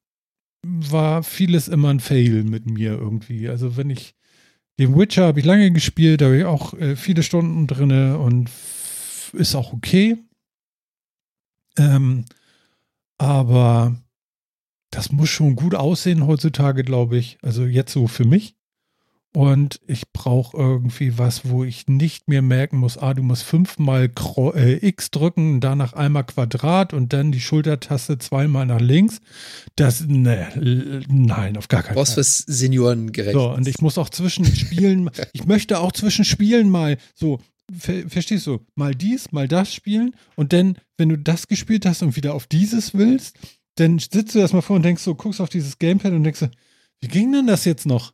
[0.63, 3.47] war vieles immer ein Fail mit mir irgendwie.
[3.49, 4.15] Also wenn ich
[4.79, 8.49] den Witcher habe ich lange gespielt, da habe ich auch äh, viele Stunden drinne und
[9.33, 10.17] ist auch okay.
[11.77, 12.25] Ähm,
[13.17, 13.95] aber
[14.91, 17.37] das muss schon gut aussehen heutzutage, glaube ich.
[17.41, 18.55] Also jetzt so für mich.
[19.33, 24.09] Und ich brauche irgendwie was, wo ich nicht mehr merken muss, ah, du musst fünfmal
[24.55, 29.19] äh, X drücken, danach einmal Quadrat und dann die Schultertaste zweimal nach links.
[29.75, 32.15] Das, ne, nein, auf gar keinen Was Fall.
[32.15, 33.33] fürs Seniorengerecht.
[33.33, 37.39] So, und ich muss auch zwischen Spielen, ich möchte auch zwischen Spielen mal so,
[37.75, 42.01] ver verstehst du, mal dies, mal das spielen und dann, wenn du das gespielt hast
[42.01, 43.37] und wieder auf dieses willst,
[43.75, 46.49] dann sitzt du erstmal vor und denkst so, guckst auf dieses Gamepad und denkst so,
[46.99, 48.13] wie ging denn das jetzt noch?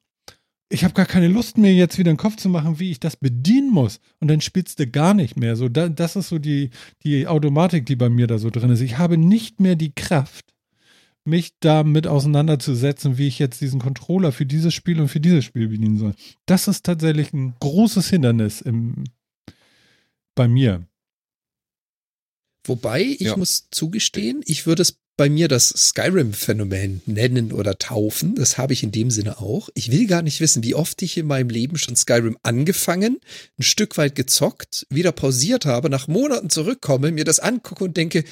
[0.69, 3.15] Ich habe gar keine Lust mehr, jetzt wieder den Kopf zu machen, wie ich das
[3.15, 3.99] bedienen muss.
[4.19, 5.55] Und dann spielst du gar nicht mehr.
[5.55, 6.71] So, da, das ist so die,
[7.03, 8.81] die Automatik, die bei mir da so drin ist.
[8.81, 10.53] Ich habe nicht mehr die Kraft,
[11.25, 15.67] mich damit auseinanderzusetzen, wie ich jetzt diesen Controller für dieses Spiel und für dieses Spiel
[15.67, 16.15] bedienen soll.
[16.45, 19.03] Das ist tatsächlich ein großes Hindernis im,
[20.35, 20.87] bei mir.
[22.65, 23.37] Wobei, ich Ja.
[23.37, 28.33] muss zugestehen, ich würde es bei mir das Skyrim-Phänomen nennen oder taufen.
[28.35, 29.69] Das habe ich in dem Sinne auch.
[29.75, 33.19] Ich will gar nicht wissen, wie oft ich in meinem Leben schon Skyrim angefangen,
[33.59, 38.23] ein Stück weit gezockt, wieder pausiert habe, nach Monaten zurückkomme, mir das angucke und denke,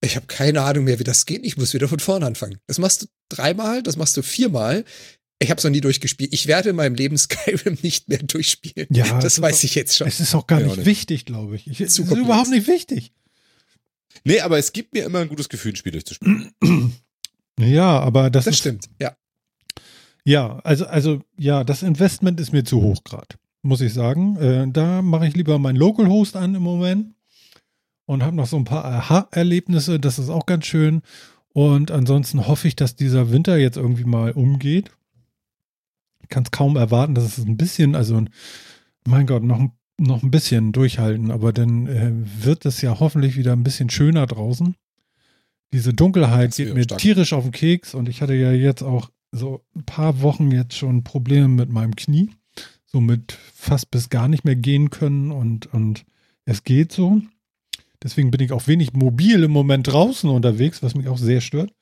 [0.00, 1.44] ich habe keine Ahnung mehr, wie das geht.
[1.44, 2.58] Ich muss wieder von vorne anfangen.
[2.66, 4.84] Das machst du dreimal, das machst du viermal.
[5.42, 6.32] Ich habe es noch nie durchgespielt.
[6.32, 8.86] Ich werde in meinem Leben Skyrim nicht mehr durchspielen.
[8.90, 10.06] Ja, das weiß auch- ich jetzt schon.
[10.06, 10.86] Es ist auch gar Ja, nicht, nicht.
[10.86, 11.66] wichtig, glaube ich.
[11.66, 13.12] ich es ist überhaupt nicht wichtig.
[14.24, 16.52] Nee, aber es gibt mir immer ein gutes Gefühl, ein Spiel durchzuspielen.
[17.60, 19.14] Ja, aber das, Das ist, stimmt, ja.
[20.24, 24.36] Ja, also, also, ja, das Investment ist mir zu hoch gerade, muss ich sagen.
[24.36, 27.14] Äh, da mache ich lieber meinen Local Host an im Moment
[28.06, 30.00] und habe noch so ein paar Aha-Erlebnisse.
[30.00, 31.02] Das ist auch ganz schön.
[31.52, 34.90] Und ansonsten hoffe ich, dass dieser Winter jetzt irgendwie mal umgeht.
[36.32, 38.24] Ich kann es kaum erwarten, dass es ein bisschen, also,
[39.06, 42.10] mein Gott, noch, ein- noch ein bisschen durchhalten, aber dann äh,
[42.42, 44.74] wird es ja hoffentlich wieder ein bisschen schöner draußen.
[45.74, 47.02] Diese Dunkelheit geht mir stark.
[47.02, 50.74] tierisch auf den Keks und ich hatte ja jetzt auch so ein paar Wochen jetzt
[50.74, 52.30] schon Probleme mit meinem Knie.
[52.86, 56.06] So mit fast bis gar nicht mehr gehen können und, und
[56.46, 57.20] es geht so.
[58.02, 61.74] Deswegen bin ich auch wenig mobil im Moment draußen unterwegs, was mich auch sehr stört.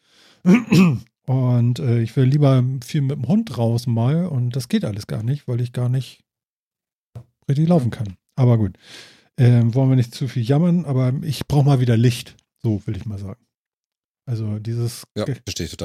[1.31, 5.07] Und äh, ich will lieber viel mit dem Hund raus mal und das geht alles
[5.07, 6.25] gar nicht, weil ich gar nicht
[7.49, 8.17] richtig laufen kann.
[8.35, 8.77] Aber gut,
[9.37, 12.97] äh, wollen wir nicht zu viel jammern, aber ich brauche mal wieder Licht, so will
[12.97, 13.39] ich mal sagen.
[14.27, 15.25] Also dieses Ja,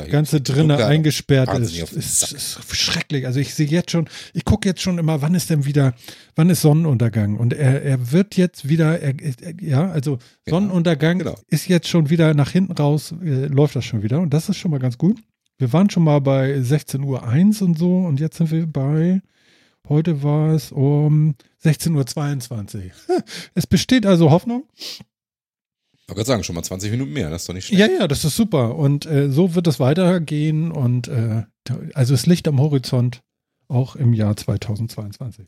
[0.08, 3.28] ganze drinnen eingesperrt ist, ist, ist schrecklich.
[3.28, 5.94] Also ich sehe jetzt schon, ich gucke jetzt schon immer, wann ist denn wieder,
[6.36, 7.38] wann ist Sonnenuntergang?
[7.38, 11.36] Und er, er wird jetzt wieder, er, er, ja, also Genau, Sonnenuntergang genau.
[11.50, 14.20] ist jetzt schon wieder nach hinten raus, äh, läuft das schon wieder.
[14.22, 15.22] Und das ist schon mal ganz gut.
[15.58, 17.04] Wir waren schon mal bei 16.01
[17.62, 19.22] Uhr und so und jetzt sind wir bei,
[19.88, 23.24] heute war es um 16.22 Uhr.
[23.54, 24.66] Es besteht also Hoffnung.
[24.76, 27.80] Ich wollte gerade sagen, schon mal 20 Minuten mehr, das ist doch nicht schlecht.
[27.80, 28.76] Ja, ja, das ist super.
[28.76, 30.72] Und äh, so wird es weitergehen.
[30.72, 31.44] Und äh,
[31.94, 33.22] also es Licht am Horizont
[33.68, 35.48] auch im Jahr 2022.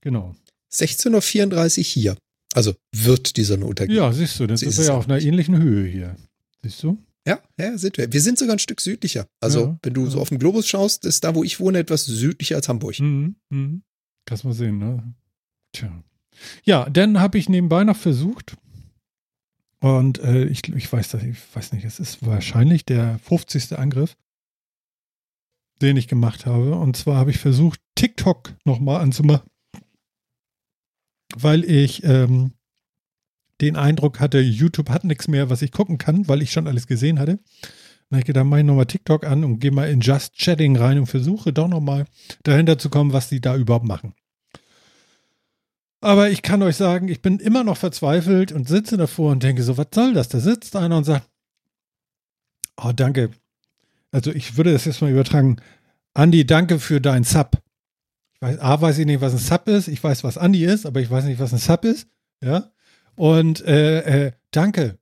[0.00, 0.34] Genau.
[0.72, 2.16] 16.34 Uhr hier.
[2.54, 3.98] Also wird die Sonne untergehen.
[3.98, 6.16] Ja, siehst du, sind ist wir es ja auf einer ähnlichen Höhe hier.
[6.62, 6.96] Siehst du?
[7.26, 8.12] Ja, ja, sind wir.
[8.12, 9.26] Wir sind sogar ein Stück südlicher.
[9.40, 10.22] Also, Ja, wenn du so ja.
[10.22, 13.00] auf den Globus schaust, ist da, wo ich wohne, etwas südlicher als Hamburg.
[13.00, 13.36] Mhm.
[13.48, 13.82] Mhm.
[14.26, 15.14] Kannst mal sehen, ne?
[15.72, 16.02] Tja.
[16.64, 18.56] Ja, dann habe ich nebenbei noch versucht.
[19.80, 23.78] Und äh, ich, ich weiß das, ich weiß nicht, es ist wahrscheinlich der 50.
[23.78, 24.16] Angriff,
[25.82, 26.74] den ich gemacht habe.
[26.74, 29.48] Und zwar habe ich versucht, TikTok nochmal anzumachen.
[31.36, 32.52] Weil ich ähm,
[33.60, 36.86] den Eindruck hatte, YouTube hat nichts mehr, was ich gucken kann, weil ich schon alles
[36.86, 37.38] gesehen hatte.
[38.10, 40.98] Habe ich gedacht, mache ich nochmal TikTok an und gehe mal in Just Chatting rein
[40.98, 42.04] und versuche doch nochmal
[42.42, 44.14] dahinter zu kommen, was die da überhaupt machen.
[46.00, 49.62] Aber ich kann euch sagen, ich bin immer noch verzweifelt und sitze davor und denke
[49.62, 50.28] so, was soll das?
[50.28, 51.26] Da sitzt einer und sagt,
[52.76, 53.30] oh, danke.
[54.12, 55.56] Also ich würde das jetzt mal übertragen.
[56.12, 57.58] Andi, danke für deinen Sub.
[58.34, 59.88] Ich weiß, A, weiß ich nicht, was ein Sub ist.
[59.88, 62.06] Ich weiß, was Andi ist, aber ich weiß nicht, was ein Sub ist.
[62.42, 62.70] Ja.
[63.16, 64.98] Und äh, äh, danke.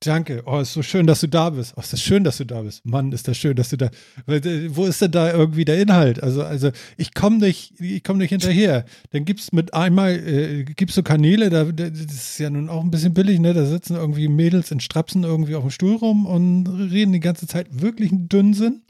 [0.00, 0.42] Danke.
[0.44, 1.72] Oh, ist so schön, dass du da bist.
[1.76, 2.84] Oh, ist das schön, dass du da bist.
[2.84, 3.86] Mann, ist das schön, dass du da.
[4.26, 6.22] Äh, Wo ist denn da irgendwie der Inhalt?
[6.22, 8.84] Also, also ich komme nicht, ich komme nicht hinterher.
[9.12, 12.82] Dann gibt's mit einmal, äh, gibt's so Kanäle, da, da- das ist ja nun auch
[12.84, 13.54] ein bisschen billig, ne?
[13.54, 17.46] Da sitzen irgendwie Mädels in Strapsen irgendwie auf dem Stuhl rum und reden die ganze
[17.46, 18.82] Zeit wirklich einen Dünnsinn.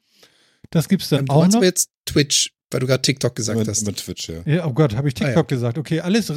[0.70, 1.62] Das gibt's dann Ähm, auch noch.
[1.62, 3.86] jetzt Twitch, weil du gerade TikTok gesagt mit, hast.
[3.86, 4.43] mit Twitch, ja.
[4.47, 5.57] Ja, oh Gott, habe ich Ah, TikTok ja.
[5.57, 5.78] gesagt.
[5.78, 6.31] Okay, alles.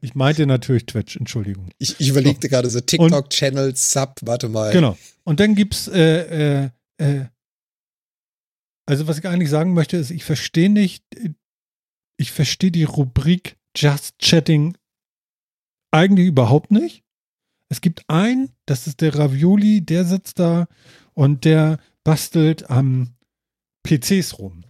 [0.00, 1.70] Ich meinte natürlich Twitch, Entschuldigung.
[1.78, 4.72] Ich, ich überlegte gerade so TikTok-Channel, Sub, warte mal.
[4.72, 4.96] Genau.
[5.24, 7.26] Und dann gibt's, äh, äh, äh,
[8.86, 11.04] also was ich eigentlich sagen möchte, ist, ich verstehe nicht,
[12.16, 14.76] ich verstehe die Rubrik Just Chatting
[15.90, 17.02] eigentlich überhaupt nicht.
[17.68, 20.68] Es gibt einen, das ist der Ravioli, der sitzt da
[21.14, 23.14] und der bastelt am
[23.82, 24.64] PCs rum.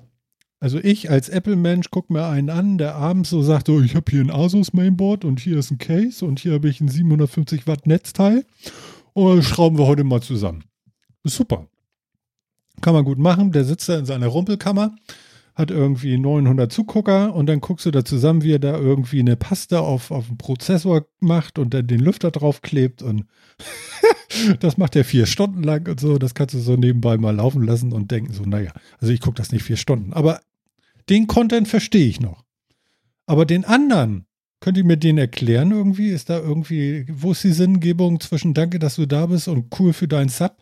[0.60, 4.10] Also ich als Apple-Mensch gucke mir einen an, der abends so sagt, oh, ich habe
[4.10, 7.66] hier ein Asus Mainboard und hier ist ein Case und hier habe ich ein 750
[7.66, 8.44] Watt Netzteil
[9.12, 10.62] und das schrauben wir heute mal zusammen.
[11.24, 11.66] Super.
[12.80, 13.52] Kann man gut machen.
[13.52, 14.94] Der sitzt da in seiner Rumpelkammer,
[15.54, 19.36] hat irgendwie 900 Zugucker und dann guckst du da zusammen, wie er da irgendwie eine
[19.36, 23.26] Paste auf, auf den Prozessor macht und dann den Lüfter draufklebt und
[24.60, 26.16] das macht er vier Stunden lang und so.
[26.18, 29.36] Das kannst du so nebenbei mal laufen lassen und denken so, naja, also ich gucke
[29.36, 30.14] das nicht vier Stunden.
[30.14, 30.40] Aber
[31.10, 32.44] den Content verstehe ich noch.
[33.26, 34.26] Aber den anderen,
[34.60, 36.08] könnt ihr mir den erklären irgendwie?
[36.08, 39.92] Ist da irgendwie, wo ist die Sinngebung zwischen Danke, dass du da bist und cool
[39.92, 40.56] für deinen Sub?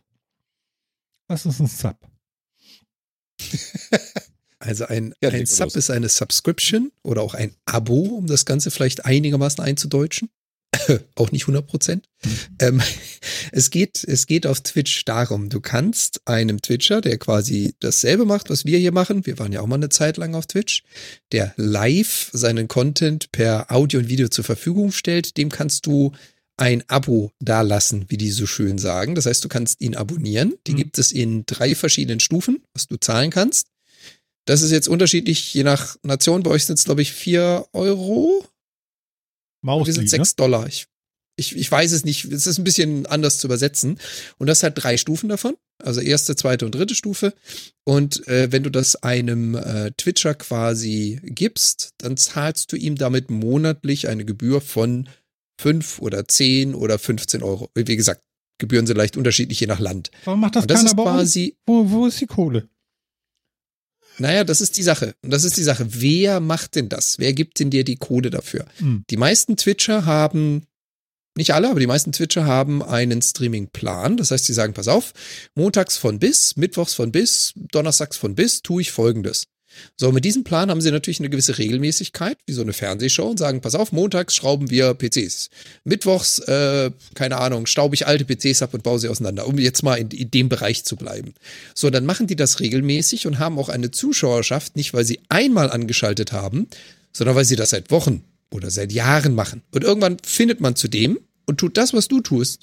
[1.29, 1.97] Was ist ein Sub?
[4.61, 5.77] Also ein, Ja, ein Sub los.
[5.77, 10.29] ist eine Subscription oder auch ein Abo, um das Ganze vielleicht einigermaßen einzudeutschen.
[11.17, 12.09] auch nicht 100 Prozent.
[12.61, 12.81] Ähm,
[13.53, 18.51] es, geht, es geht auf Twitch darum, du kannst einem Twitcher, der quasi dasselbe macht,
[18.51, 20.85] was wir hier machen, wir waren ja auch mal eine Zeit lang auf Twitch,
[21.33, 26.13] der live seinen Content per Audio und Video zur Verfügung stellt, dem kannst du
[26.57, 29.15] ein Abo dalassen, wie die so schön sagen.
[29.15, 30.55] Das heißt, du kannst ihn abonnieren.
[30.67, 30.77] Die Mhm.
[30.77, 33.69] gibt es in drei verschiedenen Stufen, was du zahlen kannst.
[34.47, 36.43] Das ist jetzt unterschiedlich, je nach Nation.
[36.43, 38.45] Bei euch sind es, glaube ich, vier Euro.
[39.63, 40.09] Maus, Wir sind ne?
[40.09, 40.67] sechs Dollar.
[40.67, 40.87] Ich,
[41.37, 42.25] ich, ich weiß es nicht.
[42.27, 43.99] Es ist ein bisschen anders zu übersetzen.
[44.39, 45.57] Und das hat drei Stufen davon.
[45.83, 47.35] Also erste, zweite und dritte Stufe.
[47.85, 53.31] Und äh, wenn du das einem äh, Twitcher quasi gibst, dann zahlst du ihm damit
[53.31, 55.09] monatlich eine Gebühr von
[55.61, 57.71] fünf oder zehn oder 15 Euro.
[57.75, 58.23] Wie gesagt,
[58.59, 60.11] Gebühren sind leicht unterschiedlich je nach Land.
[60.25, 62.69] Warum macht das, und das keiner ist quasi, Wo, wo ist die Kohle?
[64.21, 65.15] Naja, das ist die Sache.
[65.23, 65.87] Und das ist die Sache.
[65.89, 67.19] Wer macht denn das?
[67.19, 68.67] Wer gibt denn dir die Kohle dafür?
[68.79, 69.05] Hm.
[69.11, 70.67] Die meisten Twitcher haben
[71.37, 74.17] Nicht alle, aber die meisten Twitcher haben einen Streaming-Plan.
[74.17, 75.13] Das heißt, sie sagen, pass auf,
[75.55, 79.47] montags von bis, mittwochs von bis, donnerstags von bis tue ich folgendes.
[79.97, 83.39] So, mit diesem Plan haben sie natürlich eine gewisse Regelmäßigkeit, wie so eine Fernsehshow, und
[83.39, 85.51] sagen, pass auf, montags schrauben wir PCs.
[85.85, 89.83] Mittwochs, äh, keine Ahnung, staube ich alte PCs ab und baue sie auseinander, um jetzt
[89.83, 91.35] mal in, in dem Bereich zu bleiben.
[91.75, 95.71] So, dann machen die das regelmäßig und haben auch eine Zuschauerschaft, nicht weil sie einmal
[95.71, 96.69] angeschaltet haben,
[97.13, 99.63] sondern weil sie das seit Wochen oder seit Jahren machen.
[99.71, 102.63] Und irgendwann findet man zu dem und tut das, was du tust.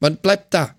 [0.00, 0.74] Man bleibt da.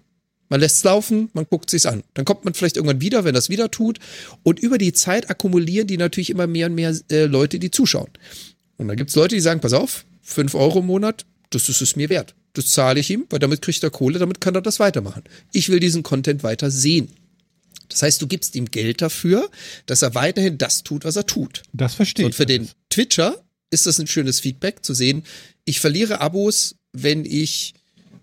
[0.50, 2.04] Man lässt es laufen, man guckt sich's an.
[2.14, 4.00] Dann kommt man vielleicht irgendwann wieder, wenn das wieder tut.
[4.44, 8.10] Und über die Zeit akkumulieren die natürlich immer mehr und mehr äh, Leute, die zuschauen.
[8.78, 11.96] Und dann gibt's Leute, die sagen, pass auf, fünf Euro im Monat, das ist es
[11.96, 12.36] mir wert.
[12.54, 15.24] Das zahle ich ihm, weil damit kriegt er Kohle, damit kann er das weitermachen.
[15.52, 17.12] Ich will diesen Content weiter sehen.
[17.90, 19.50] Das heißt, du gibst ihm Geld dafür,
[19.86, 21.64] dass er weiterhin das tut, was er tut.
[21.74, 22.28] Das verstehe ich.
[22.28, 25.24] und für den Twitcher ist das ein schönes Feedback zu sehen.
[25.66, 27.74] Ich verliere Abos, wenn ich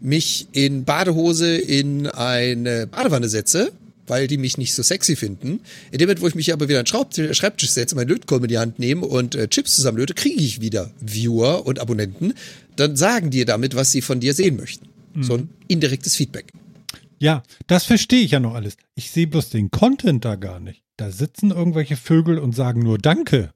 [0.03, 3.73] mich in Badehose in eine Badewanne setze,
[4.07, 5.61] weil die mich nicht so sexy finden.
[5.91, 8.51] In dem Moment, wo ich mich aber wieder an den Schreibtisch setze, meinen Lötkolben in
[8.51, 12.35] die Hand nehme und äh, Chips zusammenlöte, kriege ich wieder Viewer und Abonnenten.
[12.77, 14.89] Dann sagen die damit, was sie von dir sehen möchten.
[15.21, 16.53] So ein indirektes Feedback.
[17.19, 18.77] Ja, das verstehe ich ja noch alles.
[18.95, 20.83] Ich sehe bloß den Content da gar nicht.
[20.97, 23.53] Da sitzen irgendwelche Vögel und sagen nur Danke.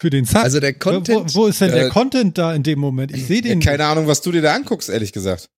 [0.00, 0.42] Für den Sub.
[0.42, 3.12] Also der Content- Wo, wo ist denn der Äh, Content da in dem Moment?
[3.14, 3.60] Ich sehe Ja, den.
[3.60, 5.48] keine Ahnung, was du dir da anguckst, ehrlich gesagt.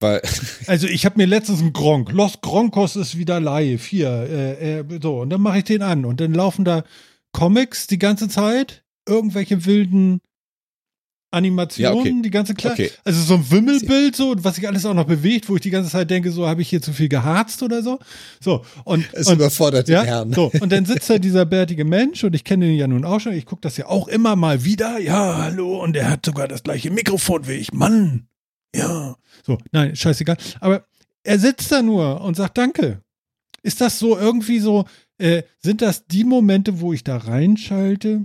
[0.00, 0.20] Weil,
[0.66, 4.84] Also ich habe mir letztens einen Gronk, Los Gronkos ist wieder live, hier, äh, äh,
[5.02, 6.84] so, und dann mache ich den an und dann laufen da
[7.32, 10.20] Comics die ganze Zeit, irgendwelche wilden
[11.36, 12.22] Animationen, Ja, okay.
[12.22, 12.90] die ganze Kle Okay.
[13.04, 15.90] Also so ein Wimmelbild, so, was sich alles auch noch bewegt, wo ich die ganze
[15.90, 17.98] Zeit denke, so habe ich hier zu viel geharzt oder so.
[18.40, 20.32] So, und, Es und überfordert ja, den Herrn.
[20.32, 23.20] so, und dann sitzt da dieser bärtige Mensch und ich kenne ihn ja nun auch
[23.20, 26.48] schon, ich gucke das ja auch immer mal wieder, ja, hallo, und er hat sogar
[26.48, 28.26] das gleiche Mikrofon wie ich, Mann,
[28.74, 29.16] ja.
[29.44, 30.36] So, nein, scheißegal.
[30.60, 30.86] Aber
[31.22, 33.02] er sitzt da nur und sagt Danke.
[33.62, 34.84] Ist das so irgendwie so,
[35.18, 38.24] äh, sind das die Momente, wo ich da reinschalte,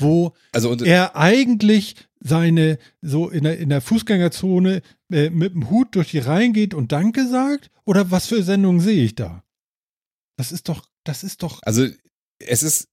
[0.00, 5.70] wo also und, er eigentlich seine, so in der, in der Fußgängerzone äh, mit dem
[5.70, 7.70] Hut durch die Reihen geht und Danke sagt?
[7.84, 9.42] Oder was für Sendungen sehe ich da?
[10.36, 11.60] Das ist doch, das ist doch.
[11.62, 11.86] also
[12.38, 12.88] es ist,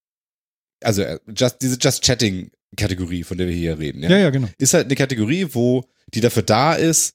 [0.83, 4.47] also äh, just, diese Just Chatting-Kategorie, von der wir hier reden, ja, Ja, ja, genau.
[4.57, 7.13] ist halt eine Kategorie, wo die dafür da ist,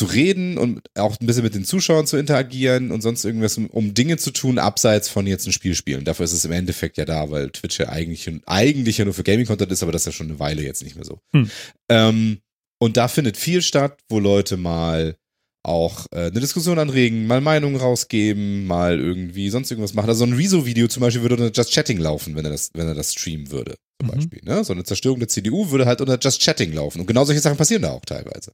[0.00, 3.92] zu reden und auch ein bisschen mit den Zuschauern zu interagieren und sonst irgendwas, um,
[3.92, 6.06] Dinge zu tun, abseits von jetzt ein Spiel spielen.
[6.06, 9.24] Dafür ist es im Endeffekt ja da, weil Twitch ja eigentlich, eigentlich ja nur für
[9.24, 11.20] Gaming-Content ist, aber das ist ja schon eine Weile jetzt nicht mehr so.
[11.34, 11.50] Hm.
[11.90, 12.38] Ähm,
[12.78, 15.16] und da findet viel statt, wo Leute mal
[15.62, 20.08] auch äh, eine Diskussion anregen, mal Meinungen rausgeben, mal irgendwie sonst irgendwas machen.
[20.08, 22.88] Also so ein Rezo-Video zum Beispiel würde unter Just Chatting laufen, wenn er das, wenn
[22.88, 24.14] er das streamen würde, zum Mhm.
[24.14, 24.40] Beispiel.
[24.44, 24.64] Ne?
[24.64, 27.00] So eine Zerstörung der CDU würde halt unter Just Chatting laufen.
[27.00, 28.52] Und genau solche Sachen passieren da auch teilweise.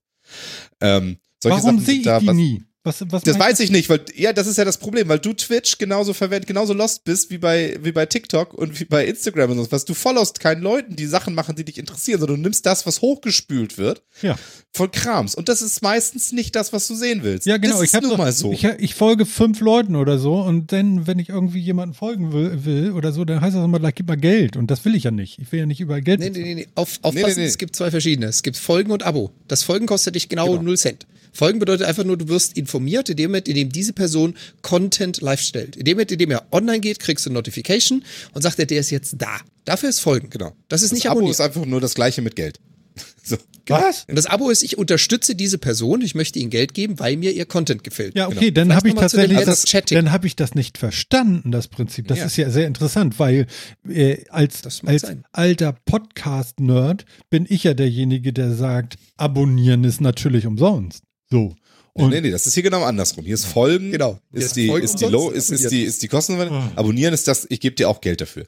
[0.81, 1.19] Ähm,
[1.49, 2.65] solche Warum sehe ich die nie?
[2.87, 5.33] Was, was das weiß ich nicht, weil ja, das ist ja das Problem, weil du
[5.33, 9.51] Twitch genauso verwendet, genauso lost bist wie bei wie bei TikTok und wie bei Instagram
[9.51, 9.85] und so was.
[9.85, 13.01] Du followst keinen Leuten, die Sachen machen, die dich interessieren, sondern du nimmst das, was
[13.03, 14.37] hochgespült wird Ja.
[14.73, 17.47] von Krams und das ist meistens nicht das, was du sehen willst.
[17.47, 17.81] Ja, genau.
[17.81, 18.53] Das ich ist mal so.
[18.53, 22.65] Ich, ich folge fünf Leuten oder so und dann, wenn ich irgendwie jemanden folgen will,
[22.65, 24.57] will oder so, dann heißt das immer, gleich gib mal Geld.
[24.57, 25.39] Und das will ich ja nicht.
[25.41, 26.21] Ich will ja nicht überall Geld.
[26.21, 26.69] Nee, nee, nee, nee.
[26.77, 27.47] Auf, aufpassen, Nee, nee, nee.
[27.47, 28.27] es gibt zwei verschiedene.
[28.29, 29.33] Es gibt Folgen und Abo.
[29.49, 30.63] Das Folgen kostet dich genau, Genau.
[30.63, 31.07] 0 Cent.
[31.33, 32.76] Folgen bedeutet einfach nur, du wirst informiert
[33.11, 35.77] in dem Moment, in dem diese Person Content live stellt.
[35.77, 38.67] In dem Moment, in dem er online geht, kriegst du eine Notification und sagt er,
[38.67, 39.39] der ist jetzt da.
[39.65, 40.31] Dafür ist Folgen.
[40.31, 40.53] genau.
[40.69, 41.35] Das ist das nicht Abo abonniert.
[41.35, 42.59] ist einfach nur das gleiche mit Geld.
[43.29, 43.37] So.
[43.69, 44.05] Was?
[44.09, 47.33] und das Abo ist, ich unterstütze diese Person, ich möchte ihnen Geld geben, weil mir
[47.33, 48.15] ihr Content gefällt.
[48.15, 48.69] Ja, okay, Genau.
[48.69, 49.97] dann habe ich tatsächlich das, Chatting.
[49.97, 52.07] dann habe ich das nicht verstanden, das Prinzip.
[52.07, 52.27] Das Ja.
[52.27, 53.49] ist ja sehr interessant, weil
[53.89, 55.25] äh, als, als sein.
[55.33, 61.03] alter Podcast-Nerd bin ich ja derjenige, der sagt, abonnieren ist natürlich umsonst.
[61.29, 61.57] So.
[61.97, 63.25] Und nee, nee, das ist hier genau andersrum.
[63.25, 64.19] Hier ist Folgen, Genau.
[64.33, 66.39] Ist die, Folgen ist die Low, ist, ist die, ist die Kosten.
[66.41, 66.73] Ah.
[66.77, 68.45] Abonnieren ist das, ich gebe dir auch Geld dafür.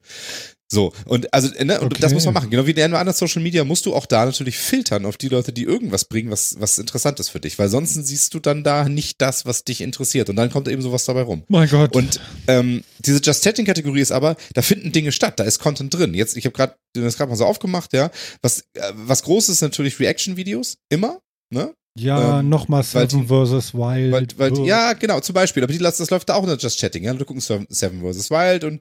[0.70, 2.00] So, und also, ne, und Okay.
[2.02, 2.50] das muss man machen.
[2.50, 5.28] Genau wie in anderen anderen Social Media musst du auch da natürlich filtern auf die
[5.28, 7.58] Leute, die irgendwas bringen, was, was interessant ist für dich.
[7.58, 10.28] Weil sonst siehst du dann da nicht das, was dich interessiert.
[10.28, 11.42] Und dann kommt eben sowas dabei rum.
[11.48, 11.96] mein Gott.
[11.96, 16.12] Und ähm, diese Just Chatting-Kategorie ist aber, da finden Dinge statt, da ist Content drin.
[16.12, 18.10] Jetzt, ich habe gerade das gerade mal so aufgemacht, ja.
[18.42, 21.72] Was, äh, was groß ist natürlich Reaction-Videos, immer, ne?
[21.96, 23.74] Ja, ähm, nochmal Seven vs.
[23.74, 24.12] Wild.
[24.12, 24.64] Weil, weil, Oh.
[24.66, 25.62] ja, genau, zum Beispiel.
[25.62, 27.14] Aber die, das, das läuft da auch unter Just Chatting, ja.
[27.14, 27.66] Du gucken Seven
[28.02, 28.30] vs.
[28.30, 28.80] Wild und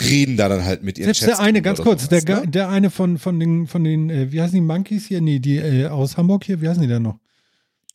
[0.00, 2.44] reden da dann halt mit ihren Selbst Chats der eine, ganz kurz, der, sowas, Ge-
[2.46, 2.50] ne?
[2.50, 5.20] der eine von, von den, von den äh, wie heißen die Monkeys hier?
[5.20, 7.18] Nee, die äh, aus Hamburg hier, wie heißen die denn noch?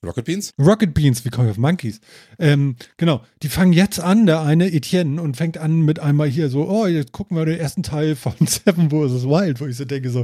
[0.03, 0.51] Rocket Beans?
[0.59, 1.99] Rocket Beans, wie komme ich auf Monkeys?
[2.37, 6.49] Ähm, genau, die fangen jetzt an, der eine Etienne, und fängt an mit einmal hier
[6.49, 9.23] so, oh, jetzt gucken wir den ersten Teil von Seven vs.
[9.25, 10.23] Wild, wo ich so denke so,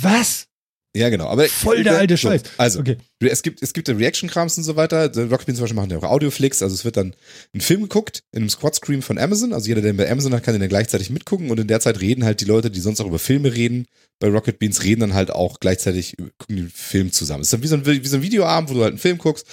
[0.00, 0.46] was?
[0.94, 1.28] Ja, genau.
[1.28, 2.42] Aber Voll der alte so, Scheiß.
[2.58, 2.98] Also, Okay.
[3.20, 5.10] es gibt, es gibt Reaction-Krams und so weiter.
[5.30, 6.62] Rocket Beans zum Beispiel machen ja auch Audioflix.
[6.62, 7.14] Also es wird dann
[7.54, 9.52] ein Film geguckt in einem Squad-Screen von Amazon.
[9.54, 11.50] Also jeder, der bei Amazon hat, kann den dann gleichzeitig mitgucken.
[11.50, 13.86] Und in der Zeit reden halt die Leute, die sonst auch über Filme reden,
[14.20, 17.40] bei Rocket Beans reden dann halt auch gleichzeitig, gucken den Film zusammen.
[17.40, 19.18] Es ist dann wie so, ein, wie so ein Videoabend, wo du halt einen Film
[19.18, 19.46] guckst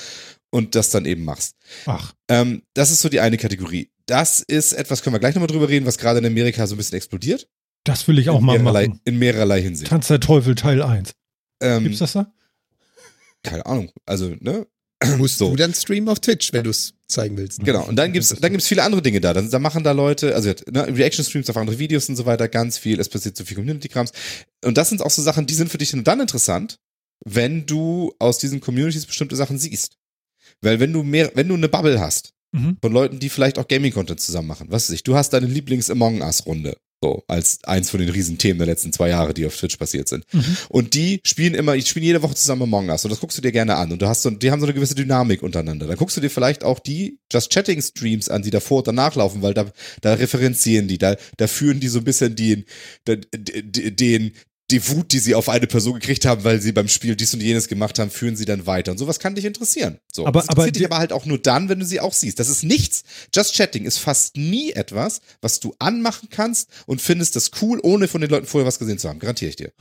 [0.52, 1.56] und das dann eben machst.
[1.86, 3.90] Ach, Ähm, das ist so die eine Kategorie.
[4.08, 6.78] Das ist etwas, können wir gleich nochmal drüber reden, was gerade in Amerika so ein
[6.78, 7.48] bisschen explodiert.
[7.86, 9.00] das will ich auch in mal machen.
[9.06, 9.90] In mehrerlei Hinsicht.
[9.90, 11.14] Tanz der Teufel Teil 1.
[11.62, 12.32] Ähm, Gibt's das da?
[13.44, 13.92] keine Ahnung.
[14.06, 14.68] Also, ne?
[15.18, 15.52] Musst So.
[15.52, 17.60] du dann streamen auf Twitch, wenn du es zeigen willst.
[17.64, 19.34] Genau, und dann gibt's dann gibt's viele andere Dinge da.
[19.34, 22.78] Dann, da machen da Leute, also ne, Reaction-Streams auf andere Videos und so weiter, ganz
[22.78, 23.00] viel.
[23.00, 24.12] Es passiert so viel Community-Krams.
[24.66, 26.80] Und das sind auch so Sachen, die sind für dich nur dann interessant,
[27.26, 29.96] wenn du aus diesen Communities bestimmte Sachen siehst.
[30.62, 32.78] Weil wenn du mehr, wenn du eine Bubble hast Mhm.
[32.82, 36.22] von Leuten, die vielleicht auch Gaming-Content zusammen machen, was weiß ich, du hast deine Lieblings-Among
[36.22, 36.76] Us-Runde.
[37.02, 40.26] So, als eins von den Riesenthemen der letzten zwei Jahre, die auf Twitch passiert sind.
[40.34, 40.58] Mhm.
[40.68, 43.42] Und die spielen immer, die spielen jede Woche zusammen Among Us und das guckst du
[43.42, 45.88] dir gerne an und du hast so, die haben so eine gewisse Dynamik untereinander.
[45.88, 49.16] Dann guckst du dir vielleicht auch die Just Chatting Streams an, die davor und danach
[49.16, 49.72] laufen, weil da,
[50.02, 52.66] da referenzieren die, da, da führen die so ein bisschen den,
[53.08, 53.26] den,
[53.96, 54.34] den,
[54.72, 57.42] die Wut, die sie auf eine Person gekriegt haben, weil sie beim Spiel dies und
[57.42, 58.92] jenes gemacht haben, führen sie dann weiter.
[58.92, 60.00] Und sowas kann dich interessieren.
[60.12, 60.26] So.
[60.28, 62.40] Aber- das interessiert aber dich aber halt auch nur dann, wenn du sie auch siehst.
[62.40, 63.04] Das ist nichts.
[63.34, 68.08] Just Chatting ist fast nie etwas, was du anmachen kannst und findest das cool, ohne
[68.08, 69.20] von den Leuten vorher was gesehen zu haben.
[69.20, 69.72] Garantiere ich dir.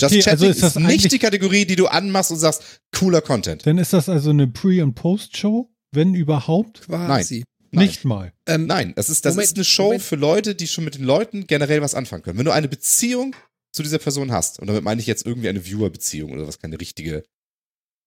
[0.00, 2.62] Just Okay, Chatting also ist das nicht eigentlich, die Kategorie, die du anmachst und sagst,
[2.96, 3.66] cooler Content.
[3.66, 6.82] dann ist das also eine Pre- und Post-Show, wenn überhaupt?
[6.82, 7.38] Quasi.
[7.38, 7.44] Nein.
[7.70, 8.32] Nicht mal.
[8.46, 10.02] Ähm, Nein, das ist, das Moment, ist eine Show Moment.
[10.02, 12.38] für Leute, die schon mit den Leuten generell was anfangen können.
[12.38, 13.34] Wenn du eine Beziehung
[13.72, 16.80] zu dieser Person hast, und damit meine ich jetzt irgendwie eine Viewer-Beziehung oder was, keine
[16.80, 17.24] richtige,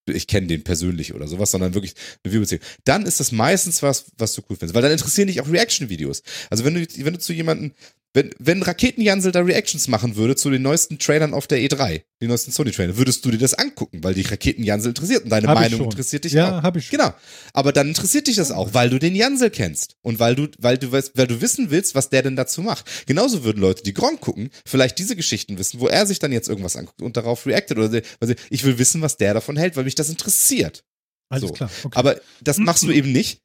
[0.08, 1.94] ich kenne den persönlich oder sowas, sondern wirklich
[2.24, 4.74] eine Viewer-Beziehung, dann ist das meistens was, was du cool findest.
[4.74, 6.24] Weil dann interessieren dich auch Reaction-Videos.
[6.50, 7.74] Also wenn du, wenn du zu jemandem,
[8.14, 12.28] wenn, wenn Raketenjansel da Reactions machen würde zu den neuesten Trailern auf der E3, die
[12.28, 15.82] neuesten Sony-Trailer, würdest du dir das angucken, weil dich Raketenjansel interessiert und deine Hab Meinung
[15.86, 16.64] interessiert dich Ja, auch.
[16.64, 16.98] habe ich schon.
[17.00, 17.14] Genau.
[17.54, 20.78] Aber dann interessiert dich das auch, weil du den Jansel kennst und weil du, weil
[20.78, 23.08] du weißt, weil du wissen willst, was der denn dazu macht.
[23.08, 26.50] Genauso würden Leute, die Gronk gucken, vielleicht diese Geschichten wissen, wo er sich dann jetzt
[26.50, 29.78] irgendwas anguckt und darauf reactet oder sie- also ich will wissen, was der davon hält,
[29.78, 30.84] weil mich das interessiert.
[31.30, 31.54] Alles So.
[31.54, 31.70] klar.
[31.84, 31.98] Okay.
[31.98, 33.40] Aber das machst du eben nicht.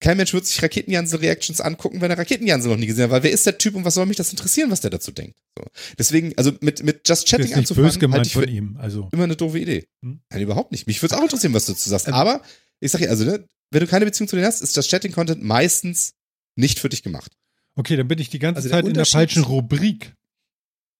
[0.00, 3.30] Kein Mensch wird sich Raketenjansel-Reactions angucken, wenn er Raketenjansel noch nie gesehen hat, weil wer
[3.30, 5.36] ist der Typ und was soll mich das interessieren, was der dazu denkt?
[5.58, 5.64] So.
[5.98, 8.76] Deswegen, also mit, mit Just das Chatting anzufangen, böse gemeint halte ich von für ihm.
[8.78, 9.86] Also, immer eine doofe Idee.
[10.02, 10.20] Hm?
[10.30, 10.86] Nein, überhaupt nicht.
[10.86, 12.08] Mich würde es auch interessieren, was du dazu sagst.
[12.08, 12.14] Ähm.
[12.14, 12.40] Aber
[12.80, 15.42] ich sag ja, also, ne, wenn du keine Beziehung zu denen hast, ist das Chatting-Content
[15.42, 16.14] meistens
[16.56, 17.32] nicht für dich gemacht.
[17.76, 20.14] okay, dann bin ich die ganze Also Zeit in der falschen Rubrik.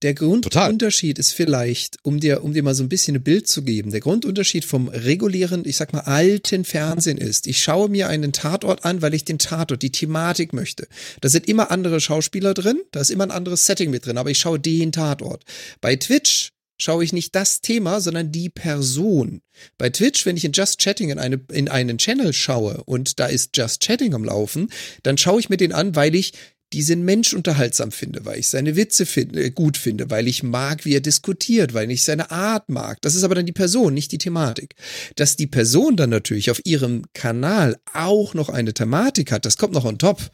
[0.03, 0.15] Der.
[0.15, 3.91] Grundunterschied ist vielleicht, um dir, um dir mal so ein bisschen ein Bild zu geben,
[3.91, 8.85] der Grundunterschied vom regulären, ich sag mal, alten Fernsehen ist, ich schaue mir einen Tatort
[8.85, 10.89] an, weil ich den Tatort, die Thematik möchte.
[11.21, 14.31] Da sind immer andere Schauspieler drin, da ist immer ein anderes Setting mit drin, aber
[14.31, 15.45] ich schaue den Tatort.
[15.81, 19.43] Bei Twitch schaue ich nicht das Thema, sondern die Person.
[19.77, 23.27] Bei Twitch, wenn ich in Just Chatting in, eine, in einen Channel schaue und da
[23.27, 24.71] ist Just Chatting am Laufen,
[25.03, 26.33] dann schaue ich mir den an, weil ich
[26.73, 30.85] diesen Mensch unterhaltsam finde, weil ich seine Witze finde, äh, gut finde, weil ich mag,
[30.85, 33.01] wie er diskutiert, weil ich seine Art mag.
[33.03, 34.75] Das ist aber dann die Person, nicht die Thematik.
[35.17, 39.75] Dass die Person dann natürlich auf ihrem Kanal auch noch eine Thematik hat, das kommt
[39.75, 40.31] noch on top.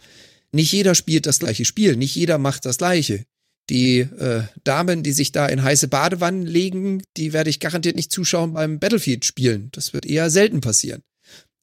[0.53, 3.25] Nicht jeder spielt das gleiche Spiel, nicht jeder macht das gleiche.
[3.69, 8.13] Die äh, Damen, die sich da in heiße Badewannen legen, die werde ich garantiert nicht
[8.13, 9.71] zuschauen beim Battlefield spielen.
[9.73, 11.03] Das wird eher selten passieren.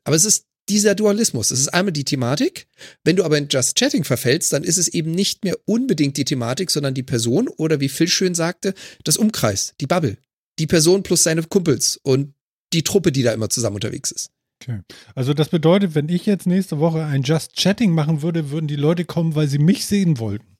[0.03, 1.51] Aber es ist dieser Dualismus.
[1.51, 2.67] Es ist einmal die Thematik.
[3.03, 6.25] Wenn du aber in Just Chatting verfällst, dann ist es eben nicht mehr unbedingt die
[6.25, 8.73] Thematik, sondern die Person oder wie Phil schön sagte,
[9.03, 10.17] das Umkreis, die Bubble.
[10.59, 12.33] Die Person plus seine Kumpels und
[12.73, 14.31] die Truppe, die da immer zusammen unterwegs ist.
[14.61, 14.81] Okay.
[15.15, 18.75] Also das bedeutet, wenn ich jetzt nächste Woche ein Just Chatting machen würde, würden die
[18.75, 20.52] Leute kommen, weil sie mich sehen wollten.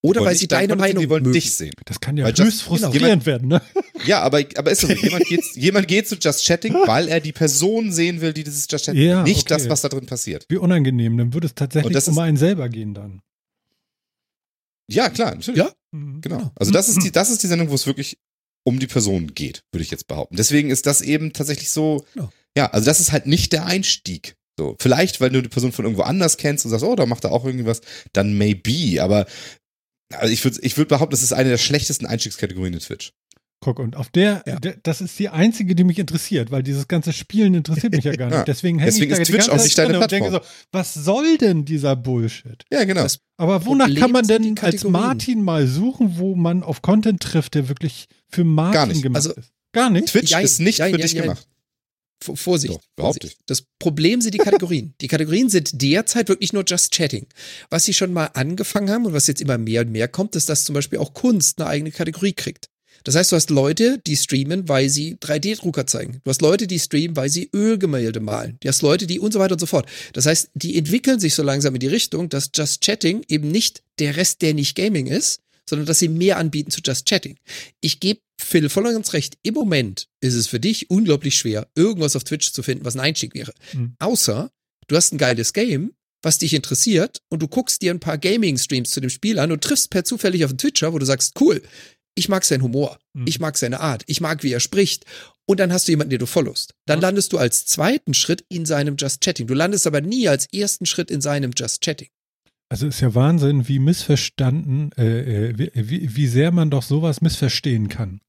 [0.00, 1.32] Oder weil sie dein deine Meinung Die wollen mögen.
[1.34, 1.72] dich sehen.
[1.84, 3.60] Das kann ja Weil höchst Just- frustrierend jemand- werden, ne?
[4.06, 4.96] Ja, aber, aber ist das so?
[4.96, 8.66] Jemand geht, jemand geht zu Just Chatting, weil er die Person sehen will, die dieses
[8.70, 9.60] Just Chatting Ja, Nicht okay.
[9.60, 10.46] das, was da drin passiert.
[10.48, 11.18] Wie unangenehm.
[11.18, 13.20] Dann würde es tatsächlich das um ist- einen selber gehen dann.
[14.90, 15.58] Ja, klar, natürlich.
[15.58, 15.70] Ja.
[15.92, 16.20] Mhm.
[16.20, 16.50] Genau.
[16.56, 18.18] Also das ist die, das ist die Sendung, wo es wirklich
[18.64, 20.36] um die Person geht, würde ich jetzt behaupten.
[20.36, 22.30] Deswegen ist das eben tatsächlich so, Ja.
[22.56, 24.36] ja, also das ist halt nicht der Einstieg.
[24.58, 27.22] So, vielleicht, weil du die Person von irgendwo anders kennst und sagst, oh, da macht
[27.24, 27.80] er auch irgendwie was,
[28.12, 29.26] dann maybe, aber
[30.14, 33.12] also ich würde ich würd behaupten, das ist eine der schlechtesten Einstiegskategorien in Twitch.
[33.60, 34.60] Guck, und auf der, Ja.
[34.60, 38.14] der, das ist die einzige, die mich interessiert, weil dieses ganze Spielen interessiert mich ja
[38.14, 38.36] gar nicht.
[38.38, 38.44] Ja.
[38.44, 40.66] Deswegen hänge ich Deswegen da ist Twitch auch nicht deine drin und denke so, Plattform.
[40.70, 42.64] was soll denn dieser Bullshit?
[42.70, 43.02] Ja, genau.
[43.02, 44.84] Das- Aber wonach Problem kann man denn als.
[44.84, 49.50] Martin mal suchen, wo man auf Content trifft, der wirklich für Martin gemacht Also- ist?
[49.72, 50.06] Gar nicht?
[50.06, 51.22] Twitch Jein, ist nicht jein, für jein, dich jein.
[51.24, 51.48] gemacht.
[52.22, 52.74] V- Vorsicht.
[52.74, 53.38] Doch, überhaupt Vorsicht.
[53.46, 54.94] Das Problem sind die Kategorien.
[55.00, 57.26] die Kategorien sind derzeit wirklich nur Just Chatting.
[57.70, 60.48] Was sie schon mal angefangen haben und was jetzt immer mehr und mehr kommt, ist,
[60.48, 62.68] dass zum Beispiel auch Kunst eine eigene Kategorie kriegt.
[63.04, 66.20] Das heißt, du hast Leute, die streamen, weil sie 3D-Drucker zeigen.
[66.24, 68.56] Du hast Leute, die streamen, weil sie Ölgemälde malen.
[68.60, 69.86] Du hast Leute, die und so weiter und so fort.
[70.14, 73.82] Das heißt, die entwickeln sich so langsam in die Richtung, dass Just Chatting eben nicht
[74.00, 77.36] der Rest, der nicht Gaming ist, sondern dass sie mehr anbieten zu Just Chatting.
[77.80, 79.36] Ich gebe Phil voll und ganz recht.
[79.42, 83.00] Im Moment ist es für dich unglaublich schwer, irgendwas auf Twitch zu finden, was ein
[83.00, 83.52] Einstieg wäre.
[83.72, 83.94] Mhm.
[83.98, 84.50] Außer
[84.86, 85.92] du hast ein geiles Game,
[86.22, 89.62] was dich interessiert und du guckst dir ein paar Gaming-Streams zu dem Spiel an und
[89.62, 91.62] triffst per zufällig auf einen Twitcher, wo du sagst, cool,
[92.14, 93.26] ich mag seinen Humor, Mhm.
[93.26, 95.04] ich mag seine Art, ich mag, wie er spricht.
[95.46, 96.74] Und dann hast du jemanden, den du followst.
[96.86, 99.46] Dann landest du als zweiten Schritt in seinem Just Chatting.
[99.46, 102.08] Du landest aber nie als ersten Schritt in seinem Just Chatting.
[102.70, 107.20] Also ist ja Wahnsinn, wie missverstanden, äh, äh, wie, wie, wie sehr man doch sowas
[107.20, 108.20] missverstehen kann.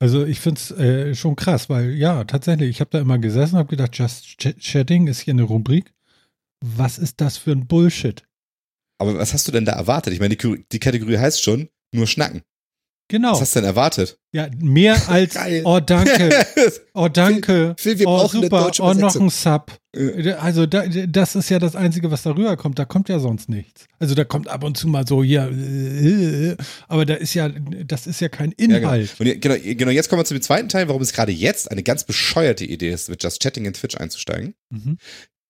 [0.00, 3.54] Also ich finde es äh, schon krass, weil ja, tatsächlich, ich habe da immer gesessen
[3.54, 5.92] und habe gedacht, Just Ch Chatting ist hier eine Rubrik.
[6.60, 8.24] Was ist das für ein Bullshit?
[8.98, 10.12] Aber was hast du denn da erwartet?
[10.12, 12.42] Ich meine, die, die Kategorie heißt schon nur Schnacken.
[13.12, 13.32] Genau.
[13.32, 14.16] Was hast du denn erwartet?
[14.32, 15.60] Ja, mehr als, Geil.
[15.66, 16.30] oh danke,
[16.94, 19.70] oh danke, Phil, wir oh super, oh noch ein Sub.
[20.40, 22.78] Also da, das ist ja das Einzige, was darüber kommt.
[22.78, 23.84] Da kommt ja sonst nichts.
[23.98, 26.56] Also da kommt ab und zu mal so hier, äh,
[26.88, 28.78] aber da ist ja, das ist ja kein Ja, genau.
[28.78, 29.14] Inhalt.
[29.18, 31.82] Und genau, genau, jetzt kommen wir zu dem zweiten Teil, warum es gerade jetzt eine
[31.82, 34.54] ganz bescheuerte Idee ist, mit Just Chatting in Twitch einzusteigen.
[34.70, 34.96] Mhm.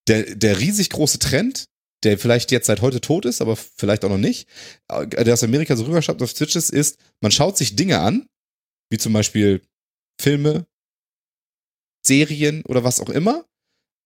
[0.09, 1.67] Der, der riesig große Trend,
[2.05, 4.49] der vielleicht jetzt seit heute tot ist, aber vielleicht auch noch nicht,
[4.89, 8.27] äh, der aus Amerika so rüberschreibt auf Twitch ist, ist, man schaut sich Dinge an,
[8.91, 9.63] wie zum Beispiel
[10.21, 10.67] Filme,
[12.05, 13.45] Serien oder was auch immer,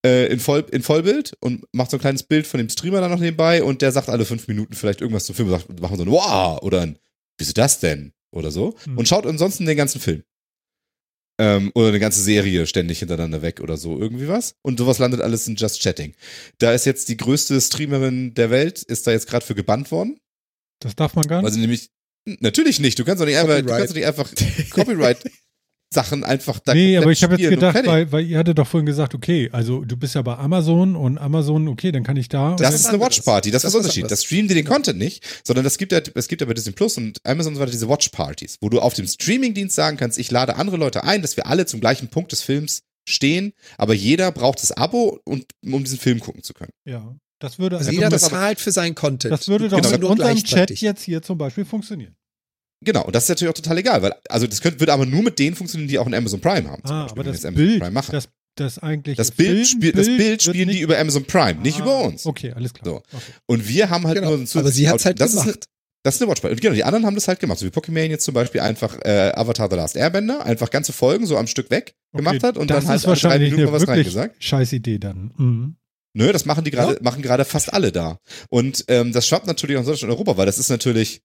[0.05, 3.11] äh, in, Voll, in Vollbild und macht so ein kleines Bild von dem Streamer dann
[3.11, 5.97] noch nebenbei und der sagt alle fünf Minuten vielleicht irgendwas zum Film und sagt, machen
[5.97, 6.99] so ein Wow oder ein
[7.39, 8.13] Wieso das denn?
[8.33, 8.77] Oder so.
[8.87, 8.99] Mhm.
[8.99, 10.23] Und schaut ansonsten den ganzen Film.
[11.39, 14.55] Ähm, oder eine ganze Serie ständig hintereinander weg oder so, irgendwie was.
[14.63, 16.15] Und sowas landet alles in Just Chatting.
[16.59, 20.19] Da ist jetzt die größte Streamerin der Welt, ist da jetzt gerade für gebannt worden.
[20.81, 21.55] Das darf man gar Weil nicht.
[21.55, 21.91] sie nämlich,
[22.41, 23.79] natürlich nicht, du kannst doch nicht einfach, du Copyright.
[23.79, 24.71] kannst doch nicht einfach
[25.93, 28.87] Copyright-Sachen einfach da nee, aber ich habe jetzt gedacht, weil, weil ihr hattet doch vorhin
[28.87, 32.57] gesagt, okay, also du bist ja bei Amazon und Amazon, okay, dann kann ich da.
[32.57, 33.19] Das, ist eine anderes.
[33.19, 34.11] Watch-Party, das, Das ist der Unterschied.
[34.11, 36.73] Das streamen die den Content nicht, sondern das gibt ja, es gibt ja bei Disney
[36.73, 40.19] Plus und Amazon und so weiter diese Watch-Partys, wo du auf dem Streaming-Dienst sagen kannst,
[40.19, 43.95] ich lade andere Leute ein, dass wir alle zum gleichen Punkt des Films stehen, aber
[43.95, 46.73] jeder braucht das Abo, und, um diesen Film gucken zu können.
[46.85, 49.31] ja, das würde Also also jeder bezahlt für seinen Content.
[49.31, 49.91] das würde doch Genau.
[49.91, 52.17] mit unserem Chat jetzt hier zum Beispiel funktionieren.
[52.85, 55.23] Genau, und das ist natürlich auch total egal, weil, also das könnte, würde aber nur
[55.23, 56.83] mit denen funktionieren, die auch einen Amazon Prime haben.
[56.85, 58.13] zum Ah, Beispiel, aber das Bild, Prime machen.
[58.13, 62.03] das, das eigentlich Das Bild, spiel, das Bild spielen die über Amazon Prime, nicht über
[62.03, 62.27] uns.
[62.27, 62.85] Okay, alles klar.
[62.85, 62.97] So.
[63.17, 63.33] Okay.
[63.47, 64.37] Und wir haben halt Genau.
[64.37, 65.65] nur so Aber sie hat's halt das Ist eine, gemacht.
[66.05, 66.55] das ist eine Watchparty.
[66.55, 67.59] Und genau, die anderen haben das halt gemacht.
[67.59, 71.27] So wie Pokémon jetzt zum Beispiel einfach äh, Avatar The Last Airbender, einfach ganze Folgen
[71.27, 73.71] so am Stück weg gemacht Okay, hat und das dann halt ist drei Minuten eine
[73.71, 74.43] mal was reingesagt.
[74.43, 75.33] scheiß Idee dann.
[75.37, 75.77] Mhm.
[76.15, 78.19] Nö, das machen die gerade, machen gerade fast alle da.
[78.49, 81.21] Und ähm, das schwappt natürlich auch in Deutschland und Europa, weil das ist natürlich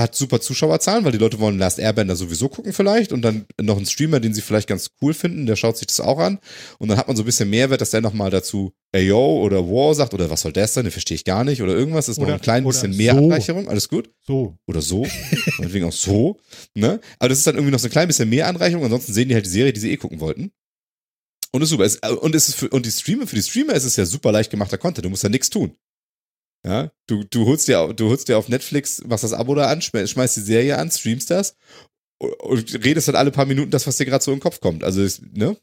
[0.00, 3.76] hat super Zuschauerzahlen, weil die Leute wollen Last Airbender sowieso gucken vielleicht und dann noch
[3.76, 6.38] einen Streamer, den sie vielleicht ganz cool finden, der schaut sich das auch an
[6.78, 9.94] und dann hat man so ein bisschen Mehrwert, dass der nochmal dazu Ayo oder War
[9.94, 12.18] sagt oder was soll das sein, den verstehe ich gar nicht oder irgendwas, das ist
[12.18, 13.18] noch Oder- ein klein bisschen mehr so.
[13.20, 14.56] Anreicherung, alles gut So.
[14.66, 15.06] oder so,
[15.58, 16.38] meinetwegen auch so,
[16.74, 17.00] ne?
[17.18, 19.34] Aber das ist dann irgendwie noch so ein klein bisschen mehr Anreicherung, ansonsten sehen die
[19.34, 20.52] halt die Serie, die sie eh gucken wollten.
[21.50, 21.84] Und ist super.
[21.84, 24.32] Es, und, es ist für, und die Streamer, für die Streamer ist es ja super
[24.32, 25.06] leicht gemachter Content.
[25.06, 25.72] Du musst ja nichts tun.
[26.66, 29.80] Ja, du, du holst dir, du holst dir auf Netflix, machst das Abo da an,
[29.80, 31.56] schme- schmeißt die Serie an, streamst das
[32.20, 34.82] und, und redest dann alle paar Minuten das, was dir gerade so im Kopf kommt.
[34.84, 35.00] Also,
[35.32, 35.56] ne?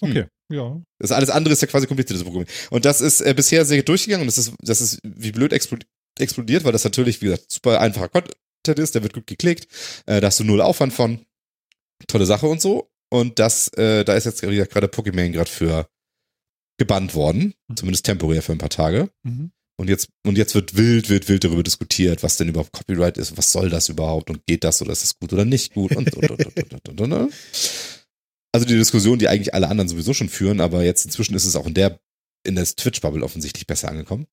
[0.00, 0.10] Hm.
[0.10, 0.26] Okay.
[0.52, 0.80] Ja.
[0.98, 2.44] Das alles andere ist ja quasi kompliziertes Programm.
[2.70, 6.64] Und das ist äh, bisher sehr durchgegangen und das ist, das ist wie blöd explodiert,
[6.64, 9.66] weil das natürlich, wie gesagt, super einfacher Content ist, der wird gut geklickt,
[10.06, 11.24] äh, da hast du null Aufwand von,
[12.06, 12.90] tolle Sache und so.
[13.10, 15.88] Und das, äh, da ist jetzt wie gesagt, gerade Pokémon gerade für
[16.78, 17.76] gebannt worden, Mhm.
[17.76, 19.10] zumindest temporär für ein paar Tage.
[19.22, 19.52] Mhm.
[19.76, 23.36] Und jetzt, und jetzt wird wild, wild, wild darüber diskutiert, was denn überhaupt Copyright ist,
[23.36, 26.14] was soll das überhaupt und geht das oder ist das gut oder nicht gut und,
[26.14, 27.32] und, und, und, und, und, und.
[28.52, 31.56] Also die Diskussion, die eigentlich alle anderen sowieso schon führen, aber jetzt inzwischen ist es
[31.56, 31.98] auch in der,
[32.46, 34.26] in der Twitch-Bubble offensichtlich besser angekommen.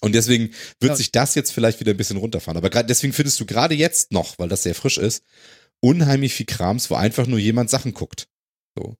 [0.00, 0.50] Und deswegen
[0.80, 0.96] wird Ja.
[0.96, 2.56] sich das jetzt vielleicht wieder ein bisschen runterfahren.
[2.56, 5.24] Aber gerade deswegen findest du gerade jetzt noch, weil das sehr frisch ist,
[5.80, 8.28] unheimlich viel Krams, wo einfach nur jemand Sachen guckt.
[8.76, 8.96] So.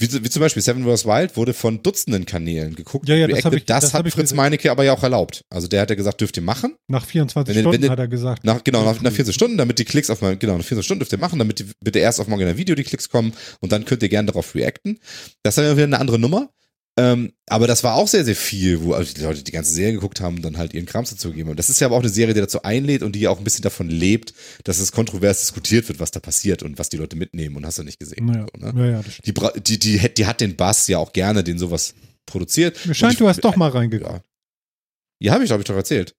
[0.00, 3.08] Wie, wie zum Beispiel Seven Wars Wild wurde von Dutzenden Kanälen geguckt.
[3.08, 4.32] Ja, ja, das ich- das, das hat Fritz.
[4.32, 5.42] Meinecke aber ja auch erlaubt.
[5.50, 6.76] Also der hat ja gesagt, dürft ihr machen.
[6.86, 8.44] Nach 24 Wenn Stunden wenn hat er gesagt.
[8.44, 11.00] Nach, genau, nach, nach 14 Stunden, damit die Klicks auf mein, genau, nach 14 Stunden
[11.00, 13.32] dürft ihr machen, damit die, bitte erst auf morgen in ein Video die Klicks kommen
[13.60, 15.00] und dann könnt ihr gerne darauf reacten.
[15.42, 16.48] Das ist dann wieder eine andere Nummer.
[16.98, 19.92] Ähm, aber das war auch sehr, sehr viel, wo also die Leute die ganze Serie
[19.92, 21.56] geguckt haben und dann halt ihren Krams dazu gegeben haben.
[21.56, 23.44] Das ist ja aber auch eine Serie, die dazu einlädt und die ja auch ein
[23.44, 24.34] bisschen davon lebt,
[24.64, 27.78] dass es kontrovers diskutiert wird, was da passiert und was die Leute mitnehmen und hast
[27.78, 28.26] du nicht gesehen.
[28.26, 28.72] Naja, so, ne?
[28.74, 31.94] naja, das die, die, die, die, hat den Bass ja auch gerne, den sowas
[32.26, 32.84] produziert.
[32.84, 34.10] Mir scheint, ich- du hast doch mal reingeguckt.
[34.10, 34.20] Ja,
[35.20, 36.16] ja habe ich, glaube ich, doch erzählt.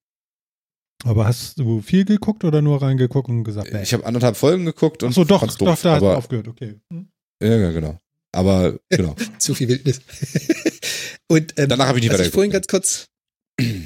[1.04, 3.82] Aber hast du viel geguckt oder nur reingeguckt und gesagt, bäh?
[3.82, 6.80] Ich habe anderthalb Folgen geguckt und Ach so, doch, doch, da hast du aufgehört, okay.
[6.90, 7.10] Hm.
[7.42, 7.99] Ja, ja, genau.
[8.32, 9.14] Aber genau.
[9.38, 10.00] Zu viel Wildnis.
[11.28, 13.06] Und ähm, Danach habe ich nicht was ich vorhin ganz kurz,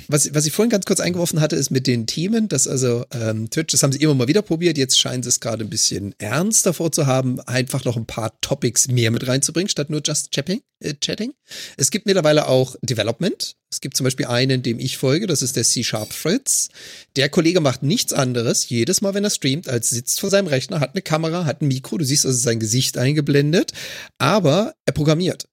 [0.08, 3.50] was, was ich vorhin ganz kurz eingeworfen hatte, ist mit den Themen, dass also ähm,
[3.50, 6.14] Twitch, das haben sie immer mal wieder probiert, jetzt scheinen sie es gerade ein bisschen
[6.18, 10.30] ernst davor zu haben, einfach noch ein paar Topics mehr mit reinzubringen, statt nur just
[10.32, 10.60] chatting.
[10.80, 11.32] Äh, chatting.
[11.76, 13.56] Es gibt mittlerweile auch Development.
[13.70, 16.68] Es gibt zum Beispiel einen, dem ich folge, das ist der C-Sharp Fritz.
[17.16, 20.80] Der Kollege macht nichts anderes, jedes Mal, wenn er streamt, als sitzt vor seinem Rechner,
[20.80, 23.72] hat eine Kamera, hat ein Mikro, du siehst also sein Gesicht eingeblendet,
[24.18, 25.48] aber er programmiert.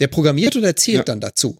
[0.00, 1.04] Der programmiert und erzählt Ja.
[1.04, 1.58] dann dazu.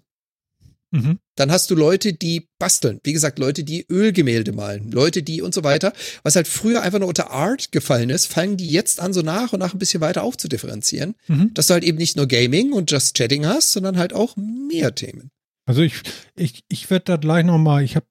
[0.91, 1.19] Mhm.
[1.37, 3.01] Dann hast du Leute, die basteln.
[3.05, 4.91] Wie gesagt, Leute, die Ölgemälde malen.
[4.91, 5.93] Leute, die und so weiter.
[6.23, 9.53] Was halt früher einfach nur unter Art gefallen ist, fangen die jetzt an, so nach
[9.53, 11.15] und nach ein bisschen weiter aufzudifferenzieren.
[11.29, 11.55] Mhm.
[11.55, 14.95] Dass du halt eben nicht nur Gaming und Just Chatting hast, sondern halt auch mehr
[14.95, 15.31] Themen.
[15.67, 16.03] Also ich,
[16.35, 18.07] ich, ich werde da gleich nochmal, ich habe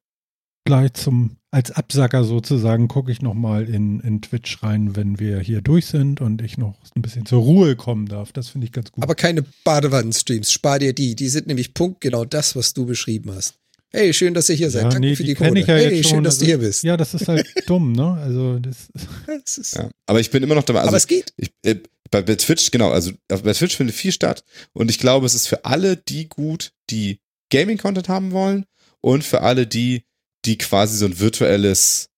[0.66, 5.62] gleich zum, als Absacker sozusagen, gucke ich nochmal in, in Twitch rein, wenn wir hier
[5.62, 8.32] durch sind und ich noch ein bisschen zur Ruhe kommen darf.
[8.32, 9.04] Das finde ich ganz gut.
[9.04, 10.52] Aber keine Badewannenstreams.
[10.52, 11.16] Spar dir die.
[11.16, 13.56] Die sind nämlich punktgenau das, was du beschrieben hast.
[13.92, 14.84] Hey, schön, dass ihr hier seid.
[14.84, 15.60] ja, Danke nee, für die die Kohle.
[15.62, 16.24] ich ja hey, schön, schon.
[16.24, 16.84] dass du also- hier bist.
[16.84, 18.14] Ja, das ist halt dumm, ne?
[18.22, 18.90] Also das
[19.44, 19.90] Das ist, Ja.
[20.06, 20.80] Aber ich bin immer noch dabei.
[20.82, 21.34] Also aber es geht.
[21.38, 21.78] ich, äh,
[22.12, 24.44] bei, bei Twitch, genau, also auf- bei Twitch findet viel statt
[24.74, 27.20] und ich glaube, es ist für alle die gut, die
[27.52, 28.66] Gaming-Content haben wollen
[29.02, 30.04] und für alle die,
[30.50, 32.10] die quasi so ein virtuelles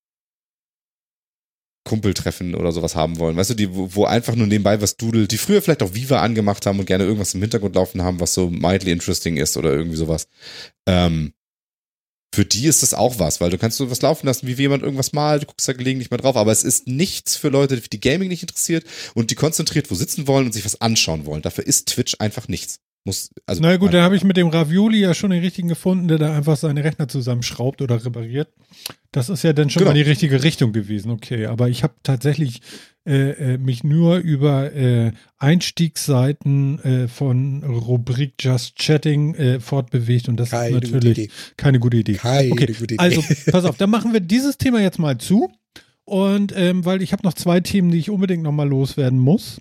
[1.84, 3.36] Kumpeltreffen oder sowas haben wollen.
[3.36, 6.66] Weißt du, die, wo, einfach nur nebenbei was dudelt, die früher vielleicht auch Viva angemacht
[6.66, 9.98] haben und gerne irgendwas im Hintergrund laufen haben, was so mildly interesting ist oder irgendwie
[9.98, 10.28] sowas.
[10.88, 11.34] Ähm,
[12.34, 14.84] für die ist das auch was, weil du kannst so was laufen lassen, wie jemand
[14.84, 18.00] irgendwas malt, du guckst da gelegentlich mal drauf, aber es ist nichts für Leute, die
[18.00, 21.42] Gaming nicht interessiert und die konzentriert wo sitzen wollen und sich was anschauen wollen.
[21.42, 22.80] Dafür ist Twitch einfach nichts.
[23.04, 26.08] Muss, also, Na gut, da habe ich mit dem Ravioli ja schon den richtigen gefunden,
[26.08, 28.50] der da einfach seine Rechner zusammenschraubt oder repariert.
[29.12, 29.92] Das ist ja dann schon Genau.
[29.92, 31.48] mal die richtige Richtung gewesen, okay.
[31.48, 32.62] Aber ich habe tatsächlich
[33.08, 40.38] äh, äh, mich nur über äh, Einstiegsseiten äh, von Rubrik Just Chatting äh, fortbewegt und
[40.38, 41.32] das Keine ist gute natürlich Idee.
[41.58, 42.14] keine gute Idee.
[42.14, 42.98] Keine okay, gute Idee.
[43.00, 45.52] also pass auf, dann machen wir dieses Thema jetzt mal zu.
[46.06, 49.60] Und ähm, weil ich habe noch zwei Themen, die ich unbedingt noch mal loswerden muss.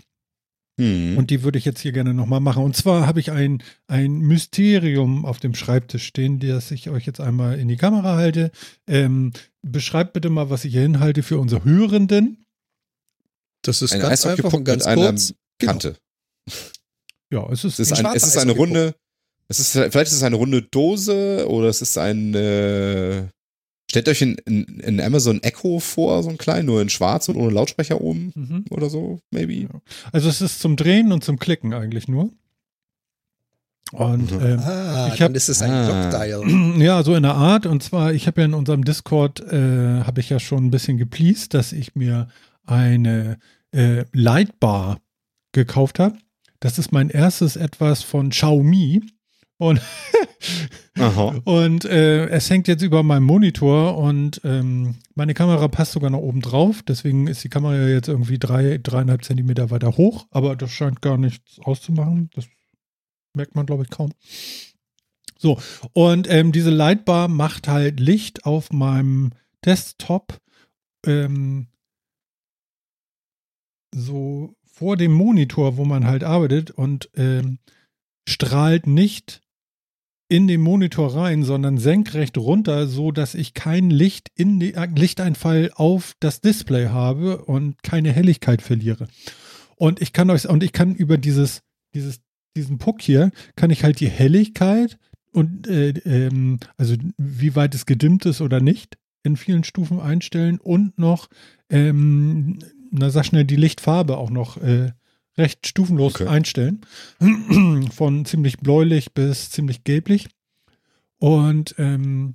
[0.81, 1.19] Hm.
[1.19, 2.65] Und die würde ich jetzt hier gerne nochmal machen.
[2.65, 7.21] Und zwar habe ich ein, ein Mysterium auf dem Schreibtisch stehen, das ich euch jetzt
[7.21, 8.51] einmal in die Kamera halte.
[8.87, 12.47] Ähm, beschreibt bitte mal, was ich hier hinhalte für unsere Hörenden.
[13.61, 15.35] Das ist ein ganz einfach und ganz mit einer kurz.
[15.59, 15.73] Genau.
[15.73, 15.97] Kante.
[17.31, 18.95] Ja, es ist, Es ist, Ein ein, es ist eine runde,
[19.49, 23.25] es ist, vielleicht ist es eine runde Dose oder es ist ein, äh,
[23.91, 27.37] stellt euch in, in, in Amazon Echo vor, so ein klein, nur in schwarz und
[27.37, 28.65] ohne Lautsprecher oben Mhm.
[28.71, 29.69] oder so, maybe.
[30.13, 32.31] Also es ist zum Drehen und zum Klicken eigentlich nur.
[33.93, 34.41] Und Mhm.
[34.47, 35.85] ähm, Ah, Ich dann hab- ist es ein Ah.
[36.11, 36.45] Clock-Dial.
[36.81, 37.67] Ja, so in der Art.
[37.67, 40.97] Und zwar, ich habe ja in unserem Discord, äh, habe ich ja schon ein bisschen
[40.97, 42.29] gepleased, dass ich mir
[42.65, 43.39] eine
[43.73, 45.01] äh, Lightbar
[45.53, 46.17] gekauft habe.
[46.61, 49.03] Das ist mein erstes etwas von Xiaomi.
[49.61, 49.83] Und,
[51.45, 56.19] und äh, es hängt jetzt über meinem Monitor und ähm, meine Kamera passt sogar nach
[56.19, 56.83] oben drauf.
[56.83, 60.27] Deswegen ist die Kamera jetzt irgendwie drei, dreieinhalb Zentimeter weiter hoch.
[60.31, 62.31] Aber das scheint gar nichts auszumachen.
[62.35, 62.47] Das
[63.37, 64.13] merkt man, glaube ich, kaum.
[65.39, 65.61] So,
[65.93, 69.33] und ähm, diese Lightbar macht halt Licht auf meinem
[69.63, 70.41] Desktop
[71.05, 71.67] ähm,
[73.95, 77.59] so vor dem Monitor, wo man halt arbeitet und ähm,
[78.27, 79.43] strahlt nicht
[80.31, 84.87] in den Monitor rein, sondern senkrecht runter, so dass ich kein Licht in die, äh,
[84.87, 89.09] Lichteinfall auf das Display habe und keine Helligkeit verliere.
[89.75, 91.63] Und ich kann euch und ich kann über dieses
[91.95, 92.21] dieses
[92.57, 94.99] diesen Puck hier kann ich halt die Helligkeit
[95.33, 100.61] und äh, ähm, also wie weit es gedimmt ist oder nicht in vielen Stufen einstellen
[100.61, 101.29] und noch
[101.71, 102.61] ähm,
[102.93, 104.93] na sag schnell die Lichtfarbe auch noch äh,
[105.41, 106.29] recht stufenlos Okay.
[106.29, 106.81] einstellen.
[107.93, 110.29] Von ziemlich bläulich bis ziemlich gelblich.
[111.19, 112.35] Und ähm,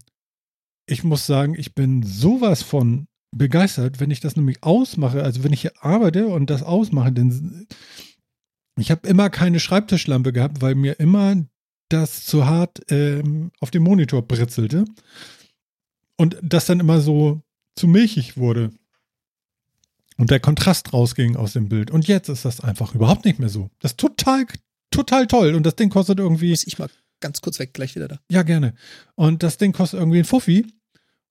[0.88, 5.52] ich muss sagen ich bin sowas von begeistert wenn ich das nämlich ausmache also wenn
[5.52, 7.65] ich hier arbeite und das ausmache dann
[8.77, 11.36] ich habe immer keine Schreibtischlampe gehabt, weil mir immer
[11.90, 14.86] das zu hart ähm, auf dem Monitor britzelte.
[16.18, 17.41] Und das dann immer so
[17.76, 18.72] zu milchig wurde
[20.18, 21.92] und der Kontrast rausging aus dem Bild.
[21.92, 23.70] Und jetzt ist das einfach überhaupt nicht mehr so.
[23.80, 24.46] Das ist total,
[24.92, 25.56] total toll.
[25.56, 26.52] Und das Ding kostet irgendwie.
[26.52, 26.90] Muss ich mal
[27.20, 28.20] ganz kurz weg, gleich wieder da.
[28.30, 28.76] Ja, gerne.
[29.16, 30.68] Und das Ding kostet irgendwie ein Fuffi.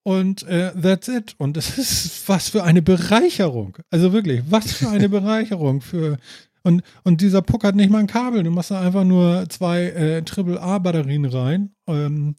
[0.02, 1.35] Und äh, that's it.
[1.39, 3.78] Und es ist was für eine Bereicherung.
[3.90, 6.19] Also wirklich, was für eine Bereicherung für.
[6.62, 8.43] Und, und dieser Puck hat nicht mal ein Kabel.
[8.43, 11.74] Du machst da einfach nur zwei äh, AAA-Batterien rein.
[11.86, 12.36] Ähm,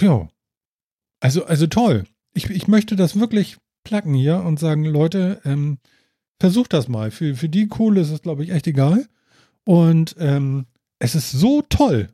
[0.00, 0.28] ja.
[1.20, 2.04] Also, also toll.
[2.34, 5.78] Ich, ich möchte das wirklich placken hier und sagen, Leute, ähm,
[6.40, 7.10] versucht das mal.
[7.10, 9.06] Für, für die Kohle ist es, glaube ich, echt egal.
[9.64, 10.66] Und ähm,
[10.98, 12.08] es ist so toll.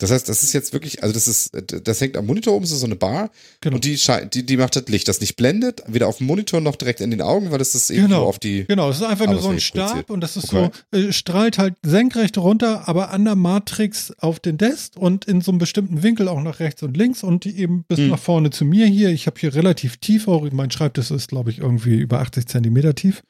[0.00, 1.52] Das heißt, das ist jetzt wirklich, also das ist,
[1.84, 3.76] das hängt am Monitor oben, ist so eine Bar Genau.
[3.76, 3.96] und die,
[4.34, 7.10] die, die macht das Licht, das nicht blendet, weder auf dem Monitor noch direkt in
[7.10, 8.20] den Augen, weil das ist eben Genau.
[8.22, 8.64] so auf die.
[8.66, 9.60] Genau, es ist einfach nur so ein.
[9.60, 10.70] Stab und das ist Okay.
[10.92, 15.40] so, äh, strahlt halt senkrecht runter, aber an der Matrix auf den Desk und in
[15.40, 18.08] so einem bestimmten Winkel auch nach rechts und links und die eben bis Hm.
[18.08, 19.10] nach vorne zu mir hier.
[19.10, 22.94] Ich habe hier relativ tief auch, mein Schreibtisch ist, glaube ich, irgendwie über 80 Zentimeter
[22.94, 23.22] tief.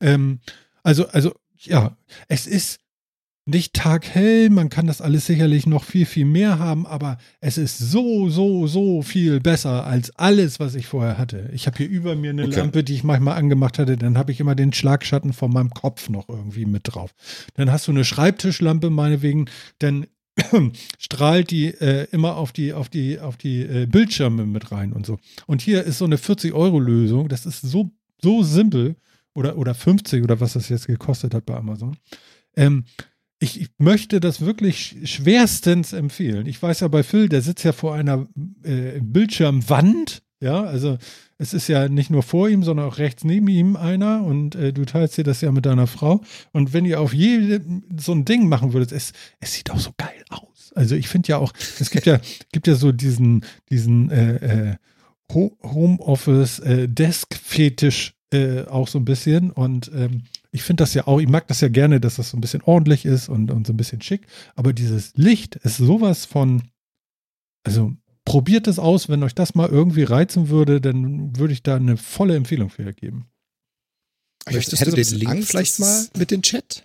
[0.00, 0.40] Ähm,
[0.82, 1.96] also, also, ja,
[2.28, 2.78] es ist
[3.48, 7.78] nicht taghell, man kann das alles sicherlich noch viel, viel mehr haben, aber es ist
[7.78, 11.48] so, so, so viel besser als alles, was ich vorher hatte.
[11.52, 12.56] Ich habe hier über mir eine Okay.
[12.56, 16.10] Lampe, die ich manchmal angemacht hatte, dann habe ich immer den Schlagschatten von meinem Kopf
[16.10, 17.14] noch irgendwie mit drauf.
[17.54, 19.46] Dann hast du eine Schreibtischlampe, meinetwegen,
[19.78, 20.06] dann
[20.98, 25.06] strahlt die äh, immer auf die, auf die, auf die äh, Bildschirme mit rein und
[25.06, 25.18] so.
[25.46, 27.90] Und hier ist so eine 40-Euro-Lösung, das ist so,
[28.22, 28.96] so simpel,
[29.34, 31.96] oder, oder 50 oder was das jetzt gekostet hat bei Amazon.
[32.56, 32.84] Ähm,
[33.40, 36.46] ich, ich möchte das wirklich sch- schwerstens empfehlen.
[36.46, 38.26] Ich weiß ja bei Phil, der sitzt ja vor einer
[38.64, 40.22] äh, Bildschirmwand.
[40.40, 40.98] Ja, also
[41.38, 44.72] es ist ja nicht nur vor ihm, sondern auch rechts neben ihm einer und äh,
[44.72, 46.20] du teilst dir das ja mit deiner Frau.
[46.52, 47.60] Und wenn ihr auf jede
[47.96, 50.72] so ein Ding machen würdet, es, es sieht auch so geil aus.
[50.76, 52.20] Also ich finde ja auch, es gibt ja,
[52.52, 54.34] gibt ja so diesen, diesen äh,
[54.70, 54.74] äh,
[55.32, 56.88] Ho- Homeoffice äh,
[58.32, 59.50] äh, auch so ein bisschen.
[59.50, 62.36] Und ähm, ich finde das ja auch, ich mag das ja gerne, dass das so
[62.36, 64.26] ein bisschen ordentlich ist und, und so ein bisschen schick.
[64.54, 66.62] Aber dieses Licht ist sowas von,
[67.64, 67.94] also
[68.24, 71.96] probiert es aus, wenn euch das mal irgendwie reizen würde, dann würde ich da eine
[71.96, 73.26] volle Empfehlung für geben.
[74.48, 76.84] Ich Möchtest du den Link Angst, vielleicht mal es- mit den Chat?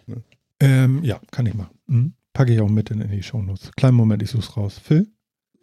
[0.60, 1.70] Ähm, ja, kann ich mal.
[1.88, 2.14] Mhm.
[2.34, 3.72] Packe ich auch mit in, in die Shownotes.
[3.78, 4.80] Kleinen Moment, ich such's raus.
[4.84, 5.08] Phil?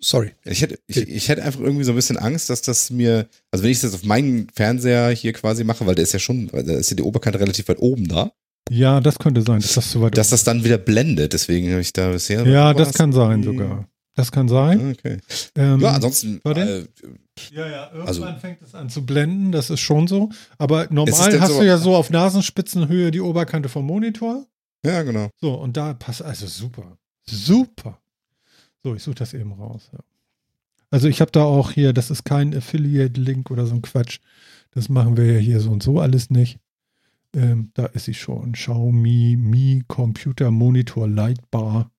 [0.03, 0.33] Sorry.
[0.45, 3.63] Ich hätte, ich, ich hätte einfach irgendwie so ein bisschen Angst, dass das mir, also
[3.63, 6.59] wenn ich das auf meinen Fernseher hier quasi mache, weil der ist ja schon, da
[6.73, 8.33] ist ja die Oberkante relativ weit oben da,
[8.71, 11.33] Ja, das könnte sein, dass das zu weit dass das dann wieder blendet.
[11.35, 12.47] Deswegen habe ich da bisher.
[12.47, 13.89] Ja, das kann sein sogar.
[14.17, 14.93] Das kann sein.
[14.99, 15.19] Okay.
[15.57, 16.41] Ähm, Ja, ansonsten.
[16.45, 16.85] Äh,
[17.53, 20.31] Ja, ja, irgendwann Also- fängt es an zu blenden, das ist schon so.
[20.59, 24.47] Aber normal hast so- du ja so auf Nasenspitzenhöhe die Oberkante vom Monitor.
[24.85, 25.29] ja, genau.
[25.41, 26.97] So, und da passt, also super.
[27.29, 27.99] Super.
[28.83, 29.91] So, ich suche das eben raus.
[29.93, 29.99] Ja.
[30.91, 34.19] Also ich habe da auch hier, das ist kein Affiliate-Link oder so ein Quatsch.
[34.73, 36.59] Das machen wir ja hier so und so alles nicht.
[37.35, 38.53] Ähm, da ist sie schon.
[38.53, 41.91] Xiaomi Mi Computer Monitor Lightbar.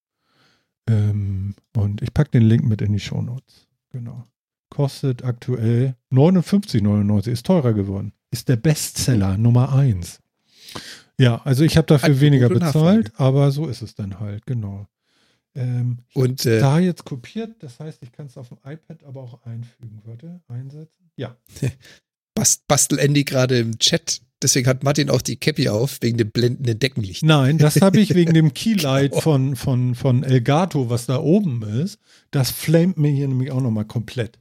[0.88, 3.68] Ähm, und ich packe den Link mit in die Shownotes.
[3.92, 4.26] Genau.
[4.70, 7.30] Kostet aktuell 59,99.
[7.30, 8.14] Ist teurer geworden.
[8.30, 10.20] Ist der Bestseller Nummer 1.
[11.18, 14.88] Ja, also ich habe dafür Angebot weniger bezahlt, aber so ist es dann halt, genau.
[15.54, 19.22] Ähm, Und äh, da jetzt kopiert, das heißt, ich kann es auf dem iPad aber
[19.22, 20.02] auch einfügen.
[20.06, 21.12] Warte, einsetzen.
[21.18, 21.36] Ja.
[22.36, 24.22] bast, bastel Andy gerade im Chat.
[24.42, 27.22] Deswegen hat Martin auch die Cappy auf, wegen dem blendenden Deckenlicht.
[27.24, 32.00] Nein, das habe ich wegen dem Keylight von, von, von Elgato, was da oben ist.
[32.32, 34.40] Das flamet mir hier nämlich auch nochmal komplett.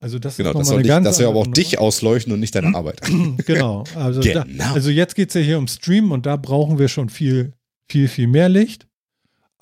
[0.00, 1.78] Also das Genau, ist noch das mal soll, eine ganz das soll aber auch dich
[1.78, 3.02] ausleuchten und nicht deine Arbeit.
[3.46, 3.84] Genau.
[3.94, 4.44] Also, Genau.
[4.56, 7.52] Da, also jetzt geht es ja hier um Stream und da brauchen wir schon viel,
[7.88, 8.86] viel, viel mehr Licht.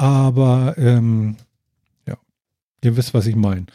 [0.01, 1.37] Aber ähm,
[2.07, 2.17] ja,
[2.83, 3.67] ihr wisst, was ich meine.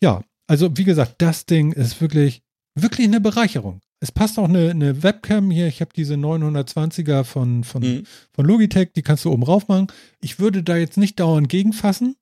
[0.00, 2.42] Ja, also wie gesagt, das Ding ist wirklich,
[2.76, 3.80] wirklich eine Bereicherung.
[3.98, 5.66] Es passt auch eine, eine Webcam hier.
[5.66, 8.02] Ich habe diese 920er von, von, Mhm.
[8.32, 9.88] von Logitech, die kannst du oben rauf machen.
[10.20, 12.14] Ich würde da jetzt nicht dauernd gegenfassen,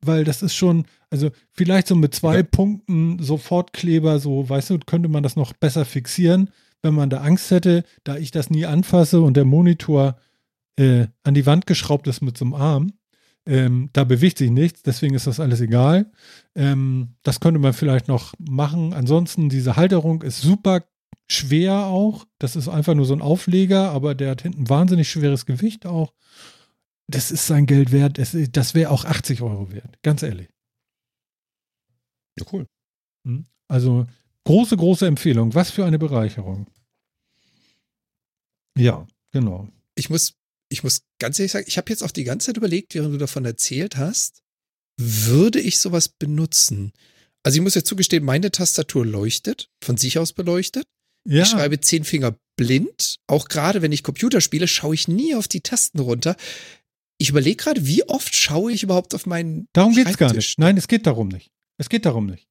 [0.00, 2.42] weil das ist schon, also vielleicht so mit zwei Ja.
[2.44, 6.48] Punkten Sofortkleber, so, weißt du, könnte man das noch besser fixieren,
[6.82, 10.16] wenn man da Angst hätte, da ich das nie anfasse und der Monitor
[10.76, 12.92] äh, an die Wand geschraubt ist mit so einem Arm.
[13.46, 16.10] Ähm, da bewegt sich nichts, deswegen ist das alles egal.
[16.54, 18.92] Ähm, das könnte man vielleicht noch machen.
[18.92, 20.84] Ansonsten, diese Halterung ist super
[21.28, 22.26] schwer auch.
[22.38, 26.12] Das ist einfach nur so ein Aufleger, aber der hat hinten wahnsinnig schweres Gewicht auch.
[27.08, 28.18] Das ist sein Geld wert.
[28.18, 30.48] Es, das wäre auch 80 Euro wert, ganz ehrlich.
[32.38, 32.66] Ja, cool.
[33.68, 34.06] Also
[34.44, 35.54] große, große Empfehlung.
[35.54, 36.66] Was für eine Bereicherung.
[38.76, 39.68] Ja, genau.
[39.94, 40.34] Ich muss,
[40.68, 43.18] ich muss ganz ehrlich sagen, ich habe jetzt auch die ganze Zeit überlegt, während du
[43.18, 44.42] davon erzählt hast,
[44.98, 46.92] würde ich sowas benutzen?
[47.42, 50.86] Also ich muss ja zugestehen, meine Tastatur leuchtet, von sich aus beleuchtet.
[51.28, 53.16] Ja, Ich schreibe zehn Finger blind.
[53.26, 56.36] Auch gerade wenn ich Computer spiele, schaue ich nie auf die Tasten runter.
[57.18, 60.58] Ich überlege gerade, wie oft schaue ich überhaupt auf meinen Darum geht's gar nicht.
[60.58, 61.50] Nein, es geht darum nicht.
[61.78, 62.48] Es geht darum nicht.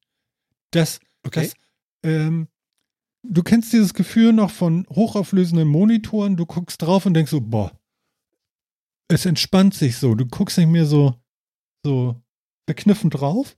[0.70, 1.46] Das, Okay.
[1.46, 1.54] das
[2.04, 2.48] ähm,
[3.22, 7.76] du kennst dieses Gefühl noch von hochauflösenden Monitoren, du guckst drauf und denkst so, boah,
[9.08, 10.14] es entspannt sich so.
[10.14, 11.14] Du guckst nicht mehr so,
[11.84, 12.20] so
[12.66, 13.56] verkniffen drauf.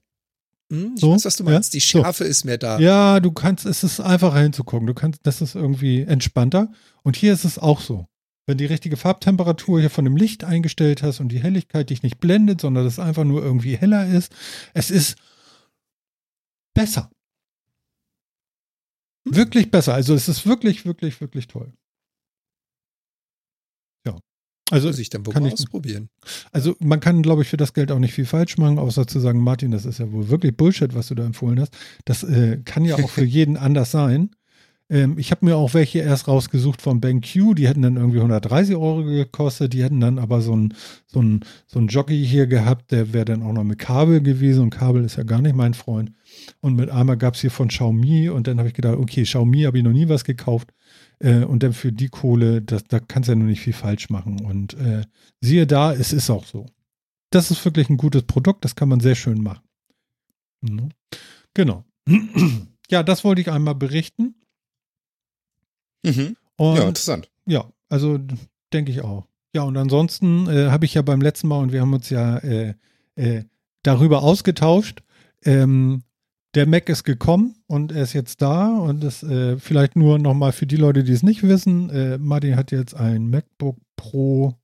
[0.71, 1.73] Hm, ich So, weiß, was du ja, meinst.
[1.73, 2.01] Die so.
[2.01, 2.79] Schärfe ist mehr da.
[2.79, 4.87] Ja, du kannst, es ist einfacher hinzugucken.
[4.87, 6.71] Du kannst, das ist irgendwie entspannter.
[7.03, 8.05] Und hier ist es auch so.
[8.45, 12.19] Wenn die richtige Farbtemperatur hier von dem Licht eingestellt hast und die Helligkeit dich nicht
[12.19, 14.31] blendet, sondern es einfach nur irgendwie heller ist,
[14.73, 15.17] es ist
[16.73, 17.11] besser.
[19.25, 19.93] Wirklich besser.
[19.93, 21.73] Also es ist wirklich, wirklich, wirklich toll.
[24.71, 26.09] Also Muss ich dann kann ich- ausprobieren.
[26.51, 29.19] also man kann, glaube ich, für das Geld auch nicht viel falsch machen, außer zu
[29.19, 31.73] sagen, Martin, das ist ja wohl wirklich Bullshit, was du da empfohlen hast.
[32.05, 34.29] Das äh, kann ja auch für jeden anders sein.
[34.91, 38.75] Ähm, ich habe mir auch welche erst rausgesucht von BenQ, die hätten dann irgendwie 130
[38.75, 40.73] Euro gekostet, die hätten dann aber so ein,
[41.05, 44.61] so ein, so ein Jockey hier gehabt, der wäre dann auch noch mit Kabel gewesen
[44.63, 46.11] und Kabel ist ja gar nicht mein Freund.
[46.61, 49.61] Und mit einmal gab es hier von Xiaomi und dann habe ich gedacht, okay, Xiaomi
[49.63, 50.69] habe ich noch nie was gekauft.
[51.19, 54.09] Äh, und dann für die Kohle, das, da kannst du ja nur nicht viel falsch
[54.09, 54.45] machen.
[54.45, 55.03] Und äh,
[55.41, 56.65] siehe da, es ist auch so.
[57.29, 59.63] Das ist wirklich ein gutes Produkt, das kann man sehr schön machen.
[60.61, 60.89] Mhm.
[61.53, 61.83] Genau.
[62.91, 64.33] Ja, das wollte ich einmal berichten.
[66.03, 66.35] Mhm.
[66.55, 67.29] Und Ja, interessant.
[67.45, 68.19] ja, also
[68.73, 69.27] denke ich auch.
[69.53, 72.37] Ja, und ansonsten äh, habe ich ja beim letzten Mal und wir haben uns ja
[72.39, 72.73] äh,
[73.13, 73.43] äh,
[73.83, 75.03] darüber ausgetauscht.
[75.43, 76.01] Ähm,
[76.55, 80.51] der Mac ist gekommen und er ist jetzt da und das äh, vielleicht nur nochmal
[80.51, 81.89] für die Leute, die es nicht wissen.
[81.89, 84.55] Äh, Martin hat jetzt ein MacBook Pro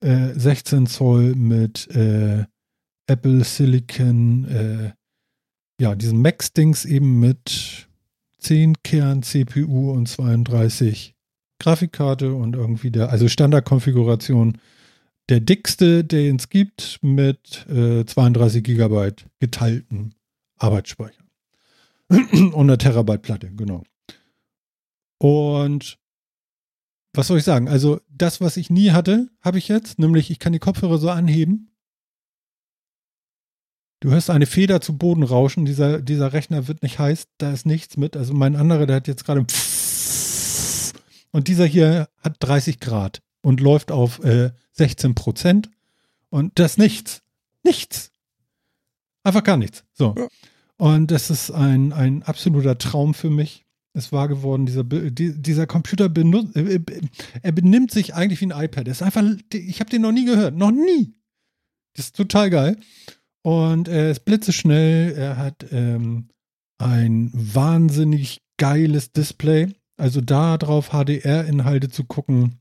[0.00, 2.44] äh, 16 Zoll mit äh,
[3.06, 4.92] Apple Silicon, äh,
[5.80, 7.88] ja, diesen Mac-Stings eben mit
[8.38, 11.14] 10 Kern CPU und 32
[11.58, 14.58] Grafikkarte und irgendwie der, also Standardkonfiguration,
[15.28, 20.14] der dickste, den es gibt, mit äh, 32 Gigabyte geteilten
[20.62, 21.22] Arbeitsspeicher.
[22.08, 23.82] und einer Terabyte Platte, genau.
[25.18, 25.98] Und
[27.14, 27.68] was soll ich sagen?
[27.68, 31.10] Also das, was ich nie hatte, habe ich jetzt, nämlich ich kann die Kopfhörer so
[31.10, 31.70] anheben.
[34.00, 37.66] Du hörst eine Feder zu Boden rauschen, dieser, dieser Rechner wird nicht heiß, da ist
[37.66, 38.16] nichts mit.
[38.16, 39.46] Also mein anderer, der hat jetzt gerade
[41.30, 45.70] und dieser hier hat 30 Grad und läuft auf äh, 16 Prozent
[46.30, 47.22] und das nichts.
[47.62, 48.10] Nichts.
[49.22, 49.84] Einfach gar nichts.
[49.92, 50.16] So.
[50.82, 53.64] Und das ist ein, ein absoluter Traum für mich.
[53.92, 56.80] Es war geworden, dieser, dieser Computer benutzt, äh, äh,
[57.40, 58.88] er benimmt sich eigentlich wie ein iPad.
[58.88, 59.22] Ist einfach,
[59.52, 60.56] ich habe den noch nie gehört.
[60.56, 61.14] Noch nie.
[61.94, 62.78] Das ist total geil.
[63.42, 65.12] Und er ist blitzeschnell.
[65.12, 66.30] Er hat ähm,
[66.78, 69.68] ein wahnsinnig geiles Display.
[69.96, 72.58] Also da drauf HDR-Inhalte zu gucken.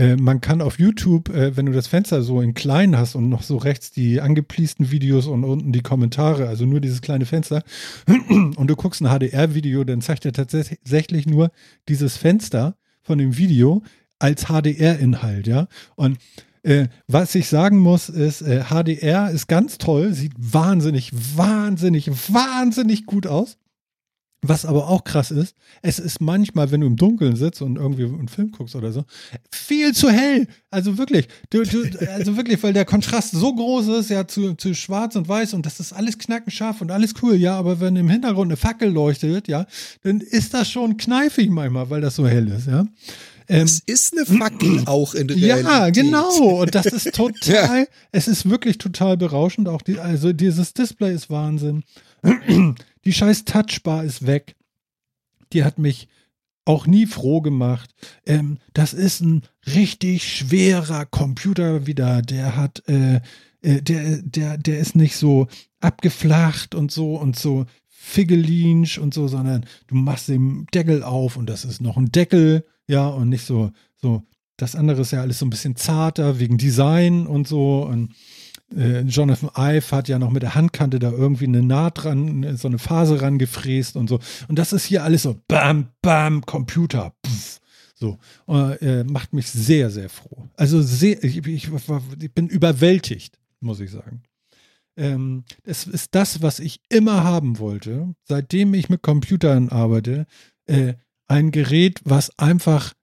[0.00, 3.28] Äh, man kann auf YouTube, äh, wenn du das Fenster so in klein hast und
[3.28, 7.62] noch so rechts die angepliesten Videos und unten die Kommentare, also nur dieses kleine Fenster,
[8.06, 11.50] und du guckst ein HDR-Video, dann zeigt er tatsächlich nur
[11.86, 13.82] dieses Fenster von dem Video
[14.18, 15.68] als HDR-Inhalt, ja.
[15.96, 16.16] Und
[16.62, 23.04] äh, was ich sagen muss, ist, äh, HDR ist ganz toll, sieht wahnsinnig, wahnsinnig, wahnsinnig
[23.04, 23.58] gut aus.
[24.42, 28.04] Was aber auch krass ist, es ist manchmal, wenn du im Dunkeln sitzt und irgendwie
[28.04, 29.04] einen Film guckst oder so,
[29.50, 30.46] viel zu hell.
[30.70, 34.74] Also wirklich, du, du, also wirklich, weil der Kontrast so groß ist, ja, zu, zu
[34.74, 38.08] schwarz und weiß und das ist alles knackenscharf und alles cool, ja, aber wenn im
[38.08, 39.66] Hintergrund eine Fackel leuchtet, ja,
[40.04, 42.86] dann ist das schon kneifig manchmal, weil das so hell ist, ja.
[43.46, 45.64] Ähm, Es ist eine Fackel auch in Realität.
[45.66, 46.60] ja, genau.
[46.62, 49.68] Und das ist total, es ist wirklich total berauschend.
[49.68, 51.82] Auch die, also dieses Display ist Wahnsinn.
[53.04, 54.56] Die scheiß Touchbar ist weg.
[55.52, 56.08] Die hat mich
[56.64, 57.90] auch nie froh gemacht.
[58.26, 62.22] Ähm, das ist ein richtig schwerer Computer wieder.
[62.22, 63.20] Der hat, äh,
[63.62, 65.48] äh, der, der, der ist nicht so
[65.80, 71.48] abgeflacht und so und so figgelinsch und so, sondern du machst den Deckel auf und
[71.48, 74.22] das ist noch ein Deckel, ja, und nicht so, so,
[74.56, 78.14] das andere ist ja alles so ein bisschen zarter wegen Design und so und
[78.76, 82.68] äh, Jonathan Ive hat ja noch mit der Handkante da irgendwie eine Naht dran, so
[82.68, 84.20] eine Phase rangefräst und so.
[84.48, 87.14] Und das ist hier alles so bam, bam, Computer.
[87.26, 87.60] Pff,
[87.94, 88.18] so.
[88.48, 90.48] Äh, macht mich sehr, sehr froh.
[90.56, 94.22] Also sehr, ich, ich, ich bin überwältigt, muss ich sagen.
[94.96, 100.26] Ähm, es ist das, was ich immer haben wollte, seitdem ich mit Computern arbeite.
[100.66, 100.94] Äh,
[101.28, 102.94] ein Gerät, was einfach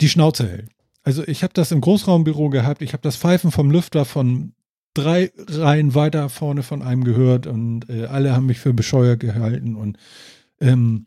[0.00, 0.71] die Schnauze hält.
[1.02, 4.54] Also ich habe das im Großraumbüro gehabt, ich habe das Pfeifen vom Lüfter von
[4.94, 9.74] drei Reihen weiter vorne von einem gehört und äh, alle haben mich für bescheuert gehalten
[9.74, 9.98] und
[10.60, 11.06] ähm,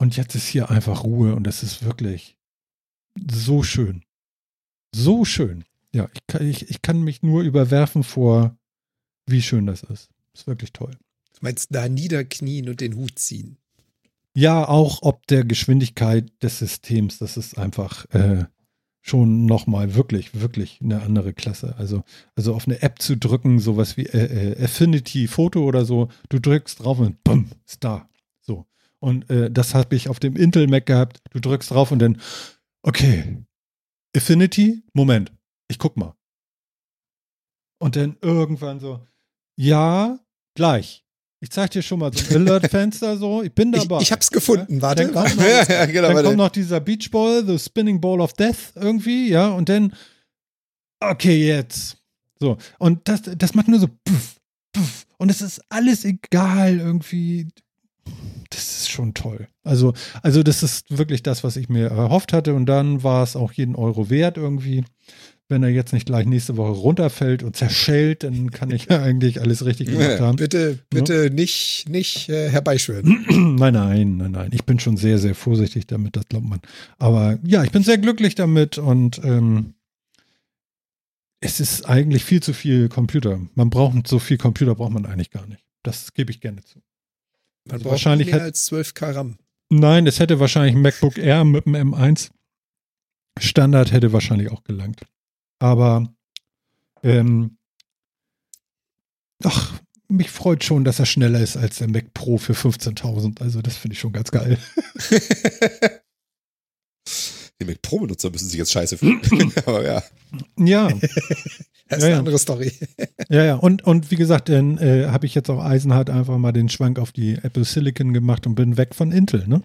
[0.00, 2.36] Und jetzt ist hier einfach Ruhe und es ist wirklich
[3.30, 4.04] so schön.
[4.94, 5.64] So schön.
[5.92, 8.56] Ja, ich kann, ich, ich kann mich nur überwerfen vor,
[9.26, 10.08] wie schön das ist.
[10.34, 10.92] Ist wirklich toll.
[11.34, 13.58] Du meinst da niederknien und den Hut ziehen?
[14.34, 17.18] Ja, auch ob der Geschwindigkeit des Systems.
[17.18, 18.44] Das ist einfach äh,
[19.02, 21.76] schon nochmal wirklich, wirklich eine andere Klasse.
[21.78, 22.04] Also,
[22.36, 26.38] also auf eine App zu drücken, sowas wie äh, äh, Affinity Foto oder so, du
[26.38, 28.08] drückst drauf und bumm, ist da.
[28.40, 28.66] So.
[29.00, 31.20] Und äh, das habe ich auf dem Intel Mac gehabt.
[31.30, 32.20] Du drückst drauf und dann,
[32.82, 33.44] okay,
[34.16, 35.32] Affinity, Moment,
[35.68, 36.14] ich guck mal.
[37.80, 39.06] Und dann irgendwann so,
[39.56, 40.18] ja,
[40.54, 41.04] gleich.
[41.40, 43.42] Ich zeig dir schon mal so ein Alert-Fenster so.
[43.42, 43.96] Ich bin dabei.
[43.98, 44.82] Ich, ich hab's gefunden, ja?
[44.82, 45.04] warte.
[45.04, 46.26] Dann kommt noch, Ja, ja, genau, dann warte.
[46.28, 49.94] kommt noch dieser Beach Ball, the Spinning Ball of Death irgendwie, ja, und dann,
[51.00, 51.96] okay, jetzt.
[52.40, 52.56] So.
[52.78, 54.36] Und das, das macht nur so, puff,
[54.72, 55.06] puff.
[55.18, 57.48] Und es ist alles egal irgendwie.
[58.50, 59.48] Das ist schon toll.
[59.62, 59.92] Also,
[60.22, 62.54] also das ist wirklich das, was ich mir erhofft hatte.
[62.54, 64.84] Und dann war es auch jeden Euro wert irgendwie.
[65.50, 69.40] Wenn er jetzt nicht gleich nächste Woche runterfällt und zerschellt, dann kann ich ja eigentlich
[69.40, 70.36] alles richtig gemacht Ja, haben.
[70.36, 73.24] Bitte, bitte nicht, nicht äh, herbeischwören.
[73.56, 74.50] Nein, nein, nein, nein.
[74.52, 76.60] Ich bin schon sehr, sehr vorsichtig damit, das glaubt man.
[76.98, 79.74] Aber ja, ich bin sehr glücklich damit und ähm,
[81.40, 83.40] es ist eigentlich viel zu viel Computer.
[83.54, 85.64] Man braucht so viel Computer braucht man eigentlich gar nicht.
[85.82, 86.78] Das gebe ich gerne zu.
[87.64, 89.38] Man Also braucht wahrscheinlich mehr als 12 K RAM.
[89.70, 92.30] Nein, es hätte wahrscheinlich ein MacBook Air mit dem M1
[93.38, 95.02] Standard hätte wahrscheinlich auch gelangt.
[95.58, 96.12] Aber
[97.02, 97.58] ähm,
[99.44, 103.40] ach, mich freut schon, dass er schneller ist als der Mac Pro für 15.000.
[103.40, 104.58] Also das finde ich schon ganz geil.
[107.60, 109.20] Die Mac Pro-Benutzer müssen sich jetzt scheiße fühlen.
[109.66, 110.02] Aber ja.
[110.56, 110.88] Ja,
[111.88, 112.18] Das ist Ja, eine ja.
[112.18, 112.72] andere Story.
[113.30, 116.52] Ja, ja, und, und wie gesagt, dann äh, habe ich jetzt auch Eisenhart einfach mal
[116.52, 119.46] den Schwank auf die Apple Silicon gemacht und bin weg von Intel.
[119.46, 119.62] Ne?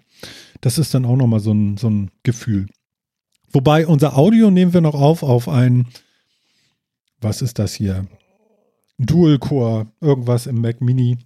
[0.60, 2.66] Das ist dann auch nochmal so ein, so ein Gefühl.
[3.54, 5.86] Wobei unser Audio nehmen wir noch auf auf ein,
[7.20, 8.04] was ist das hier?
[8.98, 11.18] Dual-Core, irgendwas im Mac Mini.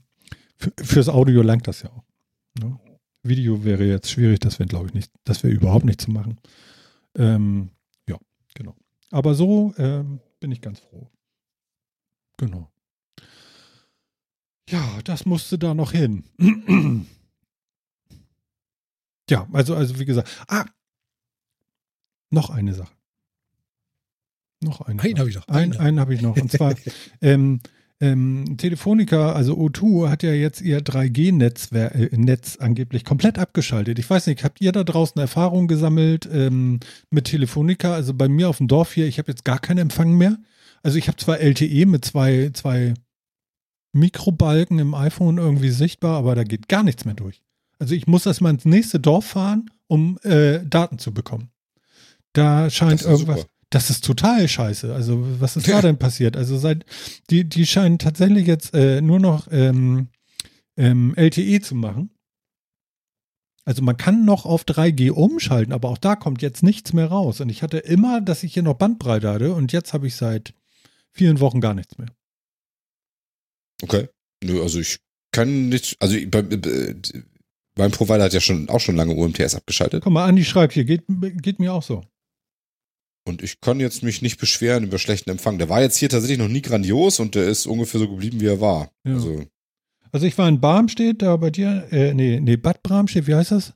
[0.56, 2.04] Für, fürs Audio langt das ja auch.
[2.62, 2.78] Ne?
[3.22, 6.38] Video wäre jetzt schwierig, das wäre, glaube ich, nicht, das wäre überhaupt nicht zu machen.
[7.16, 7.70] Ähm,
[8.06, 8.18] ja,
[8.54, 8.76] genau.
[9.10, 11.10] Aber so ähm, bin ich ganz froh.
[12.36, 12.70] Genau.
[14.68, 16.24] Ja, das musste da noch hin.
[19.30, 20.28] ja, also, also wie gesagt.
[20.46, 20.66] Ah,
[22.30, 22.92] noch eine Sache.
[24.60, 25.00] Noch eine.
[25.02, 25.48] Einen habe ich noch.
[25.48, 26.00] Einen, Einen.
[26.00, 26.36] habe ich noch.
[26.36, 26.74] Und zwar,
[27.20, 27.60] ähm,
[28.00, 33.98] ähm, Telefonica, also O2, hat ja jetzt ihr 3G-Netz äh, Netz angeblich komplett abgeschaltet.
[33.98, 36.80] Ich weiß nicht, habt ihr da draußen Erfahrungen gesammelt ähm,
[37.10, 37.94] mit Telefonica?
[37.94, 40.38] Also bei mir auf dem Dorf hier, ich habe jetzt gar keinen Empfang mehr.
[40.82, 42.94] Also ich habe zwar LTE mit zwei, zwei
[43.92, 47.42] Mikrobalken im iPhone irgendwie sichtbar, aber da geht gar nichts mehr durch.
[47.80, 51.50] Also ich muss erst mal ins nächste Dorf fahren, um äh, Daten zu bekommen.
[52.38, 53.40] Da scheint irgendwas.
[53.40, 53.50] super.
[53.70, 54.94] Das ist total scheiße.
[54.94, 56.36] Also, was ist da denn passiert?
[56.36, 56.84] Also, seit
[57.30, 60.08] die, die scheinen tatsächlich jetzt äh, nur noch ähm,
[60.76, 62.10] ähm, LTE zu machen.
[63.64, 67.40] Also, man kann noch auf 3G umschalten, aber auch da kommt jetzt nichts mehr raus.
[67.42, 70.54] Und ich hatte immer, dass ich hier noch Bandbreite hatte und jetzt habe ich seit
[71.12, 72.08] vielen Wochen gar nichts mehr.
[73.82, 74.08] Okay.
[74.42, 74.98] Nö, also ich
[75.32, 76.94] kann nicht, also ich- bei, äh,
[77.76, 80.84] mein Provider hat ja schon auch schon lange UMTS abgeschaltet Guck mal, Andi schreibt hier,
[80.84, 81.04] geht,
[81.42, 82.02] geht mir auch so.
[83.28, 85.58] Und ich kann jetzt mich nicht beschweren über schlechten Empfang.
[85.58, 88.46] Der war jetzt hier tatsächlich noch nie grandios und der ist ungefähr so geblieben, wie
[88.46, 88.90] er war.
[89.04, 89.14] Ja.
[89.14, 89.44] Also
[90.10, 93.52] Also, ich war in Barmstedt, da bei dir, äh, nee, nee, Bad Bramstedt, wie heißt
[93.52, 93.74] das?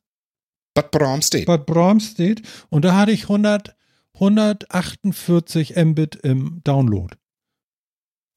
[0.75, 1.47] Bad Bramstedt.
[1.47, 3.77] Bad Bramstedt und da hatte ich 100,
[4.15, 7.15] 148 Mbit im Download.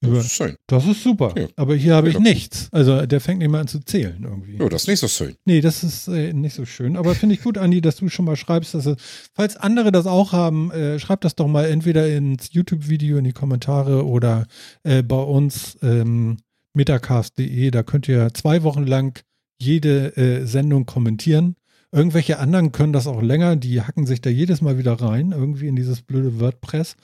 [0.07, 0.56] Über, Das ist schön.
[0.68, 1.34] das ist super.
[1.38, 1.48] Ja.
[1.56, 2.19] Aber hier habe ich Ja.
[2.22, 2.69] nichts.
[2.72, 4.57] Also der fängt nicht mal an zu zählen irgendwie.
[4.57, 5.36] Ja, das ist nicht so schön.
[5.45, 6.95] Nee, das ist äh, nicht so schön.
[6.98, 8.98] Aber finde ich gut, Andi, dass du schon mal schreibst, dass es,
[9.34, 13.34] falls andere das auch haben, äh, schreibt das doch mal entweder ins YouTube-Video in die
[13.34, 14.45] Kommentare oder
[14.84, 16.38] äh, bei uns ähm,
[16.73, 17.72] metacast.de.
[17.72, 19.19] Da könnt ihr zwei Wochen lang
[19.60, 21.56] jede äh, Sendung kommentieren.
[21.91, 25.68] Irgendwelche anderen können das auch länger, die hacken sich da jedes Mal wieder rein, irgendwie
[25.68, 26.98] in dieses blöde WordPress.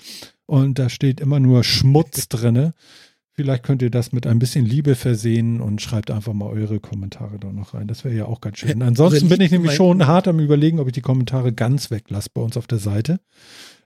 [0.51, 2.73] Und da steht immer nur Schmutz drinne.
[3.31, 7.39] Vielleicht könnt ihr das mit ein bisschen Liebe versehen und schreibt einfach mal eure Kommentare
[7.39, 7.87] da noch rein.
[7.87, 8.81] Das wäre ja auch ganz schön.
[8.81, 12.31] Ansonsten eure bin ich nämlich schon hart am überlegen, ob ich die Kommentare ganz weglasse
[12.33, 13.21] bei uns auf der Seite.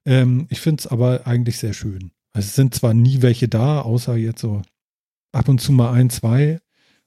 [0.07, 2.09] Ähm, ich finde es aber eigentlich sehr schön.
[2.33, 4.63] Also es sind zwar nie welche da, außer jetzt so
[5.33, 6.61] ab und zu mal ein, zwei.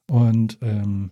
[0.09, 1.11] Und ähm.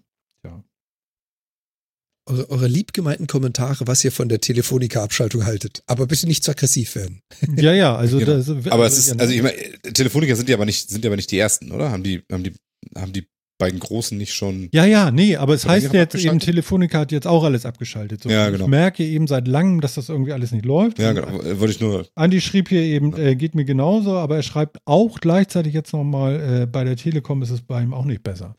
[2.29, 5.83] Eure, eure liebgemeinten Kommentare, was ihr von der Telefonica-Abschaltung haltet.
[5.87, 7.21] Aber bitte nicht zu aggressiv werden.
[7.57, 8.33] Ja, ja, also Genau.
[8.37, 9.57] das, Aber es ist, also ich meine,
[9.93, 11.93] Telefoniker sind ja aber nicht, sind ja aber nicht die ersten, oder?
[11.93, 12.53] Haben die, haben die,
[12.97, 13.27] haben die
[13.59, 14.69] bei den Großen nicht schon.
[14.73, 16.41] Ja, ja, nee, aber es heißt jetzt eben?
[16.41, 18.25] Telefonica hat jetzt auch alles abgeschaltet.
[18.25, 18.29] So.
[18.29, 18.65] Ja, genau.
[18.65, 20.99] Ich merke eben seit langem, dass das irgendwie alles nicht läuft.
[20.99, 21.29] Ja, genau.
[21.33, 22.07] Wollte ich nur.
[22.17, 26.63] Andi schrieb hier eben, äh, geht mir genauso, aber er schreibt auch gleichzeitig jetzt nochmal,
[26.63, 28.57] äh, bei der Telekom ist es bei ihm auch nicht besser.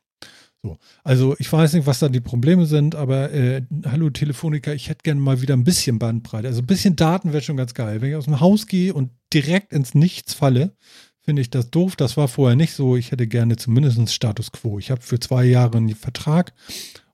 [0.67, 0.77] So.
[1.03, 5.03] Also ich weiß nicht, was da die Probleme sind, aber äh, hallo Telefonica, ich hätte
[5.03, 6.47] gerne mal wieder ein bisschen Bandbreite.
[6.47, 8.01] Also ein bisschen Daten wäre schon ganz geil.
[8.01, 10.75] Wenn ich aus dem Haus gehe und direkt ins Nichts falle,
[11.21, 11.95] finde ich das doof.
[11.95, 12.97] Das war vorher nicht so.
[12.97, 14.79] Ich hätte gerne zumindest Status Quo.
[14.79, 16.53] Ich habe für zwei Jahre einen Vertrag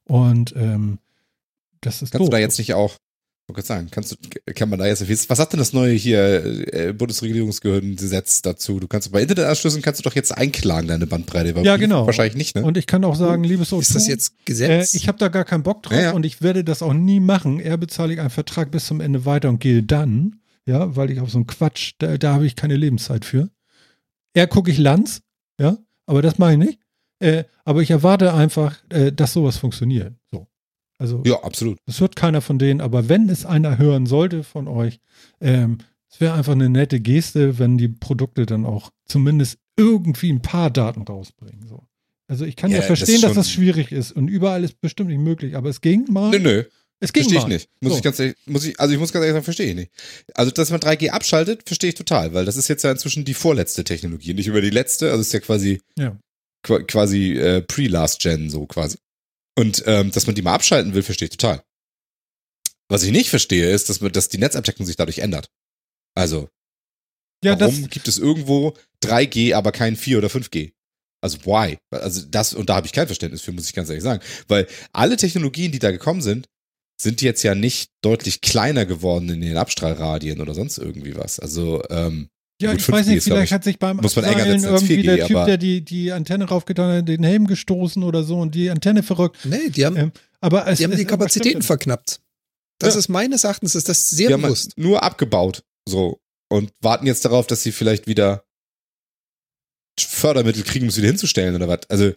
[0.05, 0.99] und ähm,
[1.81, 2.29] das ist Kannst doof.
[2.29, 2.97] du da jetzt nicht auch.
[3.45, 4.15] Ich wollte gerade sagen, kannst du,
[4.53, 8.79] kann man da jetzt, was sagt denn das neue hier, äh, Bundesregierungsgesetz dazu?
[8.79, 11.53] Du kannst bei Internetanschlüssen kannst du doch jetzt einklagen, deine Bandbreite.
[11.53, 12.05] Bei Ja, genau.
[12.05, 12.63] Wahrscheinlich nicht, ne?
[12.63, 14.93] Und ich kann auch sagen, liebes O2, Ist das jetzt Äh, Gesetz?
[14.93, 16.11] ich habe da gar keinen Bock drauf Ja, ja.
[16.11, 17.59] und ich werde das auch nie machen.
[17.59, 21.19] Er bezahle ich einen Vertrag bis zum Ende weiter und gehe dann, ja, weil ich
[21.19, 23.49] auf so einen Quatsch, da, da habe ich keine Lebenszeit für.
[24.33, 25.19] Er gucke ich Lanz,
[25.59, 26.79] ja, aber das mache ich nicht.
[27.19, 30.13] Äh, aber ich erwarte einfach, äh, dass sowas funktioniert.
[30.31, 30.47] So.
[30.99, 31.77] Also, Ja, absolut.
[31.85, 34.99] das hört keiner von denen, aber wenn es einer hören sollte von euch,
[35.41, 35.79] ähm,
[36.09, 40.69] es wäre einfach eine nette Geste, wenn die Produkte dann auch zumindest irgendwie ein paar
[40.69, 41.65] Daten rausbringen.
[41.67, 41.83] So.
[42.27, 44.79] Also ich kann ja, Ja, das verstehen, dass schon- das schwierig ist und überall ist
[44.79, 46.29] bestimmt nicht möglich, aber es ging mal.
[46.29, 46.63] Nö, nö.
[46.99, 47.53] es ging Verstehe ich mal.
[47.53, 47.69] nicht.
[47.81, 47.97] Muss So.
[47.97, 49.91] ich ganz ehrlich, muss ich, also ich muss ganz ehrlich sagen, verstehe ich nicht.
[50.35, 53.33] Also, dass man 3G abschaltet, verstehe ich total, weil das ist jetzt ja inzwischen die
[53.33, 56.17] vorletzte Technologie, nicht über die letzte, also es ist ja quasi, Ja.
[56.61, 58.97] qua- quasi äh, pre-last gen, so quasi.
[59.55, 61.63] Und ähm, dass man die mal abschalten will, verstehe ich total.
[62.89, 65.49] Was ich nicht verstehe, ist, dass, man, dass die Netzabdeckung sich dadurch ändert.
[66.15, 66.49] Also,
[67.43, 70.73] Ja, warum das, gibt es irgendwo 3G, aber kein 4 oder 5G?
[71.21, 71.77] Also why?
[71.89, 74.21] Also das, und da habe ich kein Verständnis für, muss ich ganz ehrlich sagen.
[74.47, 76.49] Weil alle Technologien, die da gekommen sind,
[76.99, 81.39] sind jetzt ja nicht deutlich kleiner geworden in den Abstrahlradien oder sonst irgendwie was.
[81.39, 82.29] Also, ähm,
[82.63, 85.03] ja, gut, ich weiß 5G nicht, vielleicht ich, hat sich beim muss Abseilen irgendwie 4G,
[85.03, 88.69] der Typ, der die, die Antenne raufgetan hat, den Helm gestoßen oder so und die
[88.69, 89.37] Antenne verrückt.
[89.45, 90.11] nee, die haben, Ähm,
[90.41, 92.19] aber es, die haben die Kapazitäten verknappt.
[92.79, 92.99] Das Ja.
[92.99, 94.73] ist meines Erachtens ist das sehr die haben bewusst.
[94.77, 95.63] nur abgebaut.
[95.87, 96.19] So.
[96.49, 98.43] Und warten jetzt darauf, dass sie vielleicht wieder
[99.99, 101.89] Fördermittel kriegen, um es wieder hinzustellen oder was.
[101.89, 102.11] Also,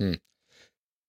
[0.00, 0.18] hm.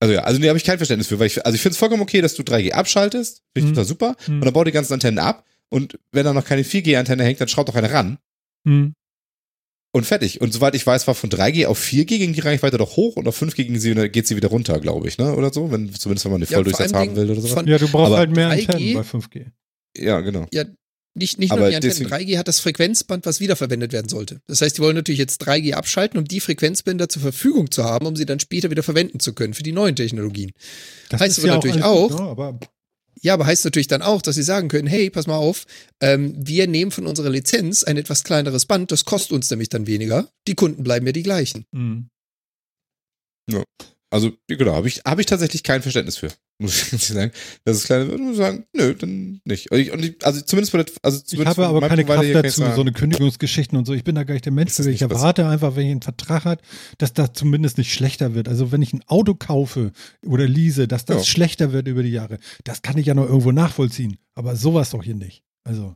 [0.02, 1.78] Also ja, also nee, habe ich kein Verständnis für, weil ich, also ich finde es
[1.78, 3.70] vollkommen okay, dass du 3G abschaltest, finde ich Mhm.
[3.76, 4.34] total super, Mhm.
[4.36, 7.48] und dann bau die ganzen Antennen ab und wenn da noch keine 4G-Antenne hängt, dann
[7.48, 8.18] schraub doch eine ran
[8.66, 8.94] Hm.
[9.94, 10.42] und fertig.
[10.42, 13.28] Und soweit ich weiß, war von 3G auf 4G ging die Reichweite doch hoch und
[13.28, 15.34] auf 5G ging sie, geht sie wieder runter, glaube ich, ne?
[15.36, 17.48] Oder so, wenn, zumindest wenn man eine Ja, Volldurchsatz allen haben will oder so.
[17.48, 18.70] Von, Ja, du brauchst Aber halt mehr 3G?
[18.74, 19.46] Antennen bei 5G.
[19.98, 20.46] Ja, genau.
[21.18, 21.94] Nicht, nicht Aber nur die Antenne.
[21.94, 24.42] deswegen- 3G hat das Frequenzband, was wiederverwendet werden sollte.
[24.48, 28.06] Das heißt, die wollen natürlich jetzt 3G abschalten, um die Frequenzbänder zur Verfügung zu haben,
[28.06, 30.52] um sie dann später wieder verwenden zu können für die neuen Technologien.
[31.08, 32.60] Das Heißt aber natürlich alles gut, auch- aber
[33.22, 35.66] Ja, aber heißt natürlich dann auch, dass sie sagen können, hey, pass mal auf,
[36.02, 39.88] ähm, wir nehmen von unserer Lizenz ein etwas kleineres Band, das kostet uns nämlich dann
[39.88, 40.30] weniger.
[40.48, 41.66] Die Kunden bleiben ja die gleichen.
[41.74, 42.10] hm.
[44.12, 46.32] Also, genau, habe ich, hab ich tatsächlich kein Verständnis für.
[46.58, 47.32] Muss ich ganz sagen.
[47.66, 49.72] Das ist kleine, würde ich sagen, nö, dann nicht.
[49.72, 52.24] Und ich, und ich, also zumindest bei der, also Ich zumindest habe aber keine Kraft
[52.24, 53.94] ich dazu, so eine Kündigungsgeschichten und so.
[53.94, 54.84] Ich bin da gar nicht der Mensch für.
[54.84, 56.62] Ich nicht was- erwarte einfach, wenn ich einen Vertrag hat,
[56.98, 58.48] dass das zumindest nicht schlechter wird.
[58.48, 59.92] Also wenn ich ein Auto kaufe
[60.26, 61.24] oder lease, dass das Ja.
[61.26, 62.38] schlechter wird über die Jahre.
[62.64, 64.18] Das kann ich ja noch irgendwo nachvollziehen.
[64.34, 65.44] Aber sowas doch hier nicht.
[65.66, 65.94] Also.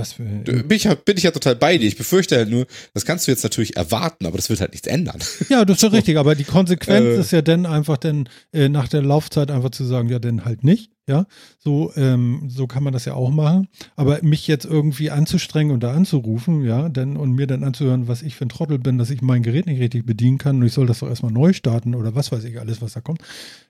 [0.00, 0.24] Was für.
[0.24, 1.86] bin ich, ja- bin ich ja total bei dir.
[1.86, 4.86] Ich befürchte halt nur, das kannst du jetzt natürlich erwarten, aber das wird halt nichts
[4.86, 5.18] ändern.
[5.48, 7.20] Ja, das ist schon richtig, aber die Konsequenz Äh.
[7.20, 10.64] ist ja dann einfach dann äh, nach der Laufzeit einfach zu sagen, ja, dann halt
[10.64, 11.26] nicht, ja.
[11.58, 13.68] So, ähm, so kann man das ja auch machen.
[13.96, 18.22] Aber mich jetzt irgendwie anzustrengen und da anzurufen, ja, denn und mir dann anzuhören, was
[18.22, 20.72] ich für ein Trottel bin, dass ich mein Gerät nicht richtig bedienen kann und ich
[20.72, 23.20] soll das doch erstmal neu starten oder was weiß ich alles, was da kommt,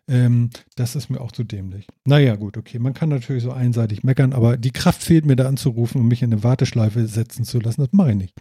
[0.07, 1.87] ähm, das ist mir auch zu dämlich.
[2.05, 5.49] Naja, gut, okay, man kann natürlich so einseitig meckern, aber die Kraft fehlt mir da
[5.49, 8.35] anzurufen und mich in eine Warteschleife setzen zu lassen, das mache ich nicht.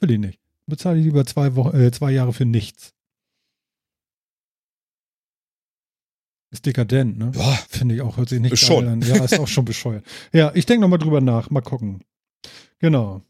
[0.00, 0.38] Will ich nicht.
[0.66, 2.92] Bezahle ich lieber zwei, Wochen, äh, zwei Jahre für nichts.
[6.52, 7.32] Ist dekadent, ne?
[7.34, 8.86] Boah, Finde ich auch, hört sich nicht Schon.
[8.86, 9.00] an.
[9.00, 10.04] Ja, ist auch schon bescheuert.
[10.32, 11.48] Ja, ich denke nochmal drüber nach.
[11.50, 12.02] Mal gucken.
[12.78, 13.22] Genau.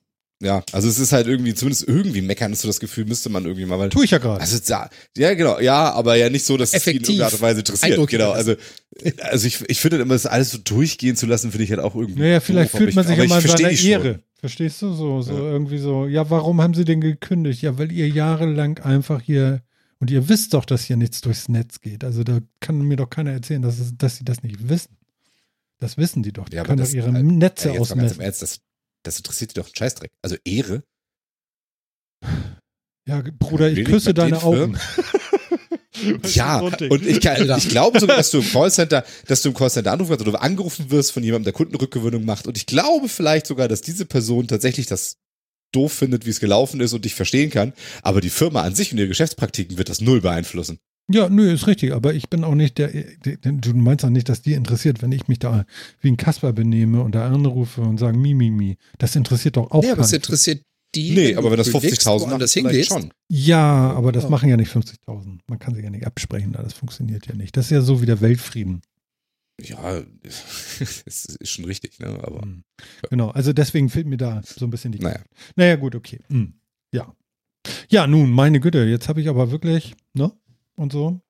[0.43, 3.45] ja, also es ist halt irgendwie, zumindest irgendwie meckern, hast du das Gefühl, müsste man
[3.45, 4.41] irgendwie mal, weil Tue ich ja gerade.
[4.41, 7.09] Also ja, ja, genau, ja, aber ja nicht so, dass es ihn in Effektiv.
[7.11, 7.93] irgendeiner Art und Weise interessiert.
[7.93, 8.55] Eindruck Genau, also,
[9.21, 11.95] also ich, ich finde immer, das alles so durchgehen zu lassen, finde ich halt auch
[11.95, 12.21] irgendwie.
[12.21, 13.71] Naja, vielleicht doof, fühlt man sich ja ich in seiner.
[13.71, 14.21] Ehre.
[14.41, 14.93] Verstehst du?
[14.95, 15.39] So, so Ja.
[15.53, 16.07] irgendwie so.
[16.07, 17.63] Ja, warum haben sie denn gekündigt?
[17.63, 19.63] Ja, weil ihr jahrelang einfach hier
[20.03, 22.03] und ihr wisst doch, dass hier nichts durchs Netz geht.
[22.03, 24.97] Also da kann mir doch keiner erzählen, dass, es, dass sie das nicht wissen.
[25.79, 26.49] Das wissen die doch.
[26.49, 28.21] Die Ja, können das- doch ihre äh, Netze im ausmessen.
[28.21, 28.59] Ernst, das,
[29.05, 30.11] das interessiert die doch einen Scheißdreck.
[30.21, 30.83] Also Ehre.
[33.07, 34.77] Ja, Bruder, ich küsse deine Augen.
[36.33, 37.59] Ja, und ich, kann, Alter.
[37.59, 40.91] ich glaube sogar, dass du im Callcenter, dass du im Callcenter anrufen kannst oder angerufen
[40.91, 42.49] wirst von jemandem, der Kundenrückgewöhnung macht.
[42.49, 45.19] Und ich glaube vielleicht sogar, dass diese Person tatsächlich das
[45.73, 47.73] doof findet, wie es gelaufen ist und dich verstehen kann.
[48.03, 50.79] Aber die Firma an sich und ihre Geschäftspraktiken wird das null beeinflussen.
[51.11, 54.29] Ja, nö, ist richtig, aber ich bin auch nicht der, der- du meinst auch nicht,
[54.29, 55.65] dass die interessiert, wenn ich mich da
[56.01, 58.77] wie ein Kasper benehme und da anrufe und sage, mi, mi, mi.
[58.99, 60.63] Das interessiert doch auch Ja, aber es interessiert
[60.95, 61.11] die.
[61.11, 62.89] Nee, aber wenn das du bewegst, 50.000 macht, vielleicht hingehst.
[62.91, 63.11] schon.
[63.29, 64.31] Ja, aber das Ja.
[64.31, 65.41] machen ja nicht 50.000.
[65.49, 66.63] Man kann sich ja nicht absprechen, da.
[66.63, 67.57] das funktioniert ja nicht.
[67.57, 68.83] Das ist ja so wie der Weltfrieden.
[69.61, 72.07] Ja, es ist schon richtig, ne?
[72.23, 72.65] Aber Hm.
[73.11, 74.99] Genau, also deswegen fehlt mir da so ein bisschen die.
[74.99, 75.21] naja.
[75.57, 76.21] Naja, gut, okay.
[76.29, 76.55] Hm.
[76.93, 77.15] Ja.
[77.89, 80.33] Ja, nun, meine Güte, jetzt habe ich aber wirklich, ne?
[80.75, 81.21] Und so.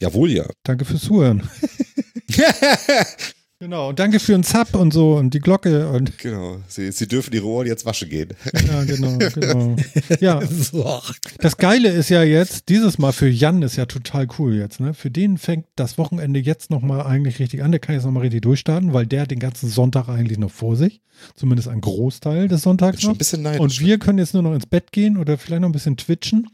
[0.00, 0.48] Jawohl, ja.
[0.62, 1.48] Danke fürs Zuhören.
[3.64, 6.60] Genau, und danke für den Zap und so und die Glocke und genau.
[6.68, 8.28] Sie, Sie dürfen Ihre Ohren jetzt waschen gehen.
[8.66, 9.76] ja, genau, genau.
[10.20, 10.42] Ja,
[11.38, 14.92] das Geile ist ja jetzt, dieses Mal für Jan ist ja total cool jetzt, ne?
[14.92, 17.70] Für den fängt das Wochenende jetzt nochmal eigentlich richtig an.
[17.70, 20.76] Der kann jetzt nochmal richtig durchstarten, weil der hat den ganzen Sonntag eigentlich noch vor
[20.76, 21.00] sich.
[21.34, 23.14] Zumindest ein Großteil des Sonntags schon noch.
[23.14, 23.60] ein bisschen neidisch.
[23.62, 26.50] Und wir können jetzt nur noch ins Bett gehen oder vielleicht noch ein bisschen twitchen.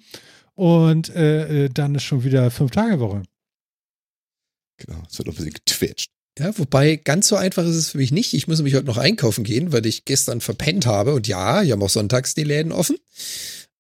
[0.55, 3.25] Und äh, äh, dann ist schon wieder Fünf-Tage-Woche.
[4.77, 6.13] Genau, es wird noch ein bisschen getwitcht.
[6.39, 8.35] Ja, wobei ganz so einfach ist es für mich nicht.
[8.35, 11.15] Ich muss nämlich heute noch einkaufen gehen, weil ich gestern verpennt habe.
[11.15, 12.97] Und ja, hier haben auch sonntags die Läden offen.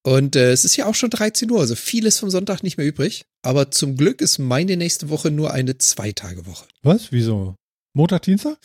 [0.02, 2.86] Und äh, es ist ja auch schon 13 Uhr, also vieles vom Sonntag nicht mehr
[2.86, 3.24] übrig.
[3.42, 6.66] Aber zum Glück ist meine nächste Woche nur eine Zwei-Tage-Woche.
[6.82, 7.12] Was?
[7.12, 7.54] Wieso?
[7.94, 8.58] Montag, Dienstag?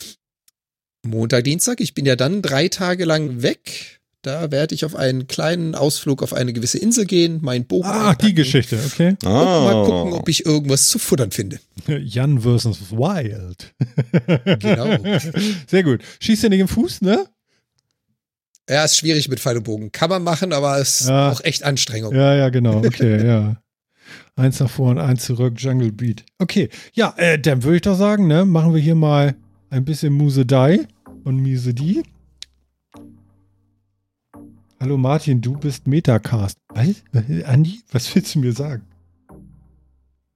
[1.02, 1.80] Montag, Dienstag.
[1.80, 4.00] Ich bin ja dann drei Tage lang weg.
[4.26, 8.12] Da werde ich auf einen kleinen Ausflug auf eine gewisse Insel gehen, meinen Bogen Ah,
[8.16, 9.10] die Geschichte, okay.
[9.10, 11.60] Und mal gucken, ob ich irgendwas zu futtern finde.
[11.86, 13.72] Jan versus Wild.
[14.58, 14.96] Genau.
[15.68, 16.00] Sehr gut.
[16.18, 17.24] Schießt ja nicht im Fuß, ne?
[18.68, 19.92] Ja, ist schwierig mit Pfeil und Bogen.
[19.92, 21.30] Kann man machen, aber es ist Ja.
[21.30, 22.12] auch echt Anstrengung.
[22.12, 22.78] Ja, ja, genau.
[22.84, 23.62] Okay, ja.
[24.34, 26.24] Eins nach vor und eins zurück, Jungle Beat.
[26.40, 29.36] Okay, ja, äh, dann würde ich doch sagen, ne, machen wir hier mal
[29.70, 30.80] ein bisschen Musedei
[31.22, 32.02] und Misedie.
[34.86, 36.58] Hallo Martin, du bist Metacast.
[36.68, 37.02] Was?
[37.44, 38.84] Andi, was willst du mir sagen?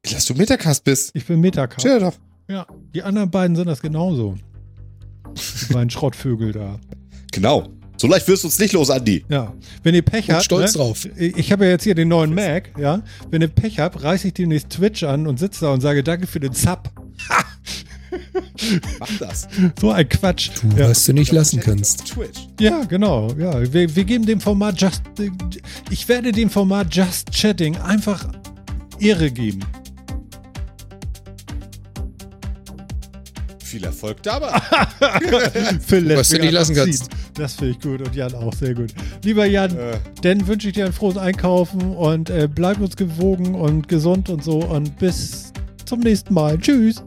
[0.03, 1.13] Dass du Metacast bist.
[1.15, 1.87] Ich bin Metacast.
[1.87, 2.15] Dir doch.
[2.49, 4.35] Ja, die anderen beiden sind das genauso.
[5.69, 6.81] Die beiden Schrottvögel da.
[7.31, 7.69] Genau.
[7.97, 9.25] So leicht wirst du uns nicht los, Andi.
[9.29, 9.55] Ja,
[9.85, 10.47] wenn ihr Pech Und habt.
[10.47, 10.79] stolz ne?
[10.79, 11.09] drauf.
[11.17, 13.03] Ich habe ja jetzt hier den neuen Mac, ja.
[13.31, 16.27] Wenn ihr Pech habt, reiße ich demnächst Twitch an und sitze da und sage Danke
[16.27, 16.91] für den Sub.
[18.99, 19.49] Mach das.
[19.81, 20.51] So ein Quatsch.
[20.61, 22.07] Tu, Ja, was du nicht lassen kannst.
[22.07, 22.49] Twitch.
[22.61, 23.33] ja genau.
[23.39, 25.03] Ja, wir, wir geben dem Format Just.
[25.91, 28.27] Ich werde dem Format Just Chatting einfach
[28.99, 29.61] Ehre geben.
[33.63, 34.49] Viel Erfolg dabei.
[35.91, 37.09] Lässt Was du nicht lassen kannst.
[37.35, 38.93] Das finde ich gut und Jan auch sehr gut.
[39.23, 39.99] Lieber Jan, Äh.
[40.23, 44.43] dann wünsche ich dir ein frohes Einkaufen und äh, bleib uns gewogen und gesund und
[44.43, 45.53] so und bis
[45.85, 46.59] zum nächsten Mal.
[46.59, 47.05] Tschüss.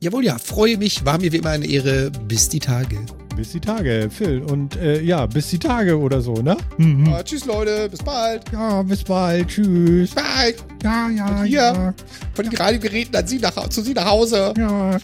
[0.00, 1.04] Jawohl, ja, freue mich.
[1.04, 2.10] War mir wie immer eine Ehre.
[2.28, 2.98] Bis die Tage.
[3.34, 4.42] Bis die Tage, Phil.
[4.42, 6.56] Und äh, ja, bis die Tage oder so, ne?
[6.78, 7.12] Mhm.
[7.12, 7.88] Ah, tschüss, Leute.
[7.90, 8.44] Bis bald.
[8.52, 9.48] Ja, bis bald.
[9.48, 10.10] Tschüss.
[10.14, 10.54] Bye.
[10.82, 11.60] Ja, ja, Hier.
[11.60, 11.94] ja.
[12.34, 14.52] Von den Radiogeräten an Sie nach, zu Sie nach Hause.
[14.56, 14.98] Ja,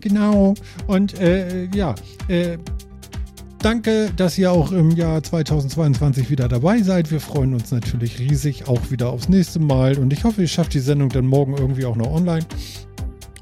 [0.00, 0.54] genau.
[0.86, 1.94] Und äh, ja,
[2.28, 2.58] äh,
[3.58, 7.10] danke, dass ihr auch im Jahr 2022 wieder dabei seid.
[7.10, 9.98] Wir freuen uns natürlich riesig auch wieder aufs nächste Mal.
[9.98, 12.44] Und ich hoffe, ihr schafft die Sendung dann morgen irgendwie auch noch online.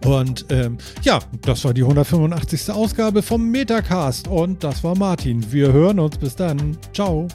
[0.05, 2.71] Und ähm, ja, das war die 185.
[2.71, 4.29] Ausgabe vom Metacast.
[4.29, 5.53] Und das war Martin.
[5.53, 6.19] Wir hören uns.
[6.19, 6.77] Bis dann.
[6.93, 7.29] Ciao.